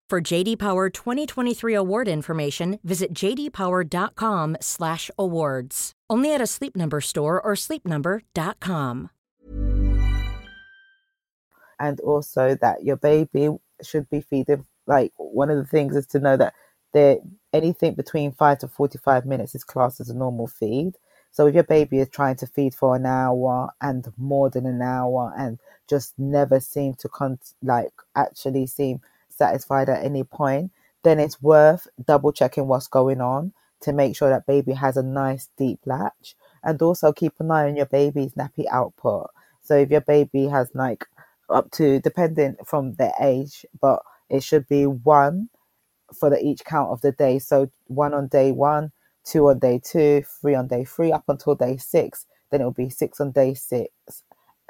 For 0.11 0.19
JD 0.19 0.59
Power 0.59 0.89
2023 0.89 1.73
award 1.73 2.09
information, 2.09 2.79
visit 2.83 3.13
jdpower.com/awards. 3.13 5.91
Only 6.09 6.33
at 6.33 6.41
a 6.41 6.47
Sleep 6.47 6.75
Number 6.75 6.99
store 6.99 7.41
or 7.41 7.53
sleepnumber.com. 7.53 9.09
and 11.79 12.01
also 12.01 12.55
that 12.55 12.83
your 12.83 12.97
baby 12.97 13.57
should 13.81 14.09
be 14.09 14.19
feeding 14.19 14.65
like 14.85 15.13
one 15.15 15.49
of 15.49 15.55
the 15.55 15.63
things 15.63 15.95
is 15.95 16.07
to 16.07 16.19
know 16.19 16.35
that 16.35 16.55
there 16.91 17.19
anything 17.53 17.93
between 17.93 18.33
5 18.33 18.59
to 18.59 18.67
45 18.67 19.25
minutes 19.25 19.55
is 19.55 19.63
classed 19.63 20.01
as 20.01 20.09
a 20.09 20.13
normal 20.13 20.47
feed 20.47 20.97
so 21.31 21.47
if 21.47 21.55
your 21.55 21.63
baby 21.63 21.99
is 21.99 22.09
trying 22.09 22.35
to 22.35 22.47
feed 22.47 22.75
for 22.75 22.97
an 22.97 23.05
hour 23.05 23.69
and 23.79 24.11
more 24.17 24.49
than 24.49 24.65
an 24.65 24.81
hour 24.81 25.33
and 25.37 25.57
just 25.89 26.19
never 26.19 26.59
seem 26.59 26.95
to 26.95 27.07
con- 27.07 27.39
like 27.63 27.93
actually 28.13 28.67
seem 28.67 28.99
satisfied 29.31 29.89
at 29.89 30.03
any 30.03 30.23
point 30.23 30.71
then 31.03 31.19
it's 31.19 31.41
worth 31.41 31.87
double 32.05 32.31
checking 32.31 32.67
what's 32.67 32.87
going 32.87 33.21
on 33.21 33.53
to 33.79 33.91
make 33.91 34.15
sure 34.15 34.29
that 34.29 34.45
baby 34.45 34.73
has 34.73 34.97
a 34.97 35.03
nice 35.03 35.49
deep 35.57 35.79
latch 35.85 36.35
and 36.63 36.81
also 36.81 37.11
keep 37.11 37.33
an 37.39 37.49
eye 37.49 37.67
on 37.67 37.75
your 37.75 37.87
baby's 37.87 38.33
nappy 38.33 38.65
output 38.71 39.29
so 39.61 39.75
if 39.77 39.89
your 39.89 40.01
baby 40.01 40.47
has 40.47 40.69
like 40.73 41.05
up 41.51 41.69
to 41.71 41.99
depending 41.99 42.55
from 42.65 42.93
their 42.95 43.13
age, 43.19 43.65
but 43.79 44.01
it 44.29 44.43
should 44.43 44.67
be 44.67 44.85
one 44.85 45.49
for 46.17 46.29
the 46.29 46.43
each 46.43 46.63
count 46.65 46.91
of 46.91 47.01
the 47.01 47.11
day. 47.11 47.39
So 47.39 47.69
one 47.87 48.13
on 48.13 48.27
day 48.27 48.51
one, 48.51 48.91
two 49.23 49.47
on 49.49 49.59
day 49.59 49.79
two, 49.83 50.23
three 50.41 50.55
on 50.55 50.67
day 50.67 50.85
three, 50.85 51.11
up 51.11 51.25
until 51.27 51.55
day 51.55 51.77
six. 51.77 52.25
Then 52.49 52.61
it'll 52.61 52.71
be 52.71 52.89
six 52.89 53.21
on 53.21 53.31
day 53.31 53.53
six, 53.53 53.89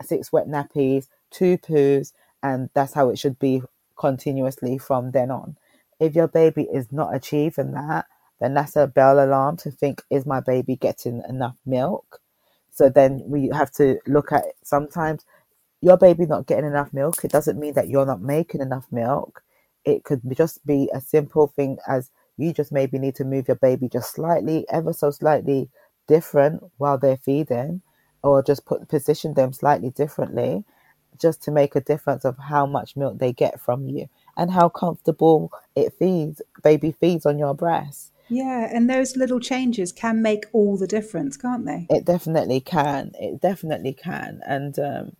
six 0.01 0.31
wet 0.31 0.47
nappies, 0.47 1.07
two 1.31 1.57
poos, 1.57 2.13
and 2.43 2.69
that's 2.73 2.93
how 2.93 3.09
it 3.09 3.17
should 3.17 3.39
be 3.39 3.63
continuously 4.01 4.79
from 4.79 5.11
then 5.11 5.29
on. 5.31 5.55
If 5.99 6.15
your 6.15 6.27
baby 6.27 6.63
is 6.63 6.91
not 6.91 7.15
achieving 7.15 7.71
that, 7.73 8.07
then 8.39 8.55
that's 8.55 8.75
a 8.75 8.87
bell 8.87 9.23
alarm 9.23 9.57
to 9.57 9.69
think, 9.69 10.01
is 10.09 10.25
my 10.25 10.39
baby 10.39 10.75
getting 10.75 11.21
enough 11.29 11.55
milk? 11.65 12.19
So 12.71 12.89
then 12.89 13.21
we 13.27 13.51
have 13.53 13.71
to 13.73 13.99
look 14.07 14.31
at 14.31 14.45
sometimes 14.63 15.23
your 15.81 15.97
baby 15.97 16.25
not 16.25 16.47
getting 16.47 16.65
enough 16.65 16.91
milk, 16.93 17.23
it 17.23 17.31
doesn't 17.31 17.59
mean 17.59 17.75
that 17.75 17.89
you're 17.89 18.05
not 18.05 18.21
making 18.21 18.61
enough 18.61 18.87
milk. 18.91 19.43
It 19.85 20.03
could 20.03 20.21
just 20.35 20.65
be 20.65 20.89
a 20.93 21.01
simple 21.01 21.47
thing 21.47 21.77
as 21.87 22.09
you 22.37 22.53
just 22.53 22.71
maybe 22.71 22.97
need 22.97 23.15
to 23.15 23.23
move 23.23 23.47
your 23.47 23.57
baby 23.57 23.87
just 23.87 24.13
slightly, 24.13 24.65
ever 24.69 24.93
so 24.93 25.11
slightly 25.11 25.69
different 26.07 26.63
while 26.77 26.97
they're 26.97 27.17
feeding, 27.17 27.81
or 28.23 28.43
just 28.43 28.65
put 28.65 28.89
position 28.89 29.33
them 29.33 29.53
slightly 29.53 29.91
differently, 29.91 30.63
just 31.21 31.41
to 31.43 31.51
make 31.51 31.75
a 31.75 31.81
difference 31.81 32.25
of 32.25 32.37
how 32.37 32.65
much 32.65 32.95
milk 32.95 33.19
they 33.19 33.31
get 33.31 33.59
from 33.59 33.87
you 33.87 34.09
and 34.35 34.51
how 34.51 34.69
comfortable 34.69 35.51
it 35.75 35.93
feeds 35.93 36.41
baby 36.63 36.91
feeds 36.91 37.25
on 37.25 37.37
your 37.37 37.53
breast. 37.53 38.11
Yeah, 38.29 38.69
and 38.73 38.89
those 38.89 39.17
little 39.17 39.41
changes 39.41 39.91
can 39.91 40.21
make 40.21 40.45
all 40.53 40.77
the 40.77 40.87
difference, 40.87 41.35
can't 41.35 41.65
they? 41.65 41.85
It 41.89 42.05
definitely 42.05 42.61
can. 42.61 43.11
It 43.19 43.41
definitely 43.41 43.93
can. 43.93 44.41
And 44.47 44.79
um, 44.79 45.15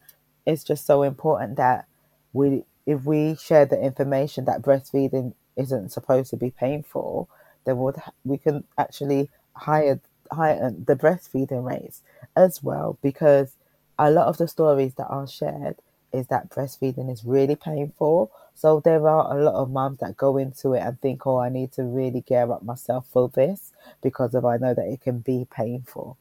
it's 0.46 0.64
just 0.64 0.86
so 0.86 1.04
important 1.04 1.58
that 1.58 1.88
we 2.34 2.64
if 2.86 3.04
we 3.04 3.36
share 3.36 3.66
the 3.66 3.80
information 3.80 4.46
that 4.46 4.62
breastfeeding 4.62 5.34
isn't 5.56 5.92
supposed 5.92 6.30
to 6.32 6.38
be 6.38 6.52
painful, 6.52 7.30
then 7.66 7.78
we'll, 7.78 7.94
we 8.24 8.38
can 8.38 8.64
actually 8.78 9.30
higher 9.56 10.00
heighten 10.32 10.86
the 10.86 10.96
breastfeeding 10.96 11.64
rates 11.64 12.02
as 12.36 12.64
well 12.64 12.98
because 13.02 13.58
a 14.00 14.10
lot 14.10 14.28
of 14.28 14.38
the 14.38 14.48
stories 14.48 14.94
that 14.96 15.08
are 15.08 15.28
shared 15.28 15.76
is 16.14 16.28
that 16.28 16.50
breastfeeding 16.50 17.12
is 17.12 17.24
really 17.24 17.56
painful. 17.56 18.32
So 18.54 18.80
there 18.80 19.08
are 19.08 19.38
a 19.38 19.44
lot 19.44 19.56
of 19.56 19.72
moms 19.72 20.00
that 20.00 20.18
go 20.18 20.38
into 20.38 20.74
it 20.74 20.82
and 20.82 21.00
think, 21.00 21.26
oh, 21.26 21.40
I 21.40 21.50
need 21.50 21.72
to 21.74 21.84
really 21.84 22.22
gear 22.22 22.52
up 22.52 22.64
myself 22.64 23.08
for 23.12 23.30
this 23.30 23.72
because 24.02 24.36
of 24.36 24.46
I 24.46 24.58
know 24.58 24.74
that 24.74 24.88
it 24.88 25.02
can 25.02 25.20
be 25.20 25.48
painful. 25.50 26.18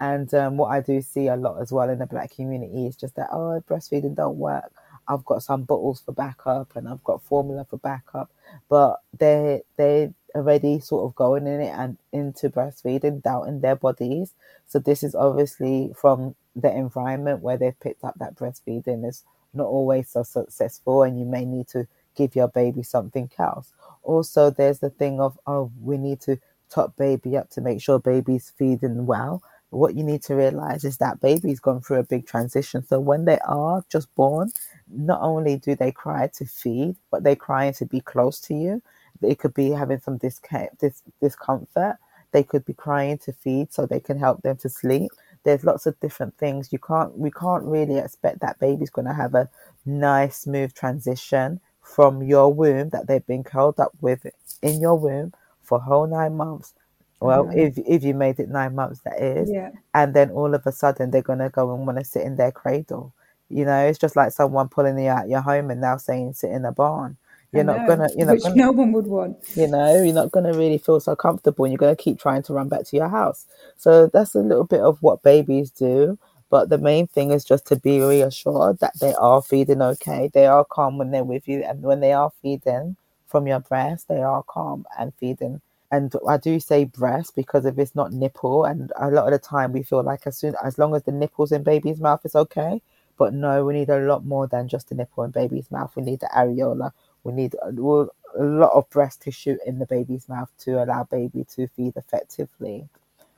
And 0.00 0.32
um, 0.34 0.56
what 0.56 0.68
I 0.68 0.80
do 0.80 1.00
see 1.00 1.28
a 1.28 1.36
lot 1.36 1.60
as 1.60 1.72
well 1.72 1.88
in 1.90 1.98
the 1.98 2.06
black 2.06 2.34
community 2.34 2.86
is 2.86 2.96
just 2.96 3.16
that, 3.16 3.28
oh, 3.32 3.62
breastfeeding 3.68 4.14
don't 4.14 4.38
work. 4.38 4.72
I've 5.08 5.24
got 5.24 5.42
some 5.42 5.62
bottles 5.62 6.00
for 6.00 6.12
backup 6.12 6.76
and 6.76 6.88
I've 6.88 7.02
got 7.02 7.22
formula 7.22 7.66
for 7.68 7.78
backup, 7.78 8.30
but 8.68 9.00
they 9.18 9.62
they 9.76 10.12
already 10.34 10.80
sort 10.80 11.04
of 11.06 11.14
going 11.14 11.46
in 11.46 11.60
it 11.60 11.70
and 11.76 11.98
into 12.12 12.50
breastfeeding, 12.50 13.22
doubting 13.22 13.60
their 13.60 13.76
bodies. 13.76 14.34
So 14.66 14.78
this 14.78 15.02
is 15.02 15.14
obviously 15.14 15.92
from 15.96 16.34
the 16.56 16.70
environment 16.74 17.40
where 17.42 17.56
they've 17.56 17.78
picked 17.80 18.04
up 18.04 18.14
that 18.18 18.36
breastfeeding 18.36 19.06
is 19.08 19.24
not 19.54 19.66
always 19.66 20.08
so 20.10 20.22
successful, 20.22 21.02
and 21.02 21.18
you 21.18 21.24
may 21.26 21.44
need 21.44 21.68
to 21.68 21.86
give 22.16 22.36
your 22.36 22.48
baby 22.48 22.82
something 22.82 23.30
else. 23.38 23.72
Also, 24.02 24.50
there's 24.50 24.80
the 24.80 24.90
thing 24.90 25.20
of 25.20 25.38
oh, 25.46 25.70
we 25.82 25.98
need 25.98 26.20
to 26.22 26.38
top 26.70 26.96
baby 26.96 27.36
up 27.36 27.48
to 27.50 27.60
make 27.62 27.80
sure 27.80 27.98
baby's 27.98 28.50
feeding 28.58 29.06
well 29.06 29.42
what 29.70 29.94
you 29.94 30.02
need 30.02 30.22
to 30.22 30.34
realize 30.34 30.84
is 30.84 30.98
that 30.98 31.20
baby's 31.20 31.60
gone 31.60 31.80
through 31.80 31.98
a 31.98 32.02
big 32.04 32.26
transition. 32.26 32.82
So 32.86 33.00
when 33.00 33.24
they 33.24 33.38
are 33.40 33.84
just 33.90 34.14
born, 34.14 34.50
not 34.90 35.20
only 35.20 35.56
do 35.56 35.74
they 35.74 35.92
cry 35.92 36.28
to 36.36 36.46
feed, 36.46 36.96
but 37.10 37.22
they 37.24 37.36
cry 37.36 37.70
to 37.72 37.84
be 37.84 38.00
close 38.00 38.40
to 38.42 38.54
you. 38.54 38.82
They 39.20 39.34
could 39.34 39.54
be 39.54 39.70
having 39.70 40.00
some 40.00 40.18
disca- 40.18 40.78
dis- 40.78 41.02
discomfort. 41.20 41.96
They 42.32 42.42
could 42.42 42.64
be 42.64 42.74
crying 42.74 43.18
to 43.18 43.32
feed 43.32 43.72
so 43.72 43.86
they 43.86 44.00
can 44.00 44.18
help 44.18 44.42
them 44.42 44.56
to 44.58 44.68
sleep. 44.68 45.10
There's 45.44 45.64
lots 45.64 45.86
of 45.86 45.98
different 46.00 46.36
things. 46.36 46.72
You 46.72 46.78
can't 46.78 47.16
we 47.18 47.30
can't 47.30 47.64
really 47.64 47.98
expect 47.98 48.40
that 48.40 48.58
baby's 48.58 48.90
gonna 48.90 49.14
have 49.14 49.34
a 49.34 49.48
nice 49.86 50.38
smooth 50.40 50.74
transition 50.74 51.60
from 51.82 52.22
your 52.22 52.52
womb 52.52 52.90
that 52.90 53.06
they've 53.06 53.26
been 53.26 53.44
curled 53.44 53.80
up 53.80 53.92
with 54.00 54.26
in 54.62 54.80
your 54.80 54.96
womb 54.96 55.32
for 55.62 55.80
whole 55.80 56.06
nine 56.06 56.36
months. 56.36 56.74
Well, 57.20 57.48
if 57.52 57.78
if 57.78 58.04
you 58.04 58.14
made 58.14 58.38
it 58.40 58.48
nine 58.50 58.74
months, 58.74 59.00
that 59.04 59.20
is, 59.20 59.50
Yeah. 59.50 59.70
and 59.94 60.14
then 60.14 60.30
all 60.30 60.54
of 60.54 60.66
a 60.66 60.72
sudden 60.72 61.10
they're 61.10 61.22
gonna 61.22 61.50
go 61.50 61.74
and 61.74 61.86
want 61.86 61.98
to 61.98 62.04
sit 62.04 62.22
in 62.24 62.36
their 62.36 62.52
cradle. 62.52 63.14
You 63.48 63.64
know, 63.64 63.86
it's 63.86 63.98
just 63.98 64.16
like 64.16 64.32
someone 64.32 64.68
pulling 64.68 64.98
you 64.98 65.08
out 65.10 65.28
your 65.28 65.40
home 65.40 65.70
and 65.70 65.80
now 65.80 65.96
saying 65.96 66.34
sit 66.34 66.50
in 66.50 66.64
a 66.66 66.72
barn. 66.72 67.16
You're 67.52 67.64
not 67.64 67.86
gonna, 67.86 68.08
you 68.16 68.24
know, 68.24 68.32
which 68.32 68.42
gonna, 68.42 68.56
no 68.56 68.72
one 68.72 68.92
would 68.92 69.06
want. 69.06 69.36
you 69.54 69.66
know, 69.66 70.02
you're 70.02 70.14
not 70.14 70.32
gonna 70.32 70.52
really 70.52 70.78
feel 70.78 71.00
so 71.00 71.16
comfortable, 71.16 71.64
and 71.64 71.72
you're 71.72 71.78
gonna 71.78 71.96
keep 71.96 72.18
trying 72.18 72.42
to 72.44 72.52
run 72.52 72.68
back 72.68 72.84
to 72.86 72.96
your 72.96 73.08
house. 73.08 73.46
So 73.76 74.06
that's 74.06 74.34
a 74.34 74.40
little 74.40 74.64
bit 74.64 74.80
of 74.80 75.02
what 75.02 75.22
babies 75.22 75.70
do. 75.70 76.18
But 76.50 76.70
the 76.70 76.78
main 76.78 77.06
thing 77.06 77.30
is 77.30 77.44
just 77.44 77.66
to 77.68 77.76
be 77.76 78.00
reassured 78.00 78.78
that 78.80 78.98
they 79.00 79.14
are 79.14 79.42
feeding 79.42 79.82
okay. 79.82 80.30
They 80.32 80.46
are 80.46 80.64
calm 80.64 80.96
when 80.98 81.10
they're 81.10 81.24
with 81.24 81.46
you, 81.48 81.62
and 81.62 81.82
when 81.82 82.00
they 82.00 82.12
are 82.12 82.32
feeding 82.42 82.96
from 83.26 83.46
your 83.46 83.60
breast, 83.60 84.08
they 84.08 84.22
are 84.22 84.42
calm 84.42 84.86
and 84.98 85.12
feeding. 85.14 85.60
And 85.90 86.12
I 86.26 86.36
do 86.36 86.60
say 86.60 86.84
breast 86.84 87.34
because 87.34 87.64
if 87.64 87.78
it's 87.78 87.94
not 87.94 88.12
nipple, 88.12 88.64
and 88.64 88.92
a 88.96 89.10
lot 89.10 89.26
of 89.26 89.32
the 89.32 89.38
time 89.38 89.72
we 89.72 89.82
feel 89.82 90.02
like 90.02 90.26
as 90.26 90.36
soon 90.36 90.54
as 90.62 90.78
long 90.78 90.94
as 90.94 91.02
the 91.04 91.12
nipple's 91.12 91.52
in 91.52 91.62
baby's 91.62 92.00
mouth, 92.00 92.20
it's 92.24 92.36
okay. 92.36 92.82
But 93.16 93.34
no, 93.34 93.64
we 93.64 93.74
need 93.74 93.88
a 93.88 93.98
lot 94.00 94.24
more 94.24 94.46
than 94.46 94.68
just 94.68 94.90
the 94.90 94.94
nipple 94.94 95.24
in 95.24 95.30
baby's 95.32 95.70
mouth. 95.70 95.94
We 95.96 96.02
need 96.02 96.20
the 96.20 96.30
areola. 96.34 96.92
We 97.24 97.32
need 97.32 97.54
a, 97.62 97.68
a 97.68 98.42
lot 98.44 98.72
of 98.72 98.88
breast 98.90 99.22
tissue 99.22 99.58
in 99.66 99.78
the 99.78 99.86
baby's 99.86 100.28
mouth 100.28 100.50
to 100.60 100.82
allow 100.82 101.04
baby 101.04 101.44
to 101.56 101.66
feed 101.68 101.96
effectively. 101.96 102.88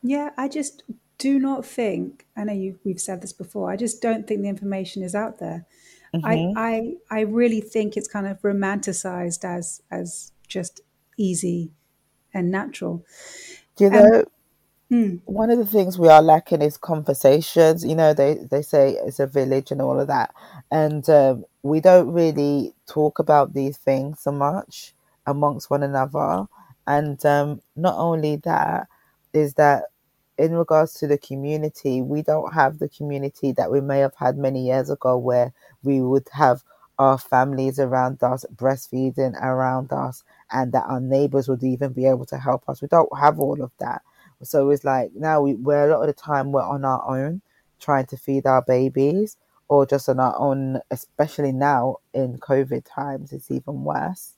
Yeah, 0.03 0.31
I 0.37 0.49
just 0.49 0.83
do 1.19 1.39
not 1.39 1.65
think. 1.65 2.27
I 2.37 2.45
know 2.45 2.53
you. 2.53 2.79
We've 2.85 3.01
said 3.01 3.21
this 3.23 3.33
before. 3.33 3.71
I 3.71 3.77
just 3.77 4.01
don't 4.01 4.27
think 4.27 4.43
the 4.43 4.49
information 4.49 5.03
is 5.03 5.15
out 5.15 5.39
there. 5.39 5.67
I, 6.23 6.45
Mhm. 6.45 6.55
I, 6.55 6.97
I 7.11 7.21
really 7.21 7.61
think 7.61 7.97
it's 7.97 8.09
kind 8.09 8.27
of 8.27 8.41
romanticized 8.43 9.45
as 9.45 9.83
as 9.91 10.33
just 10.49 10.81
easy 11.19 11.73
and 12.35 12.51
natural. 12.51 13.05
Do 13.77 13.85
you 13.85 13.91
Um, 13.91 14.07
know? 14.07 14.25
Mm, 14.91 15.21
one 15.25 15.51
of 15.51 15.59
the 15.59 15.67
things 15.67 15.99
we 15.99 16.09
are 16.09 16.23
lacking 16.23 16.63
is 16.63 16.77
conversations. 16.77 17.85
You 17.85 17.95
know, 17.95 18.13
they, 18.13 18.35
they 18.51 18.63
say 18.63 18.93
it's 19.05 19.21
a 19.21 19.27
village 19.27 19.71
and 19.71 19.81
all 19.81 20.01
of 20.01 20.09
that. 20.09 20.35
And 20.71 21.09
um, 21.09 21.45
we 21.63 21.81
don't 21.81 22.13
really 22.13 22.75
talk 22.89 23.19
about 23.21 23.55
these 23.55 23.77
things 23.79 24.21
so 24.21 24.33
much 24.33 24.95
amongst 25.27 25.71
one 25.71 25.83
another. 25.85 26.47
And 26.87 27.25
um, 27.25 27.63
not 27.77 27.95
only 27.99 28.37
that, 28.37 28.89
is 29.33 29.55
that 29.55 29.85
in 30.39 30.55
regards 30.55 30.95
to 30.95 31.07
the 31.07 31.19
community, 31.19 32.03
we 32.03 32.23
don't 32.23 32.53
have 32.53 32.79
the 32.79 32.89
community 32.89 33.53
that 33.53 33.71
we 33.71 33.81
may 33.81 33.99
have 34.01 34.15
had 34.17 34.39
many 34.39 34.67
years 34.67 34.91
ago 34.91 35.17
where 35.17 35.53
we 35.85 36.01
would 36.01 36.27
have 36.33 36.65
our 36.99 37.17
families 37.19 37.79
around 37.79 38.23
us, 38.23 38.45
breastfeeding 38.57 39.41
around 39.41 39.93
us, 39.93 40.25
and 40.51 40.73
that 40.73 40.85
our 40.89 41.01
neighbors 41.01 41.49
would 41.49 41.63
even 41.63 41.93
be 41.93 42.07
able 42.07 42.27
to 42.27 42.39
help 42.39 42.69
us. 42.69 42.83
We 42.83 42.89
don't 42.89 43.09
have 43.19 43.39
all 43.39 43.63
of 43.63 43.71
that. 43.79 44.03
So 44.43 44.71
it's 44.71 44.85
like 44.85 45.11
now 45.15 45.43
we, 45.43 45.55
we're 45.55 45.89
a 45.89 45.93
lot 45.93 46.03
of 46.03 46.07
the 46.07 46.21
time 46.21 46.53
we're 46.53 46.63
on 46.63 46.85
our 46.85 47.07
own 47.09 47.43
trying 47.81 48.07
to 48.07 48.17
feed 48.17 48.47
our 48.47 48.63
babies 48.63 49.37
or 49.69 49.87
just 49.87 50.09
on 50.09 50.19
our 50.19 50.37
own, 50.39 50.81
especially 50.91 51.53
now 51.53 51.97
in 52.13 52.39
COVID 52.39 52.85
times, 52.85 53.33
it's 53.33 53.51
even 53.51 53.85
worse. 53.85 54.35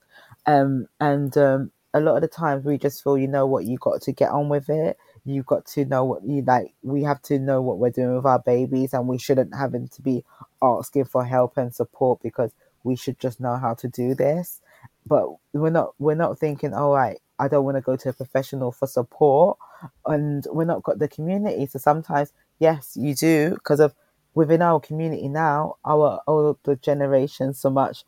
Um, 0.46 0.88
and 1.00 1.36
um, 1.38 1.72
a 1.94 2.00
lot 2.00 2.16
of 2.16 2.22
the 2.22 2.28
times 2.28 2.64
we 2.64 2.78
just 2.78 3.02
feel, 3.02 3.16
you 3.16 3.28
know 3.28 3.46
what, 3.46 3.64
you 3.64 3.78
got 3.78 4.02
to 4.02 4.12
get 4.12 4.30
on 4.30 4.48
with 4.48 4.68
it. 4.68 4.98
You've 5.24 5.46
got 5.46 5.66
to 5.66 5.84
know 5.84 6.04
what 6.04 6.24
you 6.24 6.42
like. 6.42 6.74
We 6.82 7.02
have 7.04 7.22
to 7.22 7.38
know 7.38 7.62
what 7.62 7.78
we're 7.78 7.90
doing 7.90 8.16
with 8.16 8.26
our 8.26 8.40
babies, 8.40 8.92
and 8.92 9.06
we 9.06 9.18
shouldn't 9.18 9.54
having 9.54 9.88
to 9.88 10.02
be 10.02 10.24
asking 10.60 11.04
for 11.04 11.24
help 11.24 11.56
and 11.56 11.74
support 11.74 12.20
because 12.22 12.50
we 12.84 12.96
should 12.96 13.18
just 13.20 13.40
know 13.40 13.56
how 13.56 13.74
to 13.74 13.88
do 13.88 14.14
this. 14.14 14.60
But 15.06 15.28
we're 15.52 15.70
not. 15.70 15.94
We're 15.98 16.16
not 16.16 16.38
thinking, 16.38 16.74
all 16.74 16.92
right, 16.92 17.20
I 17.42 17.48
don't 17.48 17.64
want 17.64 17.76
to 17.76 17.80
go 17.80 17.96
to 17.96 18.08
a 18.08 18.12
professional 18.12 18.70
for 18.70 18.86
support, 18.86 19.58
and 20.06 20.46
we're 20.50 20.64
not 20.64 20.84
got 20.84 21.00
the 21.00 21.08
community. 21.08 21.66
So 21.66 21.80
sometimes, 21.80 22.32
yes, 22.60 22.96
you 22.96 23.16
do 23.16 23.54
because 23.54 23.80
of 23.80 23.94
within 24.34 24.62
our 24.62 24.78
community 24.78 25.28
now, 25.28 25.76
our 25.84 26.20
older 26.28 26.76
generation 26.76 27.52
so 27.52 27.68
much 27.68 28.04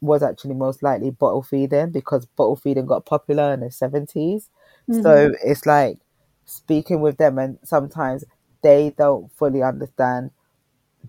was 0.00 0.22
actually 0.22 0.54
most 0.54 0.82
likely 0.82 1.10
bottle 1.10 1.42
feeding 1.42 1.90
because 1.90 2.26
bottle 2.26 2.56
feeding 2.56 2.86
got 2.86 3.06
popular 3.06 3.54
in 3.54 3.60
the 3.60 3.66
70s. 3.66 4.48
So 4.90 5.00
mm-hmm. 5.00 5.34
it's 5.48 5.64
like 5.64 5.98
speaking 6.44 7.00
with 7.00 7.18
them, 7.18 7.38
and 7.38 7.58
sometimes 7.62 8.24
they 8.62 8.92
don't 8.98 9.30
fully 9.32 9.62
understand 9.62 10.32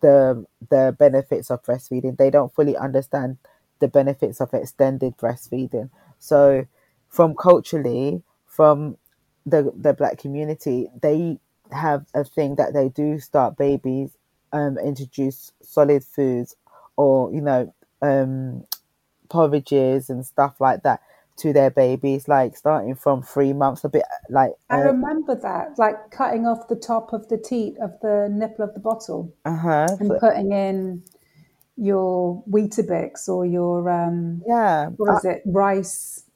the 0.02 0.46
the 0.70 0.96
benefits 1.00 1.50
of 1.50 1.64
breastfeeding. 1.64 2.18
They 2.18 2.30
don't 2.30 2.54
fully 2.54 2.78
understand 2.78 3.38
the 3.80 3.88
benefits 3.88 4.42
of 4.42 4.54
extended 4.54 5.18
breastfeeding. 5.18 5.90
So 6.20 6.68
from 7.10 7.36
culturally, 7.36 8.24
from 8.46 8.98
the 9.46 9.72
the 9.76 9.94
black 9.94 10.18
community, 10.18 10.90
they 11.02 11.40
have 11.72 12.06
a 12.14 12.24
thing 12.24 12.56
that 12.56 12.74
they 12.74 12.90
do 12.90 13.20
start 13.20 13.58
babies 13.58 14.12
um 14.54 14.78
introduce 14.78 15.52
solid 15.62 16.04
foods 16.04 16.56
or 16.96 17.34
you 17.34 17.42
know 17.42 17.74
um 18.02 18.66
porridges 19.30 20.10
and 20.10 20.26
stuff 20.26 20.62
like 20.62 20.84
that 20.84 21.02
to 21.36 21.54
their 21.54 21.70
babies 21.70 22.28
like 22.28 22.56
starting 22.56 22.96
from 22.96 23.22
three 23.22 23.54
months 23.54 23.84
a 23.84 23.90
bit 23.90 24.04
like 24.30 24.52
I 24.70 24.78
uh, 24.78 24.80
remember 24.80 25.36
that, 25.36 25.78
like 25.78 26.10
cutting 26.12 26.48
off 26.48 26.68
the 26.68 26.76
top 26.76 27.14
of 27.14 27.28
the 27.30 27.38
teat 27.38 27.78
of 27.80 28.00
the 28.02 28.28
nipple 28.32 28.66
of 28.66 28.74
the 28.74 28.80
bottle 28.80 29.34
uh-huh 29.46 29.88
and 30.00 30.08
so- 30.08 30.20
putting 30.20 30.52
in 30.52 31.04
your 31.76 32.44
Weetabix 32.50 33.30
or 33.30 33.46
your 33.46 33.90
um, 33.90 34.42
yeah 34.48 34.88
what 34.98 35.18
is 35.18 35.26
it, 35.26 35.44
rice, 35.46 36.24
whatever 36.26 36.26
you 36.26 36.26
put 36.26 36.27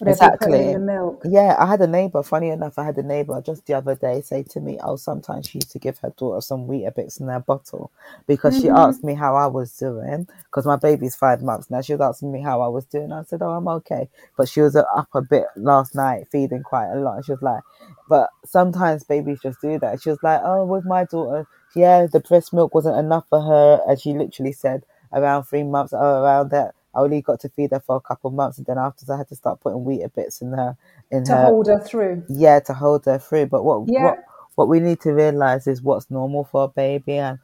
Exactly. 0.00 0.58
in 0.58 0.72
the 0.72 0.78
milk. 0.80 1.22
Yeah, 1.24 1.54
I 1.56 1.66
had 1.66 1.80
a 1.80 1.86
neighbor. 1.86 2.22
Funny 2.24 2.48
enough, 2.48 2.78
I 2.80 2.84
had 2.84 2.98
a 2.98 3.02
neighbor 3.02 3.40
just 3.40 3.64
the 3.66 3.74
other 3.74 3.94
day 3.94 4.22
say 4.22 4.42
to 4.42 4.60
me, 4.60 4.76
"Oh, 4.82 4.96
sometimes 4.96 5.48
she 5.48 5.58
used 5.58 5.70
to 5.70 5.78
give 5.78 5.98
her 5.98 6.10
daughter 6.16 6.40
some 6.40 6.66
Weetabix 6.66 7.20
in 7.20 7.26
their 7.26 7.38
bottle 7.38 7.92
because 8.26 8.56
she 8.56 8.64
mm-hmm. 8.64 8.76
asked 8.76 9.04
me 9.04 9.14
how 9.14 9.36
I 9.36 9.46
was 9.46 9.76
doing 9.76 10.26
because 10.46 10.66
my 10.66 10.74
baby's 10.74 11.14
five 11.14 11.42
months 11.42 11.70
now. 11.70 11.80
She 11.80 11.92
was 11.92 12.00
asking 12.00 12.32
me 12.32 12.40
how 12.42 12.60
I 12.60 12.66
was 12.66 12.84
doing. 12.86 13.12
I 13.12 13.22
said, 13.22 13.40
"Oh, 13.40 13.50
I'm 13.50 13.68
okay," 13.68 14.08
but 14.36 14.48
she 14.48 14.60
was 14.60 14.74
up 14.74 15.08
a 15.14 15.22
bit 15.22 15.46
last 15.54 15.94
night, 15.94 16.26
feeding 16.32 16.64
quite 16.64 16.90
a 16.92 16.96
lot. 16.98 17.16
And 17.16 17.24
she 17.24 17.32
was 17.32 17.42
like, 17.42 17.62
"But 18.08 18.30
sometimes 18.44 19.04
babies 19.04 19.40
just 19.42 19.60
do 19.60 19.78
that." 19.78 20.02
She 20.02 20.10
was 20.10 20.22
like, 20.24 20.40
"Oh, 20.42 20.64
with 20.64 20.84
my 20.84 21.04
daughter, 21.04 21.46
yeah, 21.76 22.06
the 22.06 22.18
breast 22.18 22.52
milk 22.52 22.74
wasn't 22.74 22.98
enough 22.98 23.28
for 23.30 23.40
her," 23.40 23.80
and 23.86 24.00
she 24.00 24.12
literally 24.12 24.52
said 24.52 24.84
around 25.12 25.44
three 25.44 25.62
months, 25.62 25.92
oh, 25.96 26.22
around 26.22 26.50
that. 26.50 26.74
I 26.94 27.00
only 27.00 27.22
got 27.22 27.40
to 27.40 27.48
feed 27.48 27.70
her 27.72 27.80
for 27.80 27.96
a 27.96 28.00
couple 28.00 28.28
of 28.28 28.34
months, 28.34 28.58
and 28.58 28.66
then 28.66 28.78
after 28.78 29.10
I 29.12 29.18
had 29.18 29.28
to 29.28 29.36
start 29.36 29.60
putting 29.60 29.84
Weetabix 29.84 30.42
in 30.42 30.52
her 30.52 30.76
in 31.10 31.26
her 31.26 31.26
To 31.26 31.32
her 31.36 31.50
hold 31.50 31.66
her 31.68 31.80
through. 31.80 32.24
yeah 32.28 32.60
to 32.60 32.74
hold 32.74 33.04
her 33.06 33.18
through 33.18 33.46
but 33.46 33.64
what 33.64 33.88
Yeah. 33.88 34.00
what 34.02 34.18
what 34.54 34.68
we 34.68 34.80
need 34.80 35.00
to 35.00 35.12
realize 35.12 35.66
is 35.66 35.82
what's 35.82 36.10
normal 36.10 36.44
for 36.44 36.64
a 36.64 36.68
baby 36.68 37.18
and 37.18 37.38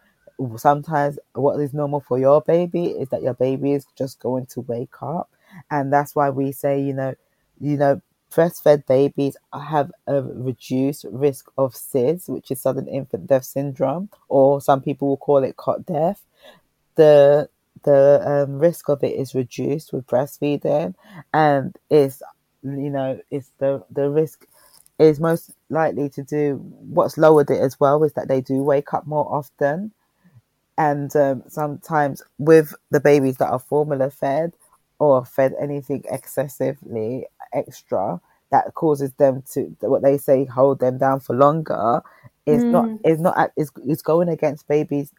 sometimes 0.56 1.18
what 1.34 1.58
is 1.60 1.74
normal 1.74 2.00
for 2.00 2.18
your 2.18 2.40
baby 2.40 2.86
is 2.86 3.08
that 3.10 3.22
your 3.22 3.34
baby 3.34 3.72
is 3.72 3.86
just 3.96 4.20
going 4.20 4.46
to 4.46 4.60
wake 4.62 5.02
up 5.02 5.30
and 5.70 5.92
that's 5.92 6.14
why 6.14 6.30
we 6.30 6.52
say 6.52 6.80
you 6.80 6.94
know 6.94 7.14
you 7.60 7.76
know 7.76 8.00
breastfed 8.32 8.86
babies 8.86 9.36
have 9.52 9.90
a 10.06 10.22
reduced 10.22 11.04
risk 11.10 11.50
of 11.58 11.74
SIDS 11.74 12.28
which 12.28 12.50
is 12.50 12.60
sudden 12.62 12.86
infant 12.88 13.26
death 13.26 13.44
syndrome 13.44 14.08
or 14.28 14.60
some 14.60 14.80
people 14.80 15.08
will 15.08 15.16
call 15.16 15.42
it 15.42 15.56
cot 15.56 15.84
death 15.84 16.22
the 16.96 17.48
the 17.84 18.20
um, 18.26 18.58
risk 18.58 18.88
of 18.88 19.02
it 19.02 19.14
is 19.14 19.34
reduced 19.34 19.92
with 19.92 20.06
breastfeeding 20.06 20.94
and 21.32 21.76
it's 21.88 22.22
you 22.62 22.90
know 22.90 23.18
it's 23.30 23.50
the 23.58 23.82
the 23.90 24.10
risk 24.10 24.46
is 25.00 25.18
most 25.18 25.50
likely 25.70 26.10
to 26.10 26.22
do 26.22 26.56
what's 26.56 27.16
lowered 27.16 27.50
it 27.50 27.60
as 27.60 27.80
well 27.80 28.04
is 28.04 28.12
that 28.12 28.28
they 28.28 28.40
do 28.42 28.62
wake 28.62 28.92
up 28.92 29.06
more 29.06 29.26
often. 29.34 29.92
And 30.76 31.14
um, 31.16 31.42
sometimes 31.48 32.22
with 32.38 32.74
the 32.90 33.00
babies 33.00 33.38
that 33.38 33.48
are 33.48 33.58
formula 33.58 34.10
fed 34.10 34.52
or 34.98 35.24
fed 35.24 35.54
anything 35.60 36.04
excessively 36.10 37.26
extra 37.52 38.20
that 38.50 38.74
causes 38.74 39.12
them 39.14 39.42
to 39.52 39.74
what 39.80 40.02
they 40.02 40.18
say 40.18 40.44
hold 40.44 40.80
them 40.80 40.98
down 40.98 41.20
for 41.20 41.34
longer 41.34 42.02
is 42.46 42.64
not 42.70 42.88
is 43.04 43.20
not 43.20 43.50
is 43.56 43.70
is 43.88 44.02
going 44.02 44.28
against 44.28 44.68
babies 44.68 45.12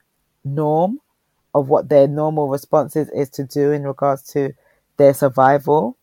norm 0.43 0.99
of 1.53 1.67
what 1.67 1.89
their 1.89 2.07
normal 2.07 2.47
responses 2.47 3.09
is 3.09 3.29
to 3.29 3.43
do 3.43 3.71
in 3.71 3.83
regards 3.83 4.23
to 4.23 4.53
their 4.97 5.13
survival 5.13 5.97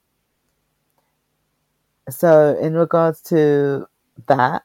so 2.11 2.57
in 2.61 2.75
regards 2.75 3.21
to 3.21 3.87
that 4.27 4.63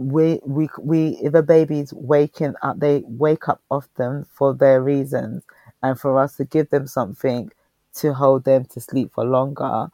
we 0.00 0.40
we 0.44 0.68
we 0.80 1.08
if 1.22 1.34
a 1.34 1.42
baby's 1.42 1.92
waking 1.92 2.54
up, 2.62 2.80
they 2.80 3.02
wake 3.06 3.48
up 3.48 3.60
often 3.70 4.24
for 4.32 4.54
their 4.54 4.82
reasons, 4.82 5.42
and 5.82 6.00
for 6.00 6.18
us 6.18 6.36
to 6.36 6.44
give 6.44 6.70
them 6.70 6.86
something 6.86 7.52
to 7.96 8.14
hold 8.14 8.44
them 8.44 8.64
to 8.64 8.80
sleep 8.80 9.12
for 9.12 9.24
longer, 9.24 9.90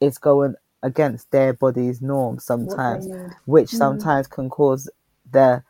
it's 0.00 0.18
going 0.18 0.56
against 0.82 1.30
their 1.30 1.52
body's 1.52 2.02
norm 2.02 2.40
sometimes, 2.40 3.06
which 3.44 3.70
mm. 3.70 3.78
sometimes 3.78 4.26
can 4.26 4.50
cause 4.50 4.90
the 5.30 5.62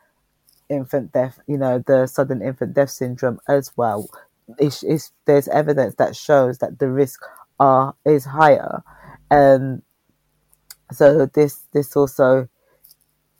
infant 0.69 1.13
death, 1.13 1.41
you 1.47 1.59
know, 1.59 1.83
the 1.87 2.07
sudden 2.07 2.43
infant 2.43 2.75
death 2.75 2.91
syndrome 2.91 3.39
as 3.49 3.73
well. 3.77 4.09
It's, 4.59 4.83
it's, 4.83 5.13
there's 5.27 5.49
evidence 5.49 5.95
that 5.97 6.17
shows 6.17 6.59
that 6.59 6.79
the 6.79 6.89
risk 6.89 7.23
are 7.59 7.95
is 8.05 8.25
higher, 8.25 8.83
and 9.31 9.83
so 10.93 11.27
this 11.27 11.61
this 11.73 11.97
also 11.97 12.49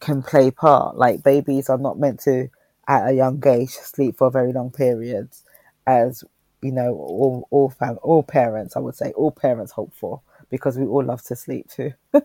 can 0.01 0.23
play 0.23 0.51
part. 0.51 0.97
Like 0.97 1.23
babies 1.23 1.69
are 1.69 1.79
not 1.79 1.99
meant 1.99 2.21
to, 2.21 2.49
at 2.89 3.09
a 3.09 3.13
young 3.13 3.43
age, 3.47 3.71
sleep 3.71 4.17
for 4.17 4.31
very 4.31 4.53
long 4.53 4.71
periods, 4.71 5.45
as 5.87 6.25
you 6.63 6.73
know, 6.73 6.95
all 6.95 7.47
all 7.51 7.71
fam- 7.71 7.99
all 8.03 8.23
parents, 8.23 8.77
I 8.77 8.81
would 8.81 8.95
say, 8.95 9.13
all 9.13 9.31
parents 9.31 9.73
hope 9.73 9.93
for, 9.95 10.21
because 10.51 10.79
we 10.79 10.87
all 10.87 11.05
love 11.05 11.23
to 11.25 11.37
sleep 11.37 11.69
too. 11.69 11.93
we 12.13 12.23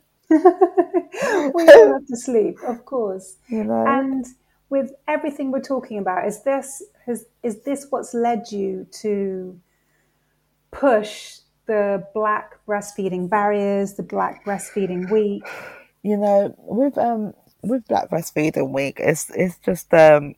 all 1.71 1.91
love 1.91 2.07
to 2.07 2.17
sleep, 2.17 2.57
of 2.65 2.85
course. 2.85 3.35
You 3.49 3.63
know, 3.63 3.85
and 3.85 4.25
with 4.69 4.91
everything 5.07 5.51
we're 5.51 5.61
talking 5.61 5.97
about, 5.97 6.27
is 6.27 6.43
this 6.43 6.83
has 7.05 7.25
is 7.43 7.61
this 7.61 7.87
what's 7.89 8.13
led 8.13 8.51
you 8.51 8.87
to 9.01 9.59
push 10.71 11.39
the 11.65 12.05
black 12.13 12.59
breastfeeding 12.67 13.29
barriers, 13.29 13.93
the 13.93 14.03
black 14.03 14.45
breastfeeding 14.45 15.09
week? 15.11 15.43
You 16.03 16.17
know, 16.17 16.55
with 16.57 16.97
um 16.97 17.33
with 17.61 17.85
Black 17.87 18.09
Breastfeeding 18.09 18.71
Week, 18.71 18.97
it's 18.99 19.29
it's 19.31 19.57
just 19.57 19.93
um 19.93 20.35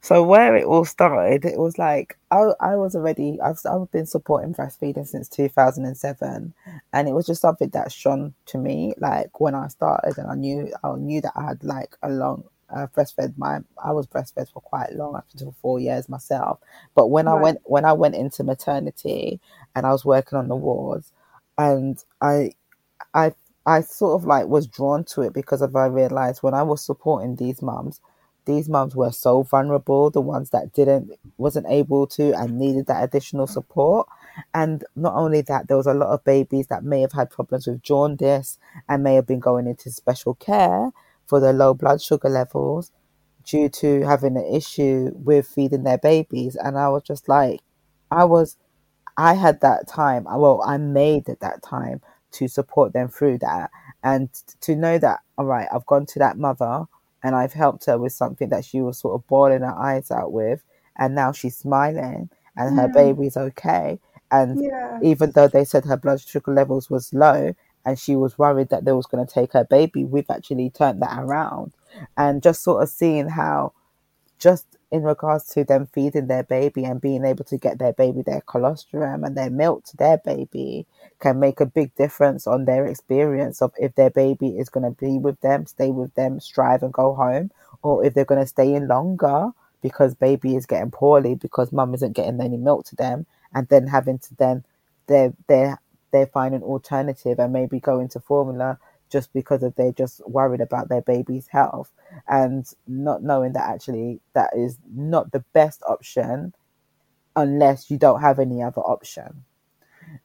so 0.00 0.22
where 0.22 0.54
it 0.54 0.64
all 0.64 0.84
started, 0.84 1.44
it 1.44 1.58
was 1.58 1.78
like 1.78 2.18
I 2.30 2.52
I 2.60 2.76
was 2.76 2.94
already 2.94 3.38
I've 3.40 3.58
I've 3.68 3.90
been 3.90 4.06
supporting 4.06 4.54
breastfeeding 4.54 5.06
since 5.06 5.28
two 5.28 5.48
thousand 5.48 5.84
and 5.86 5.96
seven, 5.96 6.54
and 6.92 7.08
it 7.08 7.12
was 7.12 7.26
just 7.26 7.42
something 7.42 7.70
that 7.70 7.90
shone 7.90 8.34
to 8.46 8.58
me 8.58 8.94
like 8.98 9.40
when 9.40 9.54
I 9.54 9.68
started, 9.68 10.18
and 10.18 10.30
I 10.30 10.34
knew 10.34 10.72
I 10.82 10.94
knew 10.96 11.20
that 11.22 11.32
I 11.34 11.44
had 11.44 11.64
like 11.64 11.96
a 12.02 12.10
long 12.10 12.44
uh, 12.70 12.86
breastfed 12.94 13.36
my 13.36 13.60
I 13.82 13.92
was 13.92 14.06
breastfed 14.06 14.52
for 14.52 14.60
quite 14.60 14.94
long 14.94 15.16
up 15.16 15.26
until 15.32 15.54
four 15.60 15.80
years 15.80 16.08
myself. 16.08 16.58
But 16.94 17.08
when 17.08 17.26
right. 17.26 17.38
I 17.38 17.42
went 17.42 17.60
when 17.64 17.84
I 17.84 17.92
went 17.92 18.14
into 18.14 18.44
maternity 18.44 19.40
and 19.74 19.86
I 19.86 19.90
was 19.90 20.04
working 20.04 20.38
on 20.38 20.48
the 20.48 20.56
wards, 20.56 21.12
and 21.58 22.02
I 22.20 22.52
I 23.14 23.32
I 23.66 23.80
sort 23.80 24.20
of 24.20 24.26
like 24.26 24.46
was 24.46 24.66
drawn 24.66 25.04
to 25.04 25.22
it 25.22 25.32
because 25.32 25.62
of 25.62 25.74
I 25.76 25.86
realized 25.86 26.42
when 26.42 26.54
I 26.54 26.62
was 26.62 26.84
supporting 26.84 27.36
these 27.36 27.62
mums, 27.62 28.00
these 28.44 28.68
mums 28.68 28.94
were 28.94 29.12
so 29.12 29.42
vulnerable, 29.42 30.10
the 30.10 30.20
ones 30.20 30.50
that 30.50 30.72
didn't 30.72 31.12
wasn't 31.38 31.66
able 31.68 32.06
to 32.08 32.32
and 32.34 32.58
needed 32.58 32.86
that 32.86 33.02
additional 33.02 33.46
support. 33.46 34.06
And 34.52 34.84
not 34.96 35.14
only 35.14 35.40
that, 35.42 35.68
there 35.68 35.76
was 35.76 35.86
a 35.86 35.94
lot 35.94 36.10
of 36.10 36.24
babies 36.24 36.66
that 36.66 36.84
may 36.84 37.00
have 37.00 37.12
had 37.12 37.30
problems 37.30 37.66
with 37.66 37.82
jaundice 37.82 38.58
and 38.88 39.02
may 39.02 39.14
have 39.14 39.26
been 39.26 39.40
going 39.40 39.66
into 39.66 39.90
special 39.90 40.34
care 40.34 40.90
for 41.26 41.40
their 41.40 41.52
low 41.52 41.74
blood 41.74 42.00
sugar 42.02 42.28
levels 42.28 42.90
due 43.44 43.68
to 43.68 44.02
having 44.02 44.36
an 44.36 44.54
issue 44.54 45.10
with 45.14 45.46
feeding 45.46 45.84
their 45.84 45.98
babies. 45.98 46.56
And 46.56 46.78
I 46.78 46.88
was 46.88 47.02
just 47.02 47.28
like, 47.28 47.60
I 48.10 48.24
was, 48.24 48.56
I 49.16 49.34
had 49.34 49.60
that 49.60 49.86
time. 49.86 50.26
Uh, 50.26 50.38
well, 50.38 50.62
I 50.62 50.76
made 50.78 51.28
it 51.28 51.40
that 51.40 51.62
time 51.62 52.00
to 52.34 52.48
support 52.48 52.92
them 52.92 53.08
through 53.08 53.38
that 53.38 53.70
and 54.02 54.28
to 54.60 54.76
know 54.76 54.98
that 54.98 55.20
all 55.38 55.46
right 55.46 55.68
i've 55.72 55.86
gone 55.86 56.04
to 56.04 56.18
that 56.18 56.36
mother 56.36 56.84
and 57.22 57.34
i've 57.34 57.52
helped 57.52 57.86
her 57.86 57.96
with 57.96 58.12
something 58.12 58.48
that 58.50 58.64
she 58.64 58.80
was 58.80 58.98
sort 58.98 59.14
of 59.14 59.26
bawling 59.26 59.62
her 59.62 59.74
eyes 59.74 60.10
out 60.10 60.32
with 60.32 60.62
and 60.96 61.14
now 61.14 61.32
she's 61.32 61.56
smiling 61.56 62.28
and 62.56 62.78
her 62.78 62.88
baby's 62.88 63.36
okay 63.36 63.98
and 64.30 64.62
yeah. 64.62 64.98
even 65.02 65.30
though 65.32 65.48
they 65.48 65.64
said 65.64 65.84
her 65.84 65.96
blood 65.96 66.20
sugar 66.20 66.52
levels 66.52 66.90
was 66.90 67.12
low 67.12 67.54
and 67.84 67.98
she 67.98 68.16
was 68.16 68.38
worried 68.38 68.68
that 68.70 68.84
they 68.84 68.92
was 68.92 69.06
going 69.06 69.26
to 69.26 69.32
take 69.32 69.52
her 69.52 69.64
baby. 69.64 70.04
We've 70.04 70.30
actually 70.30 70.70
turned 70.70 71.02
that 71.02 71.18
around 71.18 71.72
and 72.16 72.42
just 72.42 72.62
sort 72.62 72.82
of 72.82 72.88
seeing 72.88 73.28
how 73.28 73.72
just 74.38 74.66
in 74.90 75.02
regards 75.02 75.46
to 75.46 75.64
them 75.64 75.86
feeding 75.92 76.26
their 76.26 76.42
baby 76.42 76.84
and 76.84 77.00
being 77.00 77.24
able 77.24 77.44
to 77.44 77.56
get 77.56 77.78
their 77.78 77.92
baby 77.92 78.22
their 78.22 78.40
colostrum 78.42 79.24
and 79.24 79.36
their 79.36 79.50
milk 79.50 79.84
to 79.84 79.96
their 79.96 80.18
baby 80.18 80.86
can 81.18 81.40
make 81.40 81.60
a 81.60 81.66
big 81.66 81.94
difference 81.96 82.46
on 82.46 82.64
their 82.64 82.86
experience 82.86 83.62
of 83.62 83.72
if 83.78 83.94
their 83.94 84.10
baby 84.10 84.58
is 84.58 84.68
going 84.68 84.84
to 84.84 85.00
be 85.00 85.18
with 85.18 85.40
them, 85.40 85.66
stay 85.66 85.90
with 85.90 86.14
them, 86.14 86.40
strive 86.40 86.82
and 86.82 86.92
go 86.92 87.14
home, 87.14 87.50
or 87.82 88.04
if 88.04 88.14
they're 88.14 88.24
going 88.24 88.40
to 88.40 88.46
stay 88.46 88.74
in 88.74 88.86
longer 88.86 89.50
because 89.82 90.14
baby 90.14 90.56
is 90.56 90.66
getting 90.66 90.90
poorly 90.90 91.34
because 91.34 91.72
mum 91.72 91.94
isn't 91.94 92.12
getting 92.12 92.40
any 92.40 92.56
milk 92.56 92.84
to 92.86 92.96
them, 92.96 93.26
and 93.52 93.68
then 93.68 93.86
having 93.86 94.18
to 94.18 94.34
then 94.36 94.64
they're 95.06 95.32
they're 95.46 95.78
they 96.14 96.24
find 96.24 96.54
an 96.54 96.62
alternative 96.62 97.38
and 97.38 97.52
maybe 97.52 97.80
go 97.80 97.98
into 97.98 98.20
formula 98.20 98.78
just 99.10 99.32
because 99.32 99.62
of 99.62 99.74
they're 99.74 99.92
just 99.92 100.26
worried 100.28 100.60
about 100.60 100.88
their 100.88 101.02
baby's 101.02 101.48
health 101.48 101.90
and 102.28 102.72
not 102.86 103.22
knowing 103.22 103.52
that 103.52 103.68
actually 103.68 104.20
that 104.32 104.50
is 104.56 104.78
not 104.94 105.32
the 105.32 105.44
best 105.52 105.82
option 105.88 106.54
unless 107.36 107.90
you 107.90 107.98
don't 107.98 108.20
have 108.20 108.38
any 108.38 108.62
other 108.62 108.80
option. 108.80 109.44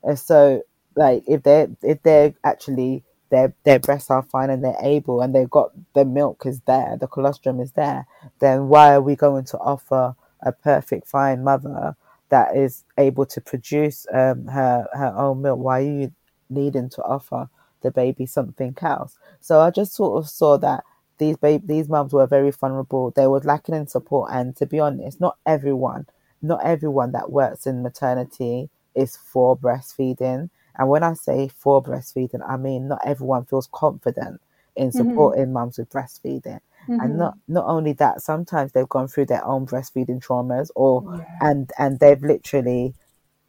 And 0.03 0.17
so 0.17 0.63
like 0.95 1.23
if 1.27 1.43
they're 1.43 1.69
if 1.81 2.03
they're 2.03 2.33
actually 2.43 3.03
their 3.31 3.53
their 3.63 3.79
breasts 3.79 4.11
are 4.11 4.23
fine 4.23 4.49
and 4.49 4.63
they're 4.63 4.75
able 4.81 5.21
and 5.21 5.33
they've 5.33 5.49
got 5.49 5.71
the 5.93 6.05
milk 6.05 6.45
is 6.45 6.61
there, 6.61 6.97
the 6.99 7.07
colostrum 7.07 7.59
is 7.59 7.71
there, 7.71 8.05
then 8.39 8.67
why 8.67 8.93
are 8.93 9.01
we 9.01 9.15
going 9.15 9.45
to 9.45 9.57
offer 9.57 10.15
a 10.41 10.51
perfect 10.51 11.07
fine 11.07 11.43
mother 11.43 11.95
that 12.29 12.55
is 12.55 12.83
able 12.97 13.25
to 13.25 13.41
produce 13.41 14.05
um, 14.13 14.47
her 14.47 14.87
her 14.93 15.13
own 15.15 15.41
milk? 15.41 15.59
Why 15.59 15.79
are 15.79 15.83
you 15.83 16.11
needing 16.49 16.89
to 16.89 17.03
offer 17.03 17.49
the 17.81 17.91
baby 17.91 18.25
something 18.25 18.75
else. 18.81 19.17
So 19.39 19.59
I 19.59 19.71
just 19.71 19.93
sort 19.93 20.21
of 20.21 20.29
saw 20.29 20.57
that 20.57 20.83
these 21.17 21.37
baby 21.37 21.63
these 21.65 21.89
mums 21.89 22.13
were 22.13 22.27
very 22.27 22.51
vulnerable. 22.51 23.11
They 23.11 23.27
were 23.27 23.41
lacking 23.41 23.75
in 23.75 23.87
support, 23.87 24.31
and 24.33 24.55
to 24.57 24.65
be 24.65 24.79
honest, 24.79 25.19
not 25.19 25.37
everyone, 25.45 26.05
not 26.41 26.63
everyone 26.63 27.11
that 27.11 27.31
works 27.31 27.67
in 27.67 27.83
maternity 27.83 28.69
is 28.95 29.17
for 29.17 29.57
breastfeeding. 29.57 30.49
And 30.77 30.89
when 30.89 31.03
I 31.03 31.13
say 31.13 31.49
for 31.49 31.83
breastfeeding, 31.83 32.41
I 32.47 32.57
mean 32.57 32.87
not 32.87 33.01
everyone 33.05 33.45
feels 33.45 33.67
confident 33.71 34.41
in 34.75 34.89
mm-hmm. 34.89 34.97
supporting 34.97 35.45
mm-hmm. 35.45 35.53
mums 35.53 35.77
with 35.77 35.89
breastfeeding. 35.89 36.61
Mm-hmm. 36.87 36.99
And 36.99 37.17
not 37.17 37.37
not 37.47 37.65
only 37.65 37.93
that, 37.93 38.21
sometimes 38.21 38.71
they've 38.71 38.89
gone 38.89 39.07
through 39.07 39.25
their 39.25 39.45
own 39.45 39.65
breastfeeding 39.65 40.23
traumas, 40.23 40.69
or 40.75 41.03
yeah. 41.17 41.25
and 41.41 41.71
and 41.77 41.99
they've 41.99 42.21
literally 42.21 42.95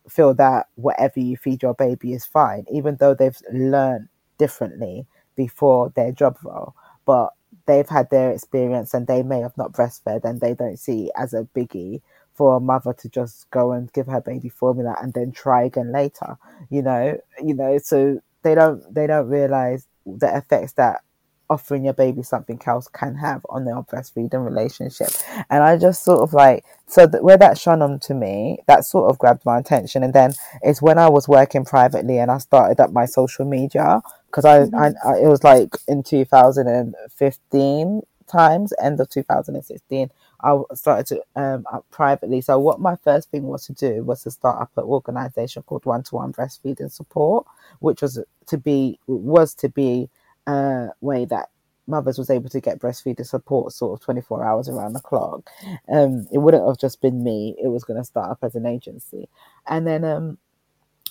feel 0.09 0.35
that 0.35 0.67
whatever 0.75 1.21
you 1.21 1.37
feed 1.37 1.63
your 1.63 1.75
baby 1.75 2.13
is 2.13 2.27
fine, 2.27 2.65
even 2.73 2.97
though 2.97 3.15
they've 3.15 3.37
learned 3.53 4.09
differently 4.39 5.07
before 5.37 5.93
their 5.95 6.13
job 6.13 6.37
role, 6.43 6.75
but 7.07 7.31
they've 7.67 7.89
had 7.89 8.11
their 8.11 8.31
experience 8.33 8.95
and 8.95 9.07
they 9.07 9.23
may 9.23 9.41
have 9.41 9.57
not 9.57 9.73
breastfed 9.73 10.25
and 10.25 10.41
they 10.41 10.55
don't 10.55 10.79
see 10.79 11.07
it 11.07 11.13
as 11.17 11.33
a 11.33 11.47
biggie 11.55 12.01
for 12.35 12.57
a 12.57 12.61
mother 12.61 12.93
to 12.93 13.09
just 13.09 13.49
go 13.51 13.73
and 13.73 13.93
give 13.93 14.07
her 14.07 14.21
baby 14.21 14.49
formula 14.49 14.97
and 15.03 15.13
then 15.15 15.31
try 15.31 15.63
again 15.65 15.93
later. 15.93 16.37
You 16.71 16.83
know, 16.83 17.19
you 17.43 17.55
know, 17.55 17.79
so 17.79 18.21
they 18.43 18.55
don't 18.55 18.83
they 18.93 19.07
don't 19.07 19.29
realize 19.29 19.87
the 20.07 20.37
effects 20.37 20.73
that 20.75 21.03
offering 21.51 21.85
your 21.85 21.95
baby 21.95 22.23
something 22.23 22.61
else 22.65 22.89
can 22.89 23.17
have 23.17 23.45
on 23.51 23.65
their 23.65 23.75
breastfeeding 23.83 24.45
relationship. 24.45 25.11
And 25.51 25.63
I 25.63 25.77
just 25.77 26.05
sort 26.05 26.21
of 26.21 26.33
like, 26.33 26.65
so 26.87 27.07
that 27.07 27.25
where 27.25 27.37
that 27.37 27.59
shone 27.59 27.83
on 27.83 27.99
to 28.01 28.15
me, 28.15 28.61
that 28.67 28.85
sort 28.85 29.11
of 29.11 29.19
grabbed 29.19 29.45
my 29.45 29.59
attention. 29.59 30.03
And 30.05 30.15
then 30.15 30.33
it's 30.63 30.81
when 30.81 30.99
I 30.99 31.09
was 31.09 31.29
working 31.29 31.65
privately 31.65 32.19
and 32.19 32.31
I 32.31 32.39
started 32.39 32.81
up 32.81 32.93
my 32.93 33.05
social 33.05 33.45
media 33.45 34.01
because 34.27 34.45
I, 34.45 34.61
mm-hmm. 34.61 34.77
I, 34.77 34.93
I, 35.05 35.19
it 35.25 35.27
was 35.27 35.43
like 35.43 35.77
in 35.89 36.05
2015 36.05 38.03
times, 38.29 38.73
end 38.81 39.01
of 39.01 39.11
2016. 39.11 40.11
I 40.43 40.59
started 40.75 41.07
to 41.07 41.23
um 41.37 41.67
privately. 41.91 42.41
So 42.41 42.59
what 42.59 42.81
my 42.81 42.97
first 42.97 43.31
thing 43.31 43.43
was 43.43 43.67
to 43.67 43.73
do 43.73 44.03
was 44.05 44.23
to 44.23 44.31
start 44.31 44.63
up 44.63 44.71
an 44.77 44.85
organization 44.85 45.63
called 45.65 45.85
One 45.85 46.03
to 46.05 46.15
One 46.15 46.33
Breastfeeding 46.33 46.91
Support, 46.91 47.47
which 47.81 48.01
was 48.01 48.23
to 48.47 48.57
be 48.57 48.99
was 49.07 49.55
to 49.57 49.69
be 49.69 50.09
uh, 50.51 50.89
way 51.01 51.25
that 51.27 51.49
mothers 51.87 52.19
was 52.19 52.31
able 52.31 52.49
to 52.49 52.61
get 52.61 52.79
breastfeeding 52.79 53.27
support 53.27 53.73
sort 53.73 53.99
of 53.99 54.05
24 54.05 54.45
hours 54.45 54.69
around 54.69 54.93
the 54.93 55.01
clock. 55.01 55.51
Um, 55.89 56.27
it 56.33 56.39
wouldn't 56.39 56.67
have 56.67 56.79
just 56.79 57.01
been 57.01 57.23
me. 57.23 57.57
It 57.63 57.69
was 57.69 57.85
going 57.85 57.99
to 57.99 58.05
start 58.05 58.31
up 58.31 58.39
as 58.43 58.55
an 58.55 58.67
agency. 58.67 59.29
And 59.67 59.87
then 59.87 60.05
um, 60.05 60.39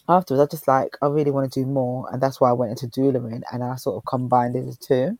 afterwards, 0.08 0.42
I 0.42 0.56
just 0.56 0.68
like, 0.68 0.98
I 1.02 1.08
really 1.08 1.32
want 1.32 1.52
to 1.52 1.60
do 1.60 1.66
more. 1.66 2.10
And 2.12 2.22
that's 2.22 2.40
why 2.40 2.50
I 2.50 2.54
went 2.54 2.72
into 2.72 2.88
doulaing 2.88 3.44
and 3.52 3.64
I 3.64 3.76
sort 3.76 3.98
of 3.98 4.06
combined 4.06 4.56
the 4.56 4.78
two. 4.80 5.18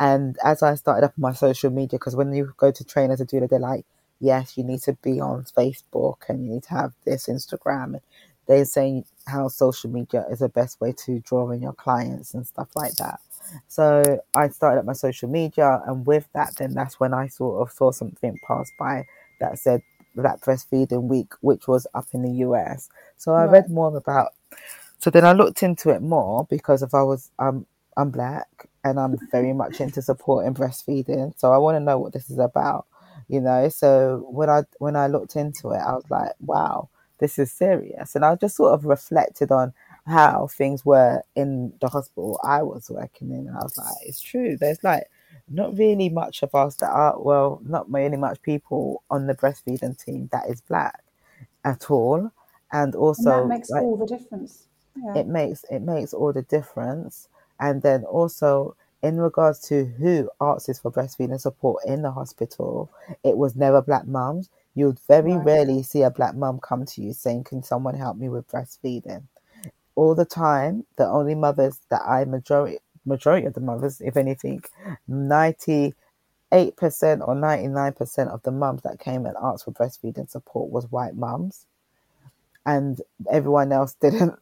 And 0.00 0.36
as 0.44 0.62
I 0.62 0.74
started 0.74 1.06
up 1.06 1.14
my 1.16 1.32
social 1.32 1.70
media, 1.70 1.98
because 1.98 2.16
when 2.16 2.32
you 2.32 2.54
go 2.56 2.70
to 2.70 2.84
train 2.84 3.10
as 3.10 3.20
a 3.20 3.26
doula, 3.26 3.48
they're 3.48 3.58
like, 3.58 3.84
yes, 4.20 4.56
you 4.56 4.64
need 4.64 4.82
to 4.82 4.94
be 4.94 5.20
on 5.20 5.44
Facebook 5.56 6.16
and 6.28 6.44
you 6.44 6.54
need 6.54 6.62
to 6.64 6.70
have 6.70 6.92
this 7.04 7.26
Instagram. 7.26 8.00
They're 8.46 8.64
saying 8.64 9.04
how 9.26 9.48
social 9.48 9.90
media 9.90 10.24
is 10.30 10.38
the 10.38 10.48
best 10.48 10.80
way 10.80 10.92
to 11.04 11.18
draw 11.20 11.50
in 11.50 11.62
your 11.62 11.72
clients 11.72 12.32
and 12.34 12.46
stuff 12.46 12.68
like 12.74 12.94
that. 12.96 13.20
So 13.68 14.20
I 14.34 14.48
started 14.48 14.80
up 14.80 14.86
my 14.86 14.92
social 14.92 15.28
media, 15.28 15.82
and 15.86 16.06
with 16.06 16.28
that, 16.34 16.56
then 16.56 16.74
that's 16.74 16.98
when 17.00 17.14
I 17.14 17.28
sort 17.28 17.62
of 17.62 17.72
saw 17.74 17.90
something 17.90 18.38
pass 18.46 18.70
by 18.78 19.06
that 19.40 19.58
said 19.58 19.82
Black 20.14 20.40
Breastfeeding 20.40 21.04
Week, 21.08 21.32
which 21.40 21.68
was 21.68 21.86
up 21.94 22.06
in 22.12 22.22
the 22.22 22.32
US. 22.46 22.88
So 23.16 23.32
I 23.32 23.44
Right. 23.44 23.50
read 23.52 23.70
more 23.70 23.94
about. 23.96 24.32
So 24.98 25.10
then 25.10 25.24
I 25.24 25.32
looked 25.32 25.62
into 25.62 25.90
it 25.90 26.02
more 26.02 26.46
because 26.48 26.82
if 26.82 26.94
I 26.94 27.02
was 27.02 27.30
um 27.38 27.66
I'm 27.96 28.10
black 28.10 28.48
and 28.84 29.00
I'm 29.00 29.16
very 29.32 29.52
much 29.52 29.80
into 29.80 30.02
supporting 30.02 30.54
breastfeeding, 30.54 31.38
so 31.38 31.52
I 31.52 31.58
want 31.58 31.76
to 31.76 31.80
know 31.80 31.98
what 31.98 32.12
this 32.12 32.30
is 32.30 32.38
about, 32.38 32.86
you 33.28 33.40
know. 33.40 33.68
So 33.68 34.26
when 34.30 34.50
I 34.50 34.62
when 34.78 34.96
I 34.96 35.06
looked 35.06 35.36
into 35.36 35.70
it, 35.70 35.78
I 35.78 35.92
was 35.94 36.04
like, 36.10 36.32
wow, 36.40 36.88
this 37.18 37.38
is 37.38 37.52
serious, 37.52 38.14
and 38.14 38.24
I 38.24 38.34
just 38.36 38.56
sort 38.56 38.74
of 38.74 38.84
reflected 38.84 39.50
on 39.50 39.72
how 40.06 40.48
things 40.48 40.84
were 40.84 41.22
in 41.34 41.72
the 41.80 41.88
hospital 41.88 42.40
I 42.44 42.62
was 42.62 42.90
working 42.90 43.30
in, 43.30 43.48
and 43.48 43.56
I 43.56 43.62
was 43.62 43.76
like, 43.78 43.94
it's 44.02 44.20
true. 44.20 44.56
There's 44.56 44.82
like 44.84 45.10
not 45.48 45.76
really 45.76 46.08
much 46.08 46.42
of 46.42 46.54
us 46.54 46.76
that 46.76 46.90
are 46.90 47.20
well, 47.20 47.60
not 47.64 47.90
really 47.92 48.16
much 48.16 48.42
people 48.42 49.02
on 49.10 49.26
the 49.26 49.34
breastfeeding 49.34 50.02
team 50.02 50.28
that 50.32 50.48
is 50.48 50.60
black 50.62 51.02
at 51.64 51.90
all, 51.90 52.30
and 52.72 52.94
also 52.94 53.30
and 53.30 53.30
that 53.30 53.46
makes 53.46 53.68
like 53.70 53.82
all 53.82 53.96
the 53.96 54.06
difference. 54.06 54.68
Yeah. 54.96 55.12
it 55.14 55.26
makes 55.26 55.64
it 55.70 55.80
makes 55.80 56.12
all 56.14 56.32
the 56.32 56.42
difference. 56.42 57.28
And 57.58 57.82
then 57.82 58.04
also 58.04 58.76
in 59.02 59.18
regards 59.18 59.60
to 59.68 59.84
who 59.84 60.30
asks 60.40 60.78
for 60.78 60.90
breastfeeding 60.90 61.40
support 61.40 61.84
in 61.84 62.02
the 62.02 62.10
hospital, 62.10 62.90
it 63.24 63.36
was 63.36 63.56
never 63.56 63.80
black 63.82 64.06
mums. 64.06 64.50
You'd 64.74 65.00
very 65.08 65.38
Right. 65.38 65.38
rarely 65.38 65.82
see 65.82 66.02
a 66.02 66.10
black 66.10 66.34
mum 66.34 66.60
come 66.60 66.84
to 66.86 67.02
you 67.02 67.12
saying, 67.12 67.44
"Can 67.44 67.62
someone 67.62 67.94
help 67.94 68.16
me 68.16 68.28
with 68.28 68.48
breastfeeding?" 68.48 69.24
All 69.96 70.14
the 70.16 70.26
time, 70.26 70.86
the 70.98 71.06
only 71.08 71.36
mothers 71.36 71.80
that 71.90 72.02
I 72.06 72.24
majority 72.26 72.80
majority 73.06 73.46
of 73.48 73.54
the 73.54 73.60
mothers, 73.62 74.00
if 74.02 74.16
anything, 74.18 74.62
ninety 75.08 75.94
eight 76.52 76.76
percent 76.76 77.22
or 77.26 77.34
ninety 77.34 77.68
nine 77.68 77.94
percent 77.94 78.30
of 78.30 78.42
the 78.44 78.52
mums 78.52 78.82
that 78.82 79.00
came 79.00 79.26
and 79.26 79.36
asked 79.42 79.64
for 79.66 79.72
breastfeeding 79.72 80.30
support 80.30 80.70
was 80.70 80.90
white 80.92 81.16
mums 81.16 81.66
and 82.66 83.00
everyone 83.30 83.72
else 83.72 83.94
didn't. 84.00 84.34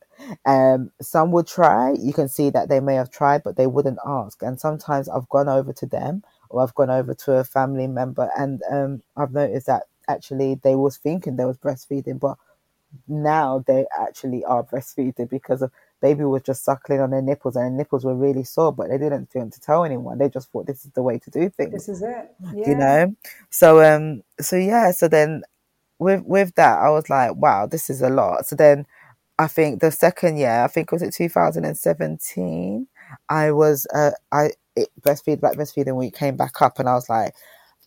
Um, 0.46 0.90
some 1.00 1.32
would 1.32 1.46
try. 1.46 1.92
You 1.92 2.12
can 2.12 2.28
see 2.28 2.50
that 2.50 2.68
they 2.68 2.80
may 2.80 2.94
have 2.94 3.10
tried, 3.10 3.42
but 3.42 3.56
they 3.56 3.66
wouldn't 3.66 3.98
ask. 4.06 4.42
And 4.42 4.60
sometimes 4.60 5.08
I've 5.08 5.28
gone 5.28 5.48
over 5.48 5.72
to 5.72 5.86
them, 5.86 6.22
or 6.50 6.62
I've 6.62 6.74
gone 6.74 6.90
over 6.90 7.14
to 7.14 7.32
a 7.34 7.44
family 7.44 7.86
member, 7.86 8.30
and 8.36 8.62
um, 8.70 9.02
I've 9.16 9.32
noticed 9.32 9.66
that 9.66 9.84
actually 10.08 10.56
they 10.62 10.74
was 10.74 10.98
thinking 10.98 11.36
they 11.36 11.44
was 11.46 11.56
breastfeeding, 11.58 12.20
but 12.20 12.36
now 13.08 13.64
they 13.66 13.86
actually 13.98 14.44
are 14.44 14.64
breastfeeding 14.64 15.28
because 15.28 15.62
of 15.62 15.70
baby 16.00 16.24
was 16.24 16.42
just 16.42 16.64
suckling 16.64 17.00
on 17.00 17.10
their 17.10 17.22
nipples, 17.22 17.56
and 17.56 17.64
their 17.64 17.70
nipples 17.70 18.04
were 18.04 18.14
really 18.14 18.44
sore, 18.44 18.72
but 18.72 18.88
they 18.88 18.98
didn't 18.98 19.30
want 19.34 19.52
to 19.54 19.60
tell 19.60 19.84
anyone. 19.84 20.18
They 20.18 20.28
just 20.28 20.50
thought 20.50 20.66
this 20.66 20.84
is 20.84 20.90
the 20.92 21.02
way 21.02 21.18
to 21.18 21.30
do 21.30 21.48
things 21.48 21.72
This 21.72 21.88
is 21.88 22.02
it. 22.02 22.34
Yeah. 22.54 22.68
you 22.68 22.74
know 22.76 23.16
so 23.50 23.82
um 23.82 24.22
so 24.40 24.56
yeah 24.56 24.90
so 24.90 25.08
then 25.08 25.42
with 25.98 26.22
with 26.24 26.54
that 26.56 26.78
i 26.78 26.90
was 26.90 27.08
like 27.08 27.34
wow 27.36 27.66
this 27.66 27.88
is 27.88 28.02
a 28.02 28.10
lot 28.10 28.46
so 28.46 28.56
then 28.56 28.86
i 29.38 29.46
think 29.46 29.80
the 29.80 29.90
second 29.90 30.36
year 30.36 30.62
i 30.64 30.66
think 30.66 30.92
was 30.92 31.02
it 31.02 31.14
2017 31.14 32.86
i 33.28 33.50
was 33.50 33.86
uh 33.94 34.10
i 34.32 34.50
it, 34.76 34.88
breastfeed 35.00 35.40
black 35.40 35.54
breastfeeding 35.54 35.96
week 35.96 36.14
came 36.14 36.36
back 36.36 36.60
up 36.60 36.78
and 36.78 36.88
i 36.88 36.94
was 36.94 37.08
like 37.08 37.34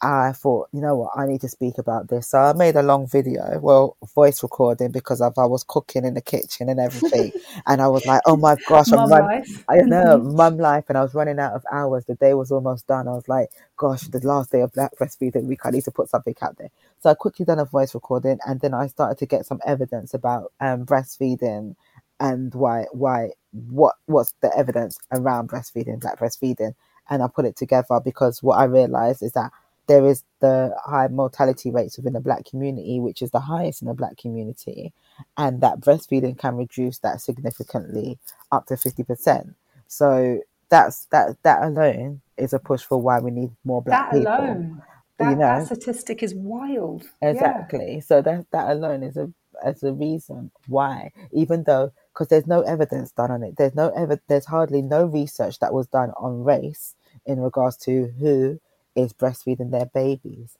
I 0.01 0.31
thought, 0.31 0.69
you 0.73 0.81
know 0.81 0.95
what, 0.95 1.11
I 1.15 1.25
need 1.25 1.41
to 1.41 1.49
speak 1.49 1.79
about 1.79 2.07
this. 2.07 2.27
So 2.29 2.39
I 2.39 2.53
made 2.53 2.75
a 2.75 2.83
long 2.83 3.07
video, 3.07 3.59
well, 3.59 3.97
voice 4.13 4.43
recording 4.43 4.91
because 4.91 5.21
of, 5.21 5.37
I 5.39 5.45
was 5.45 5.63
cooking 5.63 6.05
in 6.05 6.13
the 6.13 6.21
kitchen 6.21 6.69
and 6.69 6.79
everything. 6.79 7.31
and 7.65 7.81
I 7.81 7.87
was 7.87 8.05
like, 8.05 8.21
oh 8.27 8.37
my 8.37 8.57
gosh, 8.67 8.91
I'm 8.91 8.99
Mum 8.99 9.09
running. 9.09 9.27
life. 9.27 9.63
I 9.67 9.77
know, 9.77 10.17
mum 10.23 10.57
life, 10.57 10.85
and 10.89 10.97
I 10.97 11.01
was 11.01 11.15
running 11.15 11.39
out 11.39 11.53
of 11.53 11.65
hours. 11.71 12.05
The 12.05 12.13
day 12.15 12.35
was 12.35 12.51
almost 12.51 12.85
done. 12.85 13.07
I 13.07 13.13
was 13.13 13.27
like, 13.27 13.49
gosh, 13.75 14.03
the 14.03 14.19
last 14.19 14.51
day 14.51 14.61
of 14.61 14.71
Black 14.73 14.95
Breastfeeding 14.95 15.45
Week, 15.45 15.61
I 15.65 15.71
need 15.71 15.85
to 15.85 15.91
put 15.91 16.09
something 16.09 16.35
out 16.43 16.57
there. 16.57 16.69
So 16.99 17.09
I 17.09 17.15
quickly 17.15 17.45
done 17.45 17.59
a 17.59 17.65
voice 17.65 17.95
recording, 17.95 18.37
and 18.45 18.61
then 18.61 18.75
I 18.75 18.87
started 18.87 19.17
to 19.17 19.25
get 19.25 19.47
some 19.47 19.59
evidence 19.65 20.13
about 20.13 20.51
um, 20.59 20.85
breastfeeding 20.85 21.75
and 22.19 22.53
why, 22.53 22.85
why, 22.91 23.31
what, 23.51 23.95
what's 24.05 24.33
the 24.41 24.55
evidence 24.55 24.99
around 25.11 25.49
breastfeeding, 25.49 25.99
Black 25.99 26.19
breastfeeding, 26.19 26.75
and 27.09 27.23
I 27.23 27.27
put 27.27 27.45
it 27.45 27.55
together 27.55 27.99
because 28.03 28.43
what 28.43 28.59
I 28.59 28.65
realized 28.65 29.23
is 29.23 29.31
that 29.33 29.51
there 29.87 30.05
is 30.05 30.23
the 30.39 30.75
high 30.85 31.07
mortality 31.07 31.71
rates 31.71 31.97
within 31.97 32.13
the 32.13 32.19
black 32.19 32.45
community, 32.45 32.99
which 32.99 33.21
is 33.21 33.31
the 33.31 33.39
highest 33.39 33.81
in 33.81 33.87
the 33.87 33.93
black 33.93 34.17
community, 34.17 34.93
and 35.37 35.61
that 35.61 35.79
breastfeeding 35.79 36.37
can 36.37 36.55
reduce 36.55 36.99
that 36.99 37.21
significantly 37.21 38.19
up 38.51 38.67
to 38.67 38.75
50%. 38.75 39.53
So 39.87 40.41
that's 40.69 41.05
that 41.05 41.37
that 41.43 41.63
alone 41.63 42.21
is 42.37 42.53
a 42.53 42.59
push 42.59 42.83
for 42.83 43.01
why 43.01 43.19
we 43.19 43.31
need 43.31 43.51
more 43.63 43.81
black 43.81 44.11
That 44.11 44.17
people. 44.19 44.33
alone, 44.33 44.81
that, 45.17 45.29
you 45.29 45.35
know? 45.35 45.59
that 45.59 45.65
statistic 45.65 46.21
is 46.21 46.35
wild. 46.35 47.03
Yeah. 47.21 47.29
Exactly. 47.29 48.01
So 48.01 48.21
that 48.21 48.45
that 48.51 48.69
alone 48.69 49.03
is 49.03 49.17
a 49.17 49.31
as 49.63 49.81
a 49.83 49.93
reason 49.93 50.51
why, 50.67 51.11
even 51.31 51.63
though 51.63 51.91
because 52.13 52.27
there's 52.27 52.47
no 52.47 52.61
evidence 52.61 53.11
done 53.11 53.31
on 53.31 53.43
it, 53.43 53.55
there's 53.57 53.75
no 53.75 53.89
ever 53.95 54.19
there's 54.27 54.45
hardly 54.45 54.81
no 54.81 55.05
research 55.05 55.59
that 55.59 55.73
was 55.73 55.87
done 55.87 56.11
on 56.17 56.43
race 56.43 56.95
in 57.25 57.39
regards 57.39 57.77
to 57.77 58.13
who 58.19 58.59
is 58.97 59.13
breastfeeding 59.13 59.71
their 59.71 59.85
babies. 59.87 60.57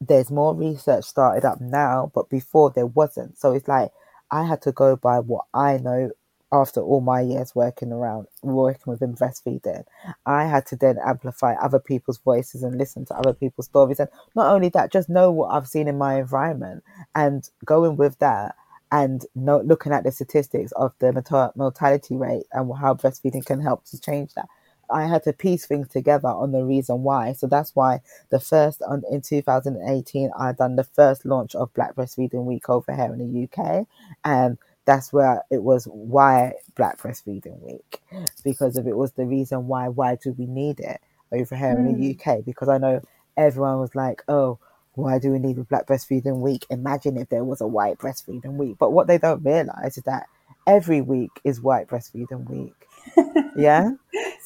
There's 0.00 0.30
more 0.30 0.54
research 0.54 1.04
started 1.04 1.44
up 1.44 1.60
now, 1.60 2.10
but 2.14 2.28
before 2.30 2.70
there 2.70 2.86
wasn't. 2.86 3.38
So 3.38 3.52
it's 3.52 3.68
like 3.68 3.90
I 4.30 4.44
had 4.44 4.62
to 4.62 4.72
go 4.72 4.96
by 4.96 5.20
what 5.20 5.46
I 5.54 5.78
know 5.78 6.10
after 6.52 6.80
all 6.80 7.00
my 7.00 7.20
years 7.20 7.54
working 7.54 7.92
around 7.92 8.26
working 8.42 8.84
within 8.92 9.14
breastfeeding. 9.14 9.84
I 10.26 10.44
had 10.44 10.66
to 10.66 10.76
then 10.76 10.96
amplify 11.04 11.54
other 11.54 11.80
people's 11.80 12.18
voices 12.18 12.62
and 12.62 12.78
listen 12.78 13.04
to 13.06 13.14
other 13.14 13.34
people's 13.34 13.66
stories 13.66 14.00
and 14.00 14.08
not 14.34 14.52
only 14.52 14.68
that, 14.70 14.92
just 14.92 15.08
know 15.08 15.30
what 15.30 15.48
I've 15.52 15.68
seen 15.68 15.88
in 15.88 15.98
my 15.98 16.18
environment 16.18 16.84
and 17.14 17.48
going 17.64 17.96
with 17.96 18.18
that 18.20 18.54
and 18.92 19.26
no, 19.34 19.60
looking 19.60 19.92
at 19.92 20.04
the 20.04 20.12
statistics 20.12 20.72
of 20.72 20.92
the 21.00 21.12
mortality 21.56 22.16
rate 22.16 22.46
and 22.52 22.70
how 22.78 22.94
breastfeeding 22.94 23.44
can 23.44 23.60
help 23.60 23.84
to 23.86 24.00
change 24.00 24.32
that. 24.34 24.48
I 24.90 25.06
had 25.06 25.24
to 25.24 25.32
piece 25.32 25.66
things 25.66 25.88
together 25.88 26.28
on 26.28 26.52
the 26.52 26.64
reason 26.64 27.02
why. 27.02 27.32
So 27.32 27.46
that's 27.46 27.74
why 27.74 28.00
the 28.30 28.40
first 28.40 28.82
on 28.82 29.02
in 29.10 29.22
2018 29.22 30.30
I 30.38 30.52
done 30.52 30.76
the 30.76 30.84
first 30.84 31.24
launch 31.24 31.54
of 31.54 31.72
Black 31.74 31.94
Breastfeeding 31.94 32.44
Week 32.44 32.68
over 32.68 32.94
here 32.94 33.12
in 33.12 33.18
the 33.18 33.44
UK, 33.44 33.86
and 34.24 34.58
that's 34.84 35.12
where 35.12 35.42
it 35.50 35.62
was 35.62 35.84
why 35.86 36.54
Black 36.76 36.98
Breastfeeding 36.98 37.60
Week 37.60 38.00
because 38.44 38.76
if 38.76 38.86
it 38.86 38.96
was 38.96 39.12
the 39.12 39.26
reason 39.26 39.66
why 39.66 39.88
why 39.88 40.14
do 40.14 40.32
we 40.38 40.46
need 40.46 40.78
it 40.78 41.00
over 41.32 41.56
here 41.56 41.70
in 41.70 41.86
the 41.86 42.12
hmm. 42.14 42.30
UK 42.30 42.44
because 42.44 42.68
I 42.68 42.78
know 42.78 43.02
everyone 43.36 43.80
was 43.80 43.94
like 43.96 44.22
oh 44.28 44.58
why 44.96 45.18
do 45.18 45.30
we 45.30 45.38
need 45.38 45.58
a 45.58 45.64
Black 45.64 45.86
Breastfeeding 45.86 46.38
Week? 46.38 46.64
Imagine 46.70 47.18
if 47.18 47.28
there 47.28 47.44
was 47.44 47.60
a 47.60 47.66
White 47.66 47.98
Breastfeeding 47.98 48.54
Week. 48.54 48.76
But 48.78 48.92
what 48.92 49.06
they 49.06 49.18
don't 49.18 49.44
realize 49.44 49.98
is 49.98 50.04
that 50.04 50.26
every 50.66 51.02
week 51.02 51.30
is 51.44 51.60
White 51.60 51.86
Breastfeeding 51.86 52.48
Week. 52.48 52.74
Yeah. 53.56 53.92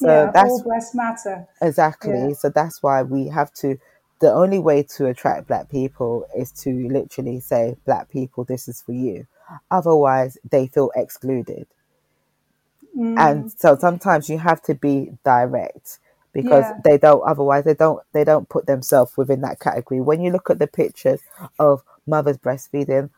So 0.01 0.07
yeah, 0.09 0.31
that's 0.33 0.51
all 0.51 0.63
breasts 0.63 0.95
matter. 0.95 1.47
Exactly. 1.61 2.29
Yeah. 2.29 2.33
So 2.33 2.49
that's 2.49 2.83
why 2.83 3.03
we 3.03 3.29
have 3.29 3.53
to. 3.55 3.79
The 4.21 4.33
only 4.33 4.59
way 4.59 4.83
to 4.97 5.07
attract 5.07 5.47
black 5.49 5.69
people 5.69 6.27
is 6.37 6.53
to 6.63 6.89
literally 6.89 7.41
say, 7.41 7.77
"Black 7.85 8.09
people, 8.09 8.45
this 8.45 8.67
is 8.67 8.81
for 8.81 8.93
you." 8.93 9.27
Otherwise, 9.71 10.39
they 10.51 10.67
feel 10.69 10.91
excluded. 10.97 11.67
Mm. 12.97 13.19
And 13.19 13.53
so 13.53 13.77
sometimes 13.77 14.29
you 14.31 14.39
have 14.39 14.63
to 14.63 14.75
be 14.75 15.13
direct 15.25 15.99
because 16.33 16.65
Yeah. 16.65 16.81
they 16.85 16.99
don't. 16.99 17.23
Otherwise, 17.29 17.65
they 17.65 17.75
don't. 17.75 18.03
They 18.13 18.25
don't 18.25 18.49
put 18.49 18.67
themselves 18.67 19.17
within 19.19 19.43
that 19.43 19.61
category. 19.61 20.01
When 20.01 20.23
you 20.23 20.31
look 20.33 20.49
at 20.51 20.59
the 20.59 20.67
pictures 20.67 21.21
of 21.59 21.83
mothers 22.07 22.39
breastfeeding 22.39 23.11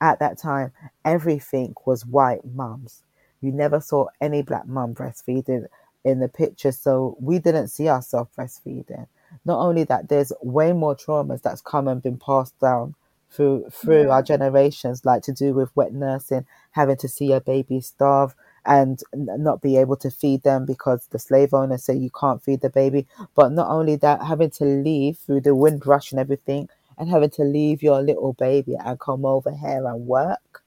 at 0.00 0.20
that 0.20 0.38
time, 0.38 0.72
everything 1.04 1.74
was 1.84 2.06
white 2.06 2.44
mums. 2.44 3.02
You 3.40 3.50
never 3.52 3.80
saw 3.80 4.06
any 4.20 4.42
black 4.42 4.66
mum 4.66 4.94
breastfeeding 4.94 5.66
in 6.08 6.20
the 6.20 6.28
picture, 6.28 6.72
so 6.72 7.16
we 7.20 7.38
didn't 7.38 7.68
see 7.68 7.88
ourselves 7.88 8.30
breastfeeding. 8.36 9.06
Not 9.44 9.58
only 9.58 9.84
that, 9.84 10.08
there's 10.08 10.32
way 10.42 10.72
more 10.72 10.96
traumas 10.96 11.42
that's 11.42 11.60
come 11.60 11.88
and 11.88 12.02
been 12.02 12.18
passed 12.18 12.58
down 12.60 12.94
through 13.30 13.68
through 13.70 14.10
our 14.10 14.22
generations, 14.22 15.04
like 15.04 15.22
to 15.22 15.32
do 15.32 15.52
with 15.52 15.74
wet 15.76 15.92
nursing, 15.92 16.46
having 16.72 16.96
to 16.96 17.08
see 17.08 17.32
a 17.32 17.40
baby 17.40 17.80
starve 17.80 18.34
and 18.64 19.02
not 19.14 19.62
be 19.62 19.76
able 19.76 19.96
to 19.96 20.10
feed 20.10 20.42
them 20.42 20.66
because 20.66 21.06
the 21.06 21.18
slave 21.18 21.54
owners 21.54 21.84
say 21.84 21.94
you 21.94 22.10
can't 22.10 22.42
feed 22.42 22.60
the 22.60 22.70
baby. 22.70 23.06
But 23.34 23.52
not 23.52 23.68
only 23.68 23.96
that, 23.96 24.22
having 24.22 24.50
to 24.50 24.64
leave 24.64 25.18
through 25.18 25.42
the 25.42 25.54
Windrush 25.54 26.10
and 26.10 26.20
everything, 26.20 26.68
and 26.98 27.08
having 27.08 27.30
to 27.30 27.42
leave 27.42 27.82
your 27.82 28.02
little 28.02 28.32
baby 28.32 28.76
and 28.76 28.98
come 28.98 29.24
over 29.24 29.52
here 29.52 29.86
and 29.86 30.06
work 30.06 30.62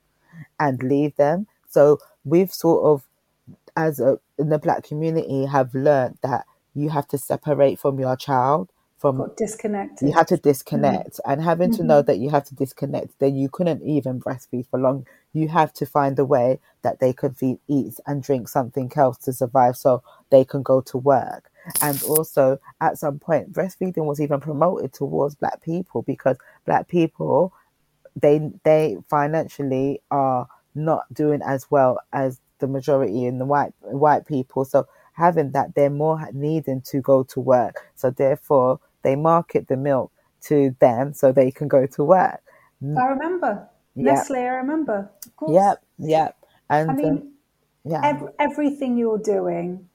and 0.59 0.81
leave 0.81 1.15
them. 1.15 1.47
So 1.69 1.99
we've 2.23 2.51
sort 2.51 2.85
of, 2.85 3.03
as 3.75 3.99
a 3.99 4.19
in 4.37 4.49
the 4.49 4.59
black 4.59 4.83
community, 4.83 5.45
have 5.45 5.73
learned 5.73 6.17
that 6.23 6.45
you 6.73 6.89
have 6.89 7.07
to 7.09 7.17
separate 7.17 7.79
from 7.79 7.99
your 7.99 8.15
child 8.15 8.69
from 8.97 9.17
Got 9.17 9.35
disconnected. 9.37 10.07
you 10.07 10.13
have 10.13 10.27
to 10.27 10.37
disconnect 10.37 11.13
Mm-hmm. 11.13 11.31
and 11.31 11.41
having 11.41 11.71
to 11.71 11.83
know 11.83 12.01
that 12.03 12.19
you 12.19 12.29
have 12.29 12.43
to 12.45 12.55
disconnect 12.55 13.17
then 13.19 13.35
you 13.35 13.49
couldn't 13.49 13.81
even 13.83 14.19
breastfeed 14.21 14.67
for 14.69 14.79
long 14.79 15.05
you 15.33 15.47
have 15.47 15.73
to 15.73 15.85
find 15.85 16.17
a 16.19 16.25
way 16.25 16.59
that 16.83 16.99
they 16.99 17.11
could 17.11 17.35
feed, 17.35 17.57
eat 17.67 17.95
and 18.05 18.21
drink 18.21 18.47
something 18.47 18.91
else 18.95 19.17
to 19.17 19.33
survive 19.33 19.75
so 19.75 20.03
they 20.29 20.45
can 20.45 20.61
go 20.61 20.81
to 20.81 20.97
work 20.97 21.49
and 21.81 22.01
also 22.03 22.59
at 22.79 22.97
some 22.97 23.17
point 23.19 23.51
breastfeeding 23.51 24.05
was 24.05 24.21
even 24.21 24.39
promoted 24.39 24.93
towards 24.93 25.33
black 25.35 25.61
people 25.63 26.03
because 26.03 26.37
black 26.65 26.87
people 26.87 27.51
they 28.15 28.51
they 28.63 28.97
financially 29.09 29.99
are 30.11 30.47
not 30.75 31.11
doing 31.13 31.41
as 31.43 31.69
well 31.71 31.99
as 32.13 32.39
the 32.61 32.67
majority 32.67 33.25
in 33.25 33.39
the 33.39 33.45
white 33.45 33.73
white 33.81 34.25
people 34.25 34.63
so 34.63 34.87
having 35.13 35.51
that 35.51 35.75
they're 35.75 35.89
more 35.89 36.29
needing 36.33 36.81
to 36.81 37.01
go 37.01 37.23
to 37.23 37.39
work 37.39 37.75
so 37.95 38.09
therefore 38.09 38.79
they 39.03 39.15
market 39.15 39.67
the 39.67 39.75
milk 39.75 40.11
to 40.39 40.75
them 40.79 41.13
so 41.13 41.31
they 41.31 41.51
can 41.51 41.67
go 41.67 41.85
to 41.85 42.03
work 42.03 42.41
I 42.83 43.05
remember. 43.09 43.69
Yeah. 43.93 44.13
Nestle, 44.13 44.37
I 44.37 44.55
remember. 44.55 45.11
Of 45.25 45.35
course. 45.35 45.51
yep 45.53 45.83
yep 45.99 46.37
and 46.69 46.89
I 46.89 46.93
um, 46.93 46.97
mean, 46.97 47.31
yeah 47.83 48.01
ev- 48.03 48.33
everything 48.39 48.97
you're 48.97 49.19
doing 49.19 49.87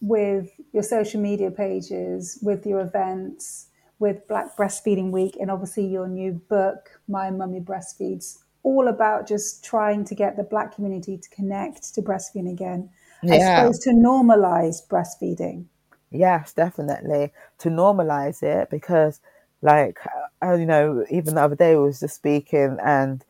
with 0.00 0.50
your 0.72 0.82
social 0.82 1.20
media 1.20 1.50
pages, 1.50 2.38
with 2.42 2.64
your 2.66 2.80
events, 2.80 3.66
with 3.98 4.26
Black 4.28 4.56
Breastfeeding 4.56 5.10
Week, 5.10 5.36
and 5.40 5.50
obviously 5.50 5.86
your 5.86 6.06
new 6.06 6.32
book, 6.32 7.00
My 7.08 7.30
Mummy 7.30 7.60
Breastfeeds, 7.60 8.38
all 8.68 8.88
about 8.88 9.26
just 9.26 9.64
trying 9.64 10.04
to 10.04 10.14
get 10.14 10.36
the 10.36 10.42
Black 10.42 10.74
community 10.74 11.16
to 11.16 11.28
connect 11.30 11.94
to 11.94 12.02
breastfeeding 12.02 12.50
again. 12.52 12.90
I 13.24 13.38
Yeah. 13.38 13.56
suppose 13.56 13.78
to 13.80 13.90
normalize 13.90 14.86
breastfeeding. 14.86 15.64
Yes, 16.10 16.52
definitely 16.52 17.32
to 17.58 17.68
normalize 17.68 18.42
it 18.42 18.70
because, 18.70 19.20
like, 19.62 19.98
uh, 20.42 20.54
you 20.54 20.66
know, 20.66 21.04
even 21.10 21.34
the 21.34 21.42
other 21.42 21.56
day 21.56 21.72
I 21.72 21.76
was 21.76 22.00
just 22.00 22.16
speaking, 22.16 22.78
and 22.84 23.24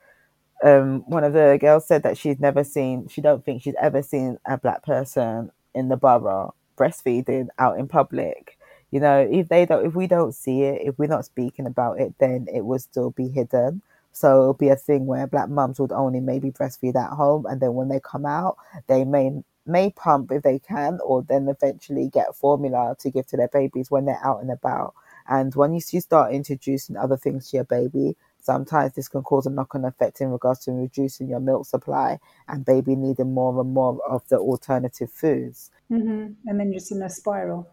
um, 0.62 1.02
one 1.06 1.24
of 1.24 1.32
the 1.32 1.58
girls 1.60 1.86
said 1.86 2.02
that 2.02 2.18
she's 2.18 2.40
never 2.40 2.64
seen, 2.64 3.08
she 3.08 3.20
don't 3.20 3.44
think 3.44 3.62
she's 3.62 3.74
ever 3.80 4.02
seen 4.02 4.38
a 4.44 4.58
black 4.58 4.82
person 4.84 5.50
in 5.74 5.88
the 5.88 5.96
borough 5.96 6.54
breastfeeding 6.76 7.48
out 7.58 7.78
in 7.78 7.88
public. 7.88 8.58
You 8.90 9.00
know, 9.00 9.26
if 9.30 9.48
they 9.48 9.66
don't, 9.66 9.86
if 9.86 9.94
we 9.94 10.06
don't 10.06 10.34
see 10.34 10.62
it, 10.62 10.82
if 10.86 10.98
we're 10.98 11.08
not 11.08 11.24
speaking 11.24 11.66
about 11.66 12.00
it, 12.00 12.14
then 12.18 12.46
it 12.52 12.64
will 12.64 12.78
still 12.78 13.10
be 13.10 13.28
hidden. 13.28 13.82
So 14.18 14.40
it'll 14.40 14.54
be 14.54 14.68
a 14.68 14.74
thing 14.74 15.06
where 15.06 15.28
black 15.28 15.48
mums 15.48 15.78
would 15.78 15.92
only 15.92 16.18
maybe 16.18 16.50
breastfeed 16.50 16.96
at 16.96 17.10
home, 17.10 17.46
and 17.46 17.60
then 17.60 17.74
when 17.74 17.86
they 17.86 18.00
come 18.00 18.26
out, 18.26 18.56
they 18.88 19.04
may 19.04 19.44
may 19.64 19.90
pump 19.90 20.32
if 20.32 20.42
they 20.42 20.58
can, 20.58 20.98
or 21.04 21.22
then 21.22 21.46
eventually 21.48 22.08
get 22.08 22.34
formula 22.34 22.96
to 22.98 23.12
give 23.12 23.28
to 23.28 23.36
their 23.36 23.46
babies 23.46 23.92
when 23.92 24.06
they're 24.06 24.24
out 24.24 24.40
and 24.40 24.50
about. 24.50 24.92
And 25.28 25.54
when 25.54 25.72
you, 25.72 25.80
you 25.92 26.00
start 26.00 26.32
introducing 26.32 26.96
other 26.96 27.16
things 27.16 27.50
to 27.50 27.58
your 27.58 27.64
baby, 27.64 28.16
sometimes 28.40 28.94
this 28.94 29.06
can 29.06 29.22
cause 29.22 29.46
a 29.46 29.50
knock-on 29.50 29.84
effect 29.84 30.20
in 30.20 30.30
regards 30.30 30.64
to 30.64 30.72
reducing 30.72 31.28
your 31.28 31.38
milk 31.38 31.66
supply 31.66 32.18
and 32.48 32.64
baby 32.64 32.96
needing 32.96 33.34
more 33.34 33.60
and 33.60 33.72
more 33.72 34.00
of 34.08 34.26
the 34.30 34.38
alternative 34.38 35.12
foods. 35.12 35.70
hmm 35.88 36.32
And 36.46 36.58
then 36.58 36.72
just 36.72 36.90
in 36.90 37.02
a 37.02 37.10
spiral. 37.10 37.68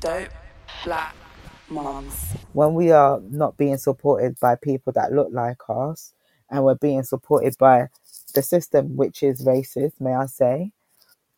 Dope 0.00 0.28
black 0.84 1.16
moms. 1.72 2.14
when 2.52 2.74
we 2.74 2.90
are 2.90 3.20
not 3.30 3.56
being 3.56 3.78
supported 3.78 4.38
by 4.40 4.54
people 4.56 4.92
that 4.92 5.12
look 5.12 5.28
like 5.32 5.58
us 5.68 6.12
and 6.50 6.64
we're 6.64 6.74
being 6.76 7.02
supported 7.02 7.56
by 7.58 7.88
the 8.34 8.42
system 8.42 8.96
which 8.96 9.22
is 9.22 9.44
racist 9.44 10.00
may 10.00 10.14
i 10.14 10.26
say 10.26 10.70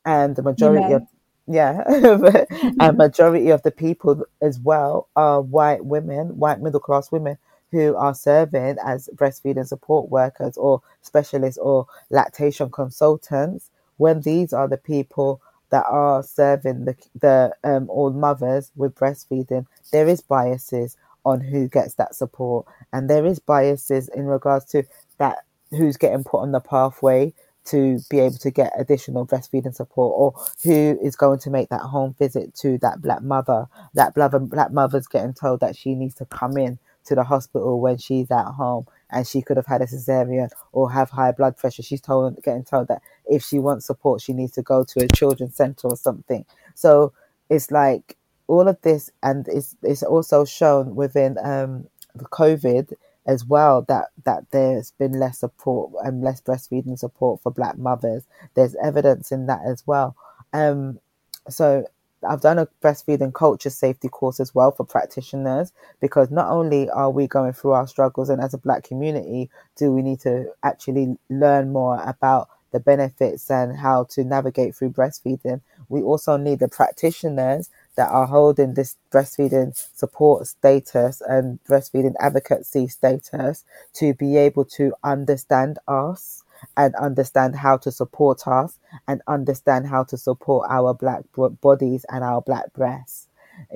and 0.04 0.36
the 0.36 0.42
majority 0.42 0.88
may. 0.88 0.94
of 0.94 1.02
yeah 1.46 1.82
and 2.80 2.98
majority 2.98 3.50
of 3.50 3.62
the 3.62 3.70
people 3.70 4.24
as 4.42 4.58
well 4.60 5.08
are 5.16 5.40
white 5.40 5.84
women 5.84 6.38
white 6.38 6.60
middle 6.60 6.80
class 6.80 7.12
women 7.12 7.36
who 7.70 7.96
are 7.96 8.14
serving 8.14 8.76
as 8.84 9.08
breastfeeding 9.16 9.66
support 9.66 10.08
workers 10.08 10.56
or 10.56 10.80
specialists 11.02 11.58
or 11.58 11.86
lactation 12.10 12.70
consultants 12.70 13.70
when 13.96 14.20
these 14.22 14.52
are 14.52 14.68
the 14.68 14.76
people 14.76 15.40
that 15.74 15.86
are 15.90 16.22
serving 16.22 16.84
the 16.84 16.94
the 17.20 17.52
um, 17.64 17.90
all 17.90 18.12
mothers 18.12 18.70
with 18.76 18.94
breastfeeding, 18.94 19.66
there 19.90 20.06
is 20.06 20.20
biases 20.20 20.96
on 21.24 21.40
who 21.40 21.66
gets 21.68 21.94
that 21.94 22.14
support, 22.14 22.64
and 22.92 23.10
there 23.10 23.26
is 23.26 23.40
biases 23.40 24.08
in 24.10 24.26
regards 24.26 24.66
to 24.66 24.84
that 25.18 25.38
who's 25.70 25.96
getting 25.96 26.22
put 26.22 26.42
on 26.42 26.52
the 26.52 26.60
pathway 26.60 27.34
to 27.64 27.98
be 28.08 28.20
able 28.20 28.36
to 28.36 28.52
get 28.52 28.72
additional 28.78 29.26
breastfeeding 29.26 29.74
support, 29.74 30.14
or 30.16 30.44
who 30.62 30.96
is 31.02 31.16
going 31.16 31.40
to 31.40 31.50
make 31.50 31.70
that 31.70 31.80
home 31.80 32.14
visit 32.20 32.54
to 32.54 32.78
that 32.78 33.02
black 33.02 33.22
mother. 33.22 33.66
That 33.94 34.14
black 34.14 34.30
black 34.42 34.70
mother's 34.70 35.08
getting 35.08 35.34
told 35.34 35.58
that 35.58 35.74
she 35.76 35.96
needs 35.96 36.14
to 36.16 36.24
come 36.26 36.56
in 36.56 36.78
to 37.06 37.16
the 37.16 37.24
hospital 37.24 37.80
when 37.80 37.98
she's 37.98 38.30
at 38.30 38.44
home 38.44 38.86
and 39.10 39.26
she 39.26 39.42
could 39.42 39.56
have 39.56 39.66
had 39.66 39.82
a 39.82 39.86
cesarean 39.86 40.50
or 40.72 40.90
have 40.90 41.10
high 41.10 41.32
blood 41.32 41.56
pressure. 41.56 41.82
She's 41.82 42.00
told 42.00 42.42
getting 42.42 42.64
told 42.64 42.88
that 42.88 43.02
if 43.26 43.42
she 43.42 43.58
wants 43.58 43.86
support, 43.86 44.20
she 44.20 44.32
needs 44.32 44.52
to 44.52 44.62
go 44.62 44.84
to 44.84 45.04
a 45.04 45.08
children's 45.08 45.56
center 45.56 45.88
or 45.88 45.96
something. 45.96 46.44
So 46.74 47.12
it's 47.48 47.70
like 47.70 48.16
all 48.46 48.68
of 48.68 48.80
this, 48.82 49.10
and 49.22 49.46
it's 49.48 49.76
it's 49.82 50.02
also 50.02 50.44
shown 50.44 50.94
within 50.94 51.38
um, 51.42 51.86
the 52.14 52.24
COVID 52.24 52.92
as 53.26 53.44
well 53.44 53.82
that 53.88 54.08
that 54.24 54.44
there's 54.50 54.90
been 54.92 55.12
less 55.18 55.38
support 55.38 55.92
and 56.04 56.22
less 56.22 56.40
breastfeeding 56.40 56.98
support 56.98 57.40
for 57.42 57.50
Black 57.50 57.78
mothers. 57.78 58.24
There's 58.54 58.76
evidence 58.76 59.32
in 59.32 59.46
that 59.46 59.60
as 59.66 59.86
well. 59.86 60.14
Um, 60.52 61.00
so 61.48 61.86
I've 62.28 62.40
done 62.40 62.58
a 62.58 62.68
breastfeeding 62.82 63.34
culture 63.34 63.70
safety 63.70 64.08
course 64.08 64.40
as 64.40 64.54
well 64.54 64.72
for 64.72 64.84
practitioners 64.84 65.72
because 66.00 66.30
not 66.30 66.48
only 66.50 66.90
are 66.90 67.10
we 67.10 67.26
going 67.26 67.52
through 67.52 67.72
our 67.72 67.86
struggles 67.86 68.28
and 68.30 68.40
as 68.40 68.54
a 68.54 68.58
black 68.58 68.84
community 68.84 69.50
do 69.76 69.92
we 69.92 70.02
need 70.02 70.20
to 70.20 70.52
actually 70.62 71.16
learn 71.28 71.72
more 71.72 72.00
about 72.02 72.48
the 72.72 72.80
benefits 72.80 73.50
and 73.50 73.76
how 73.76 74.04
to 74.04 74.24
navigate 74.24 74.74
through 74.74 74.90
breastfeeding? 74.90 75.60
We 75.88 76.02
also 76.02 76.36
need 76.36 76.58
the 76.58 76.68
practitioners 76.68 77.70
that 77.96 78.08
are 78.10 78.26
holding 78.26 78.74
this 78.74 78.96
breastfeeding 79.12 79.76
support 79.94 80.46
status 80.46 81.20
and 81.20 81.58
breastfeeding 81.68 82.14
advocacy 82.20 82.88
status 82.88 83.64
to 83.94 84.14
be 84.14 84.36
able 84.36 84.64
to 84.64 84.94
understand 85.04 85.78
us 85.88 86.43
and 86.76 86.94
understand 86.96 87.56
how 87.56 87.76
to 87.78 87.90
support 87.90 88.46
us 88.46 88.78
and 89.08 89.22
understand 89.26 89.86
how 89.86 90.04
to 90.04 90.16
support 90.16 90.68
our 90.70 90.94
black 90.94 91.24
bodies 91.60 92.04
and 92.10 92.24
our 92.24 92.42
black 92.42 92.72
breasts. 92.72 93.28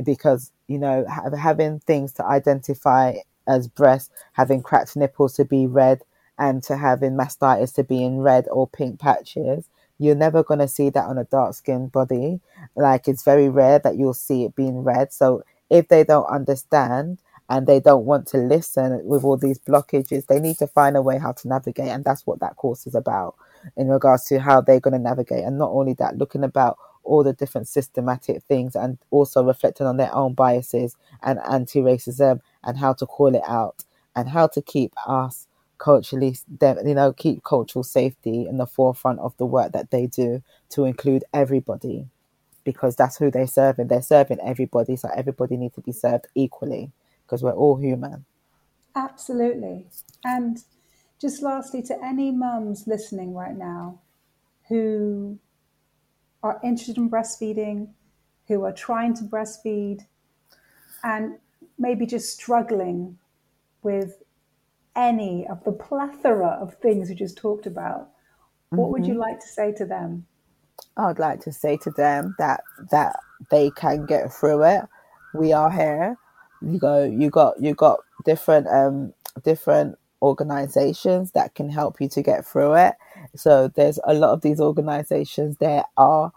Because 0.05 0.53
you 0.67 0.79
know 0.79 1.07
having 1.07 1.81
things 1.81 2.13
to 2.15 2.25
identify 2.25 3.15
as 3.47 3.69
breasts 3.69 4.11
having 4.33 4.63
cracked 4.63 4.97
nipples 4.97 5.35
to 5.35 5.45
be 5.45 5.67
red 5.67 6.03
and 6.39 6.63
to 6.65 6.77
having 6.77 7.13
mastitis 7.13 7.75
to 7.75 7.85
be 7.85 8.05
in 8.05 8.19
red 8.19 8.47
or 8.51 8.67
pink 8.67 9.01
patches 9.01 9.69
you're 9.99 10.15
never 10.15 10.43
going 10.43 10.61
to 10.61 10.69
see 10.69 10.91
that 10.91 11.05
on 11.07 11.19
a 11.19 11.25
dark 11.25 11.55
skinned 11.55 11.93
body. 11.93 12.41
Like 12.77 13.09
it's 13.09 13.25
very 13.25 13.49
rare 13.49 13.79
that 13.81 13.97
you'll 13.97 14.15
see 14.15 14.45
it 14.45 14.55
being 14.55 14.83
red. 14.85 15.13
So 15.13 15.43
if 15.69 15.89
they 15.89 16.05
don't 16.05 16.27
understand 16.27 17.19
and 17.49 17.67
they 17.67 17.81
don't 17.81 18.05
want 18.05 18.27
to 18.29 18.39
listen 18.39 19.01
with 19.05 19.25
all 19.25 19.37
these 19.37 19.59
blockages. 19.59 20.27
They 20.27 20.41
need 20.41 20.59
to 20.59 20.67
find 20.67 20.97
a 20.97 21.03
way 21.03 21.19
how 21.19 21.33
to 21.33 21.49
navigate 21.49 21.89
and 21.89 22.05
that's 22.05 22.27
what 22.27 22.41
that 22.41 22.57
course 22.57 22.87
is 22.87 22.95
about 22.95 23.37
in 23.77 23.89
regards 23.89 24.25
to 24.27 24.39
how 24.39 24.61
they're 24.61 24.81
going 24.81 24.93
to 24.93 24.99
navigate. 24.99 25.45
And 25.45 25.59
not 25.59 25.71
only 25.71 25.95
that 25.95 26.19
looking 26.19 26.45
about 26.45 26.79
all 27.05 27.25
the 27.25 27.33
different 27.33 27.67
systematic 27.69 28.43
things 28.43 28.77
and 28.77 28.99
also 29.11 29.43
reflecting 29.43 29.87
on 29.87 29.97
their 29.97 30.15
own 30.15 30.35
biases 30.35 30.95
and 31.23 31.39
anti-racism 31.51 32.41
and 32.65 32.79
how 32.79 32.93
to 32.93 33.07
call 33.07 33.35
it 33.35 33.43
out 33.49 33.85
and 34.15 34.29
how 34.29 34.47
to 34.47 34.61
keep 34.61 34.93
us 35.07 35.47
culturally 35.79 36.37
you 36.85 36.95
know 36.95 37.13
keep 37.13 37.43
cultural 37.45 37.85
safety 37.85 38.47
in 38.49 38.59
the 38.59 38.67
forefront 38.67 39.21
of 39.21 39.35
the 39.37 39.47
work 39.47 39.71
that 39.73 39.93
they 39.93 40.07
do 40.07 40.43
to 40.69 40.85
include 40.85 41.23
everybody 41.33 42.05
because 42.65 42.97
that's 42.97 43.17
who 43.17 43.31
they're 43.31 43.47
serving. 43.47 43.87
They're 43.87 44.03
serving 44.03 44.41
everybody 44.45 44.97
so 44.97 45.09
everybody 45.17 45.57
needs 45.57 45.77
to 45.77 45.81
be 45.81 45.93
served 45.93 46.27
equally 46.35 46.93
because 47.29 47.43
we're 47.43 47.53
all 47.53 47.77
human 47.77 48.25
Absolutely. 48.99 49.87
And 50.25 50.59
just 51.21 51.43
lastly, 51.43 51.83
to 51.83 52.05
any 52.05 52.33
mums 52.33 52.87
listening 52.87 53.33
right 53.33 53.57
now 53.57 54.01
who 54.69 55.39
are 56.43 56.61
interested 56.65 56.97
in 56.97 57.09
breastfeeding, 57.09 57.89
who 58.49 58.65
are 58.65 58.73
trying 58.73 59.15
to 59.15 59.25
breastfeed, 59.25 60.01
and 61.05 61.39
maybe 61.79 62.07
just 62.07 62.35
struggling 62.35 63.19
with 63.83 64.23
any 64.97 65.47
of 65.47 65.63
the 65.63 65.73
plethora 65.73 66.59
of 66.61 66.75
things 66.75 67.09
we 67.09 67.15
just 67.15 67.37
talked 67.37 67.67
about, 67.67 68.09
what 68.71 68.91
would 68.91 69.07
you 69.07 69.13
mm-hmm. 69.13 69.21
like 69.21 69.41
to 69.41 69.47
say 69.47 69.73
to 69.73 69.85
them? 69.87 70.27
I'd 70.97 71.21
like 71.21 71.41
to 71.43 71.53
say 71.53 71.77
to 71.79 71.91
them 71.93 72.35
that 72.39 72.63
that 72.91 73.17
they 73.51 73.71
can 73.71 74.07
get 74.07 74.33
through 74.33 74.65
it. 74.65 74.83
We 75.35 75.53
are 75.53 75.71
here. 75.71 76.17
You 76.63 76.79
go. 76.79 77.05
You 77.05 77.31
got. 77.31 77.61
You 77.61 77.75
got 77.75 78.01
different 78.25 78.67
um 78.69 79.13
different 79.45 79.97
organizations 80.21 81.31
that 81.33 81.55
can 81.55 81.71
help 81.71 82.01
you 82.01 82.09
to 82.09 82.23
get 82.23 82.45
through 82.45 82.75
it. 82.75 82.95
So 83.37 83.69
there's 83.69 84.01
a 84.05 84.15
lot 84.15 84.33
of 84.33 84.41
these 84.41 84.61
organizations 84.61 85.57
that 85.59 85.87
are 85.97 86.33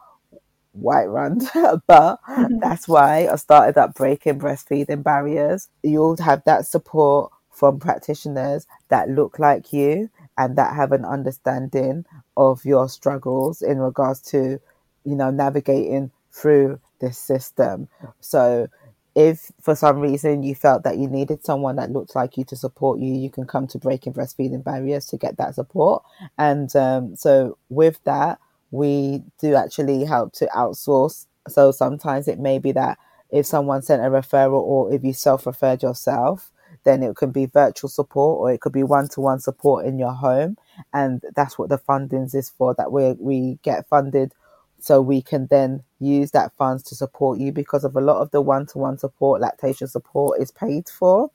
white 0.74 1.08
run, 1.08 1.42
but 1.88 2.20
that's 2.60 2.88
why 2.88 3.28
I 3.32 3.36
started 3.36 3.78
up 3.78 3.96
breaking 3.96 4.40
breastfeeding 4.40 5.04
barriers. 5.04 5.68
You'll 5.84 6.18
have 6.18 6.44
that 6.46 6.66
support 6.66 7.32
from 7.50 7.80
practitioners 7.80 8.66
that 8.90 9.10
look 9.10 9.38
like 9.40 9.74
you 9.74 10.10
and 10.38 10.58
that 10.58 10.76
have 10.76 10.92
an 10.92 11.06
understanding 11.06 12.06
of 12.38 12.64
your 12.66 12.88
struggles 12.88 13.62
in 13.62 13.80
regards 13.80 14.22
to, 14.22 14.60
you 15.04 15.16
know, 15.16 15.30
navigating 15.30 16.12
through 16.32 16.80
this 17.00 17.18
system. 17.18 17.88
So 18.20 18.68
if 19.16 19.52
for 19.62 19.76
some 19.76 20.00
reason 20.00 20.44
you 20.44 20.56
felt 20.56 20.84
that 20.84 20.98
you 20.98 21.08
needed 21.08 21.44
someone 21.44 21.76
that 21.76 21.92
looked 21.92 22.16
like 22.16 22.38
you 22.38 22.46
to 22.46 22.56
support 22.56 23.00
you, 23.00 23.14
you 23.14 23.30
can 23.30 23.46
come 23.46 23.68
to 23.68 23.78
Breaking 23.78 24.14
Breastfeeding 24.14 24.64
Barriers 24.64 25.06
to 25.08 25.18
get 25.18 25.38
that 25.38 25.56
support. 25.56 26.04
And 26.38 26.74
um, 26.76 27.16
so 27.16 27.58
with 27.70 28.00
that, 28.06 28.40
we 28.72 29.24
do 29.40 29.56
actually 29.56 30.06
help 30.06 30.32
to 30.34 30.48
outsource. 30.56 31.26
So 31.48 31.72
sometimes 31.72 32.28
it 32.28 32.40
may 32.40 32.58
be 32.60 32.72
that 32.72 32.98
if 33.30 33.46
someone 33.46 33.82
sent 33.82 34.02
a 34.02 34.10
referral 34.10 34.62
or 34.62 34.94
if 34.94 35.04
you 35.04 35.14
self 35.14 35.46
referred 35.46 35.84
yourself, 35.84 36.52
then 36.86 37.04
it 37.04 37.16
can 37.18 37.32
be 37.32 37.46
virtual 37.46 37.90
support 37.90 38.40
or 38.40 38.52
it 38.54 38.62
could 38.62 38.72
be 38.72 38.84
one 38.84 39.08
to 39.10 39.20
one 39.22 39.40
support 39.40 39.86
in 39.86 40.00
your 40.00 40.14
home. 40.14 40.58
And 40.94 41.22
that's 41.36 41.60
what 41.60 41.70
the 41.70 41.78
fundings 41.78 42.34
is 42.34 42.50
for, 42.50 42.74
that 42.76 42.92
we, 42.92 43.12
we 43.20 43.60
get 43.62 43.88
funded 43.88 44.34
so 44.82 45.00
we 45.00 45.22
can 45.22 45.48
then 45.48 45.84
use 46.00 46.32
that 46.32 46.52
funds 46.58 46.82
to 46.84 46.96
support 46.96 47.40
you 47.40 47.52
because 47.52 47.84
of 47.84 47.96
a 47.96 48.02
lot 48.02 48.20
of 48.20 48.32
the 48.32 48.42
one 48.42 48.66
to 48.66 48.80
one 48.80 48.98
support, 48.98 49.40
lactation 49.40 49.88
support 49.88 50.42
is 50.42 50.52
paid 50.52 50.90
for. 50.90 51.30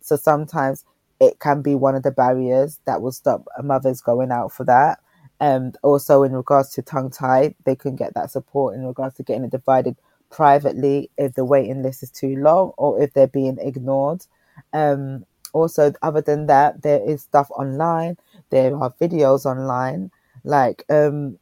So 0.00 0.16
sometimes 0.16 0.84
it 1.20 1.38
can 1.38 1.60
be 1.60 1.74
one 1.74 1.94
of 1.94 2.02
the 2.02 2.10
barriers 2.10 2.80
that 2.86 3.02
will 3.02 3.12
stop 3.12 3.44
mothers 3.62 4.00
going 4.00 4.32
out 4.32 4.50
for 4.50 4.64
that. 4.64 5.00
And 5.40 5.76
also 5.82 6.22
in 6.22 6.32
regards 6.32 6.70
to 6.70 6.82
tongue 6.82 7.10
tie, 7.10 7.54
they 7.66 7.76
can 7.76 7.96
get 7.96 8.14
that 8.14 8.30
support 8.30 8.74
in 8.74 8.86
regards 8.86 9.16
to 9.16 9.22
getting 9.22 9.44
it 9.44 9.50
divided 9.50 9.96
privately 10.30 11.10
if 11.18 11.34
the 11.34 11.44
waiting 11.44 11.82
list 11.82 12.02
is 12.02 12.10
too 12.10 12.36
long 12.36 12.72
or 12.78 13.00
if 13.00 13.12
they're 13.12 13.26
being 13.26 13.58
ignored. 13.60 14.24
Um, 14.72 15.26
also, 15.52 15.92
other 16.00 16.22
than 16.22 16.46
that, 16.46 16.82
there 16.82 17.00
is 17.06 17.22
stuff 17.22 17.50
online. 17.50 18.16
There 18.48 18.74
are 18.74 18.94
videos 19.00 19.44
online, 19.44 20.10
like 20.44 20.84
um, 20.90 21.38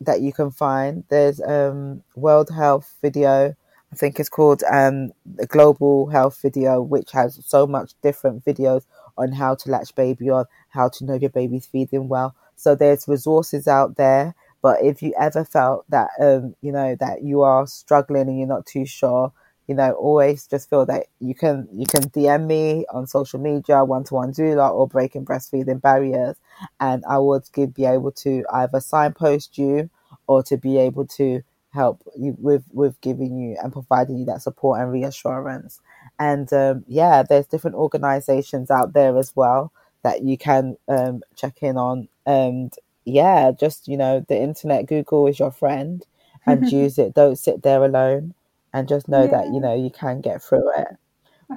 that 0.00 0.20
you 0.20 0.32
can 0.32 0.50
find. 0.50 1.04
There's 1.08 1.40
um 1.40 2.02
World 2.16 2.50
Health 2.50 2.96
video. 3.02 3.54
I 3.92 3.96
think 3.96 4.20
it's 4.20 4.28
called 4.28 4.62
um 4.70 5.12
the 5.26 5.46
Global 5.46 6.08
Health 6.08 6.38
video, 6.42 6.80
which 6.82 7.12
has 7.12 7.40
so 7.46 7.66
much 7.66 7.92
different 8.02 8.44
videos 8.44 8.84
on 9.18 9.32
how 9.32 9.54
to 9.56 9.70
latch 9.70 9.94
baby 9.94 10.30
on, 10.30 10.46
how 10.70 10.88
to 10.88 11.04
know 11.04 11.14
your 11.14 11.30
baby's 11.30 11.66
feeding 11.66 12.08
well. 12.08 12.34
So 12.56 12.74
there's 12.74 13.08
resources 13.08 13.66
out 13.68 13.96
there. 13.96 14.34
But 14.62 14.82
if 14.82 15.02
you 15.02 15.14
ever 15.18 15.44
felt 15.44 15.84
that 15.90 16.10
um 16.20 16.54
you 16.62 16.72
know 16.72 16.96
that 17.00 17.22
you 17.22 17.42
are 17.42 17.66
struggling 17.66 18.28
and 18.28 18.38
you're 18.38 18.48
not 18.48 18.66
too 18.66 18.86
sure, 18.86 19.32
you 19.66 19.74
know, 19.74 19.92
always 19.92 20.46
just 20.46 20.68
feel 20.70 20.86
that 20.86 21.06
you 21.20 21.34
can 21.34 21.68
you 21.72 21.86
can 21.86 22.08
DM 22.10 22.46
me 22.46 22.84
on 22.92 23.06
social 23.06 23.40
media, 23.40 23.84
one 23.84 24.04
to 24.04 24.14
one 24.14 24.32
doula 24.32 24.70
or 24.72 24.86
breaking 24.88 25.24
breastfeeding 25.24 25.80
barriers, 25.80 26.36
and 26.78 27.04
I 27.08 27.18
would 27.18 27.44
give 27.52 27.74
be 27.74 27.84
able 27.84 28.12
to 28.12 28.44
either 28.52 28.80
signpost 28.80 29.58
you 29.58 29.90
or 30.26 30.42
to 30.44 30.56
be 30.56 30.78
able 30.78 31.06
to 31.06 31.42
help 31.72 32.02
you 32.18 32.36
with 32.38 32.64
with 32.72 33.00
giving 33.00 33.38
you 33.38 33.56
and 33.62 33.72
providing 33.72 34.18
you 34.18 34.24
that 34.26 34.42
support 34.42 34.80
and 34.80 34.92
reassurance. 34.92 35.80
And 36.18 36.52
um, 36.52 36.84
yeah, 36.88 37.22
there's 37.22 37.46
different 37.46 37.76
organisations 37.76 38.70
out 38.70 38.92
there 38.92 39.16
as 39.18 39.34
well 39.34 39.72
that 40.02 40.22
you 40.22 40.36
can 40.38 40.76
um, 40.88 41.22
check 41.36 41.62
in 41.62 41.76
on. 41.76 42.08
And 42.26 42.74
yeah, 43.04 43.52
just 43.52 43.88
you 43.88 43.96
know, 43.96 44.24
the 44.28 44.40
internet, 44.40 44.86
Google 44.86 45.26
is 45.26 45.38
your 45.38 45.52
friend, 45.52 46.04
and 46.46 46.70
use 46.72 46.98
it. 46.98 47.14
Don't 47.14 47.36
sit 47.36 47.62
there 47.62 47.84
alone 47.84 48.34
and 48.72 48.88
just 48.88 49.08
know 49.08 49.24
yeah. 49.24 49.30
that 49.30 49.46
you 49.46 49.60
know 49.60 49.74
you 49.74 49.90
can 49.90 50.20
get 50.20 50.42
through 50.42 50.70
it 50.78 50.96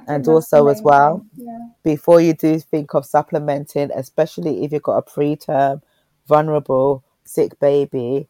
and 0.06 0.26
also 0.28 0.66
as 0.68 0.82
well 0.82 1.24
yeah. 1.36 1.68
before 1.82 2.20
you 2.20 2.34
do 2.34 2.58
think 2.58 2.94
of 2.94 3.06
supplementing 3.06 3.90
especially 3.94 4.64
if 4.64 4.72
you've 4.72 4.82
got 4.82 4.98
a 4.98 5.02
preterm 5.02 5.80
vulnerable 6.26 7.04
sick 7.24 7.58
baby 7.60 8.26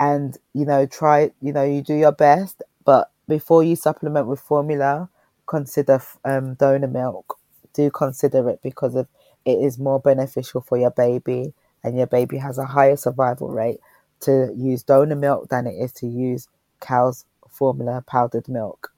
and 0.00 0.38
you 0.52 0.64
know 0.64 0.86
try 0.86 1.30
you 1.40 1.52
know 1.52 1.62
you 1.64 1.82
do 1.82 1.94
your 1.94 2.12
best 2.12 2.62
but 2.84 3.10
before 3.28 3.62
you 3.62 3.76
supplement 3.76 4.26
with 4.26 4.40
formula 4.40 5.08
consider 5.46 6.00
um, 6.24 6.54
donor 6.54 6.88
milk 6.88 7.38
do 7.72 7.90
consider 7.90 8.48
it 8.48 8.60
because 8.62 8.94
of 8.94 9.06
it 9.44 9.58
is 9.58 9.78
more 9.78 10.00
beneficial 10.00 10.60
for 10.60 10.76
your 10.76 10.90
baby 10.90 11.52
and 11.84 11.96
your 11.96 12.06
baby 12.06 12.36
has 12.38 12.58
a 12.58 12.66
higher 12.66 12.96
survival 12.96 13.48
rate 13.48 13.78
to 14.20 14.52
use 14.56 14.82
donor 14.82 15.14
milk 15.14 15.48
than 15.48 15.66
it 15.66 15.74
is 15.74 15.92
to 15.92 16.06
use 16.06 16.48
cow's 16.80 17.24
formula 17.48 18.02
powdered 18.06 18.48
milk. 18.48 18.92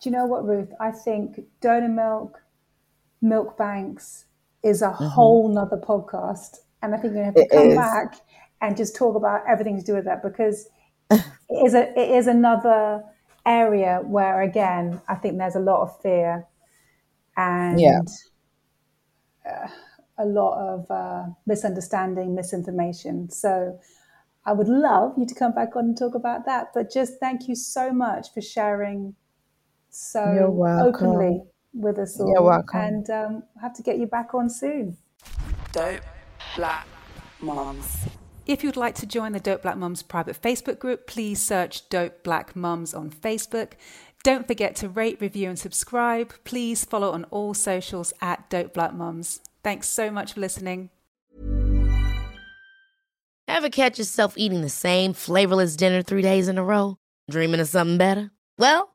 Do 0.00 0.08
you 0.08 0.16
know 0.16 0.26
what, 0.26 0.46
Ruth? 0.46 0.72
I 0.80 0.90
think 0.90 1.40
donor 1.60 1.88
milk, 1.88 2.40
milk 3.20 3.58
banks 3.58 4.24
is 4.62 4.82
a 4.82 4.88
mm-hmm. 4.88 5.06
whole 5.06 5.48
nother 5.48 5.76
podcast. 5.76 6.58
And 6.82 6.94
I 6.94 6.98
think 6.98 7.14
you're 7.14 7.22
going 7.24 7.34
to 7.34 7.40
have 7.40 7.48
to 7.50 7.54
it 7.54 7.58
come 7.58 7.70
is. 7.70 7.76
back 7.76 8.14
and 8.62 8.76
just 8.76 8.96
talk 8.96 9.16
about 9.16 9.42
everything 9.46 9.78
to 9.78 9.84
do 9.84 9.94
with 9.94 10.06
that 10.06 10.22
because 10.22 10.68
it 11.10 11.22
is 11.66 11.74
a 11.74 11.98
it 11.98 12.10
is 12.10 12.26
another 12.26 13.02
area 13.44 14.00
where 14.04 14.42
again 14.42 15.00
I 15.08 15.14
think 15.16 15.38
there's 15.38 15.56
a 15.56 15.60
lot 15.60 15.82
of 15.82 16.00
fear 16.00 16.46
and 17.36 17.80
yeah. 17.80 18.00
uh, 19.48 19.68
a 20.18 20.24
lot 20.24 20.58
of 20.58 20.90
uh, 20.90 21.24
misunderstanding, 21.46 22.34
misinformation. 22.34 23.30
So 23.30 23.78
I 24.44 24.52
would 24.52 24.68
love 24.68 25.14
you 25.16 25.26
to 25.26 25.34
come 25.34 25.54
back 25.54 25.76
on 25.76 25.84
and 25.84 25.98
talk 25.98 26.14
about 26.14 26.44
that. 26.46 26.68
But 26.74 26.92
just 26.92 27.18
thank 27.18 27.48
you 27.48 27.54
so 27.54 27.92
much 27.92 28.32
for 28.32 28.40
sharing 28.40 29.14
so 29.90 30.64
openly 30.82 31.42
with 31.72 31.98
us 31.98 32.18
all. 32.20 32.28
You're 32.32 32.42
welcome. 32.42 32.80
And 32.80 33.10
um, 33.10 33.42
I 33.56 33.62
have 33.62 33.74
to 33.74 33.82
get 33.82 33.98
you 33.98 34.06
back 34.06 34.34
on 34.34 34.48
soon. 34.48 34.96
Dope 35.72 36.00
Black 36.56 36.86
Mums. 37.40 37.96
If 38.46 38.64
you'd 38.64 38.76
like 38.76 38.94
to 38.96 39.06
join 39.06 39.32
the 39.32 39.40
Dope 39.40 39.62
Black 39.62 39.76
Mums 39.76 40.02
private 40.02 40.40
Facebook 40.40 40.78
group, 40.78 41.06
please 41.06 41.40
search 41.40 41.88
Dope 41.88 42.24
Black 42.24 42.56
Mums 42.56 42.94
on 42.94 43.10
Facebook. 43.10 43.72
Don't 44.22 44.46
forget 44.46 44.76
to 44.76 44.88
rate, 44.88 45.20
review, 45.20 45.48
and 45.48 45.58
subscribe. 45.58 46.34
Please 46.44 46.84
follow 46.84 47.12
on 47.12 47.24
all 47.30 47.54
socials 47.54 48.12
at 48.20 48.50
Dope 48.50 48.74
Black 48.74 48.92
Mums. 48.92 49.40
Thanks 49.62 49.88
so 49.88 50.10
much 50.10 50.34
for 50.34 50.40
listening. 50.40 50.90
Ever 53.46 53.68
catch 53.68 53.98
yourself 53.98 54.34
eating 54.36 54.62
the 54.62 54.68
same 54.68 55.12
flavorless 55.12 55.76
dinner 55.76 56.02
three 56.02 56.22
days 56.22 56.48
in 56.48 56.58
a 56.58 56.64
row? 56.64 56.98
Dreaming 57.30 57.60
of 57.60 57.68
something 57.68 57.98
better? 57.98 58.30
Well, 58.58 58.94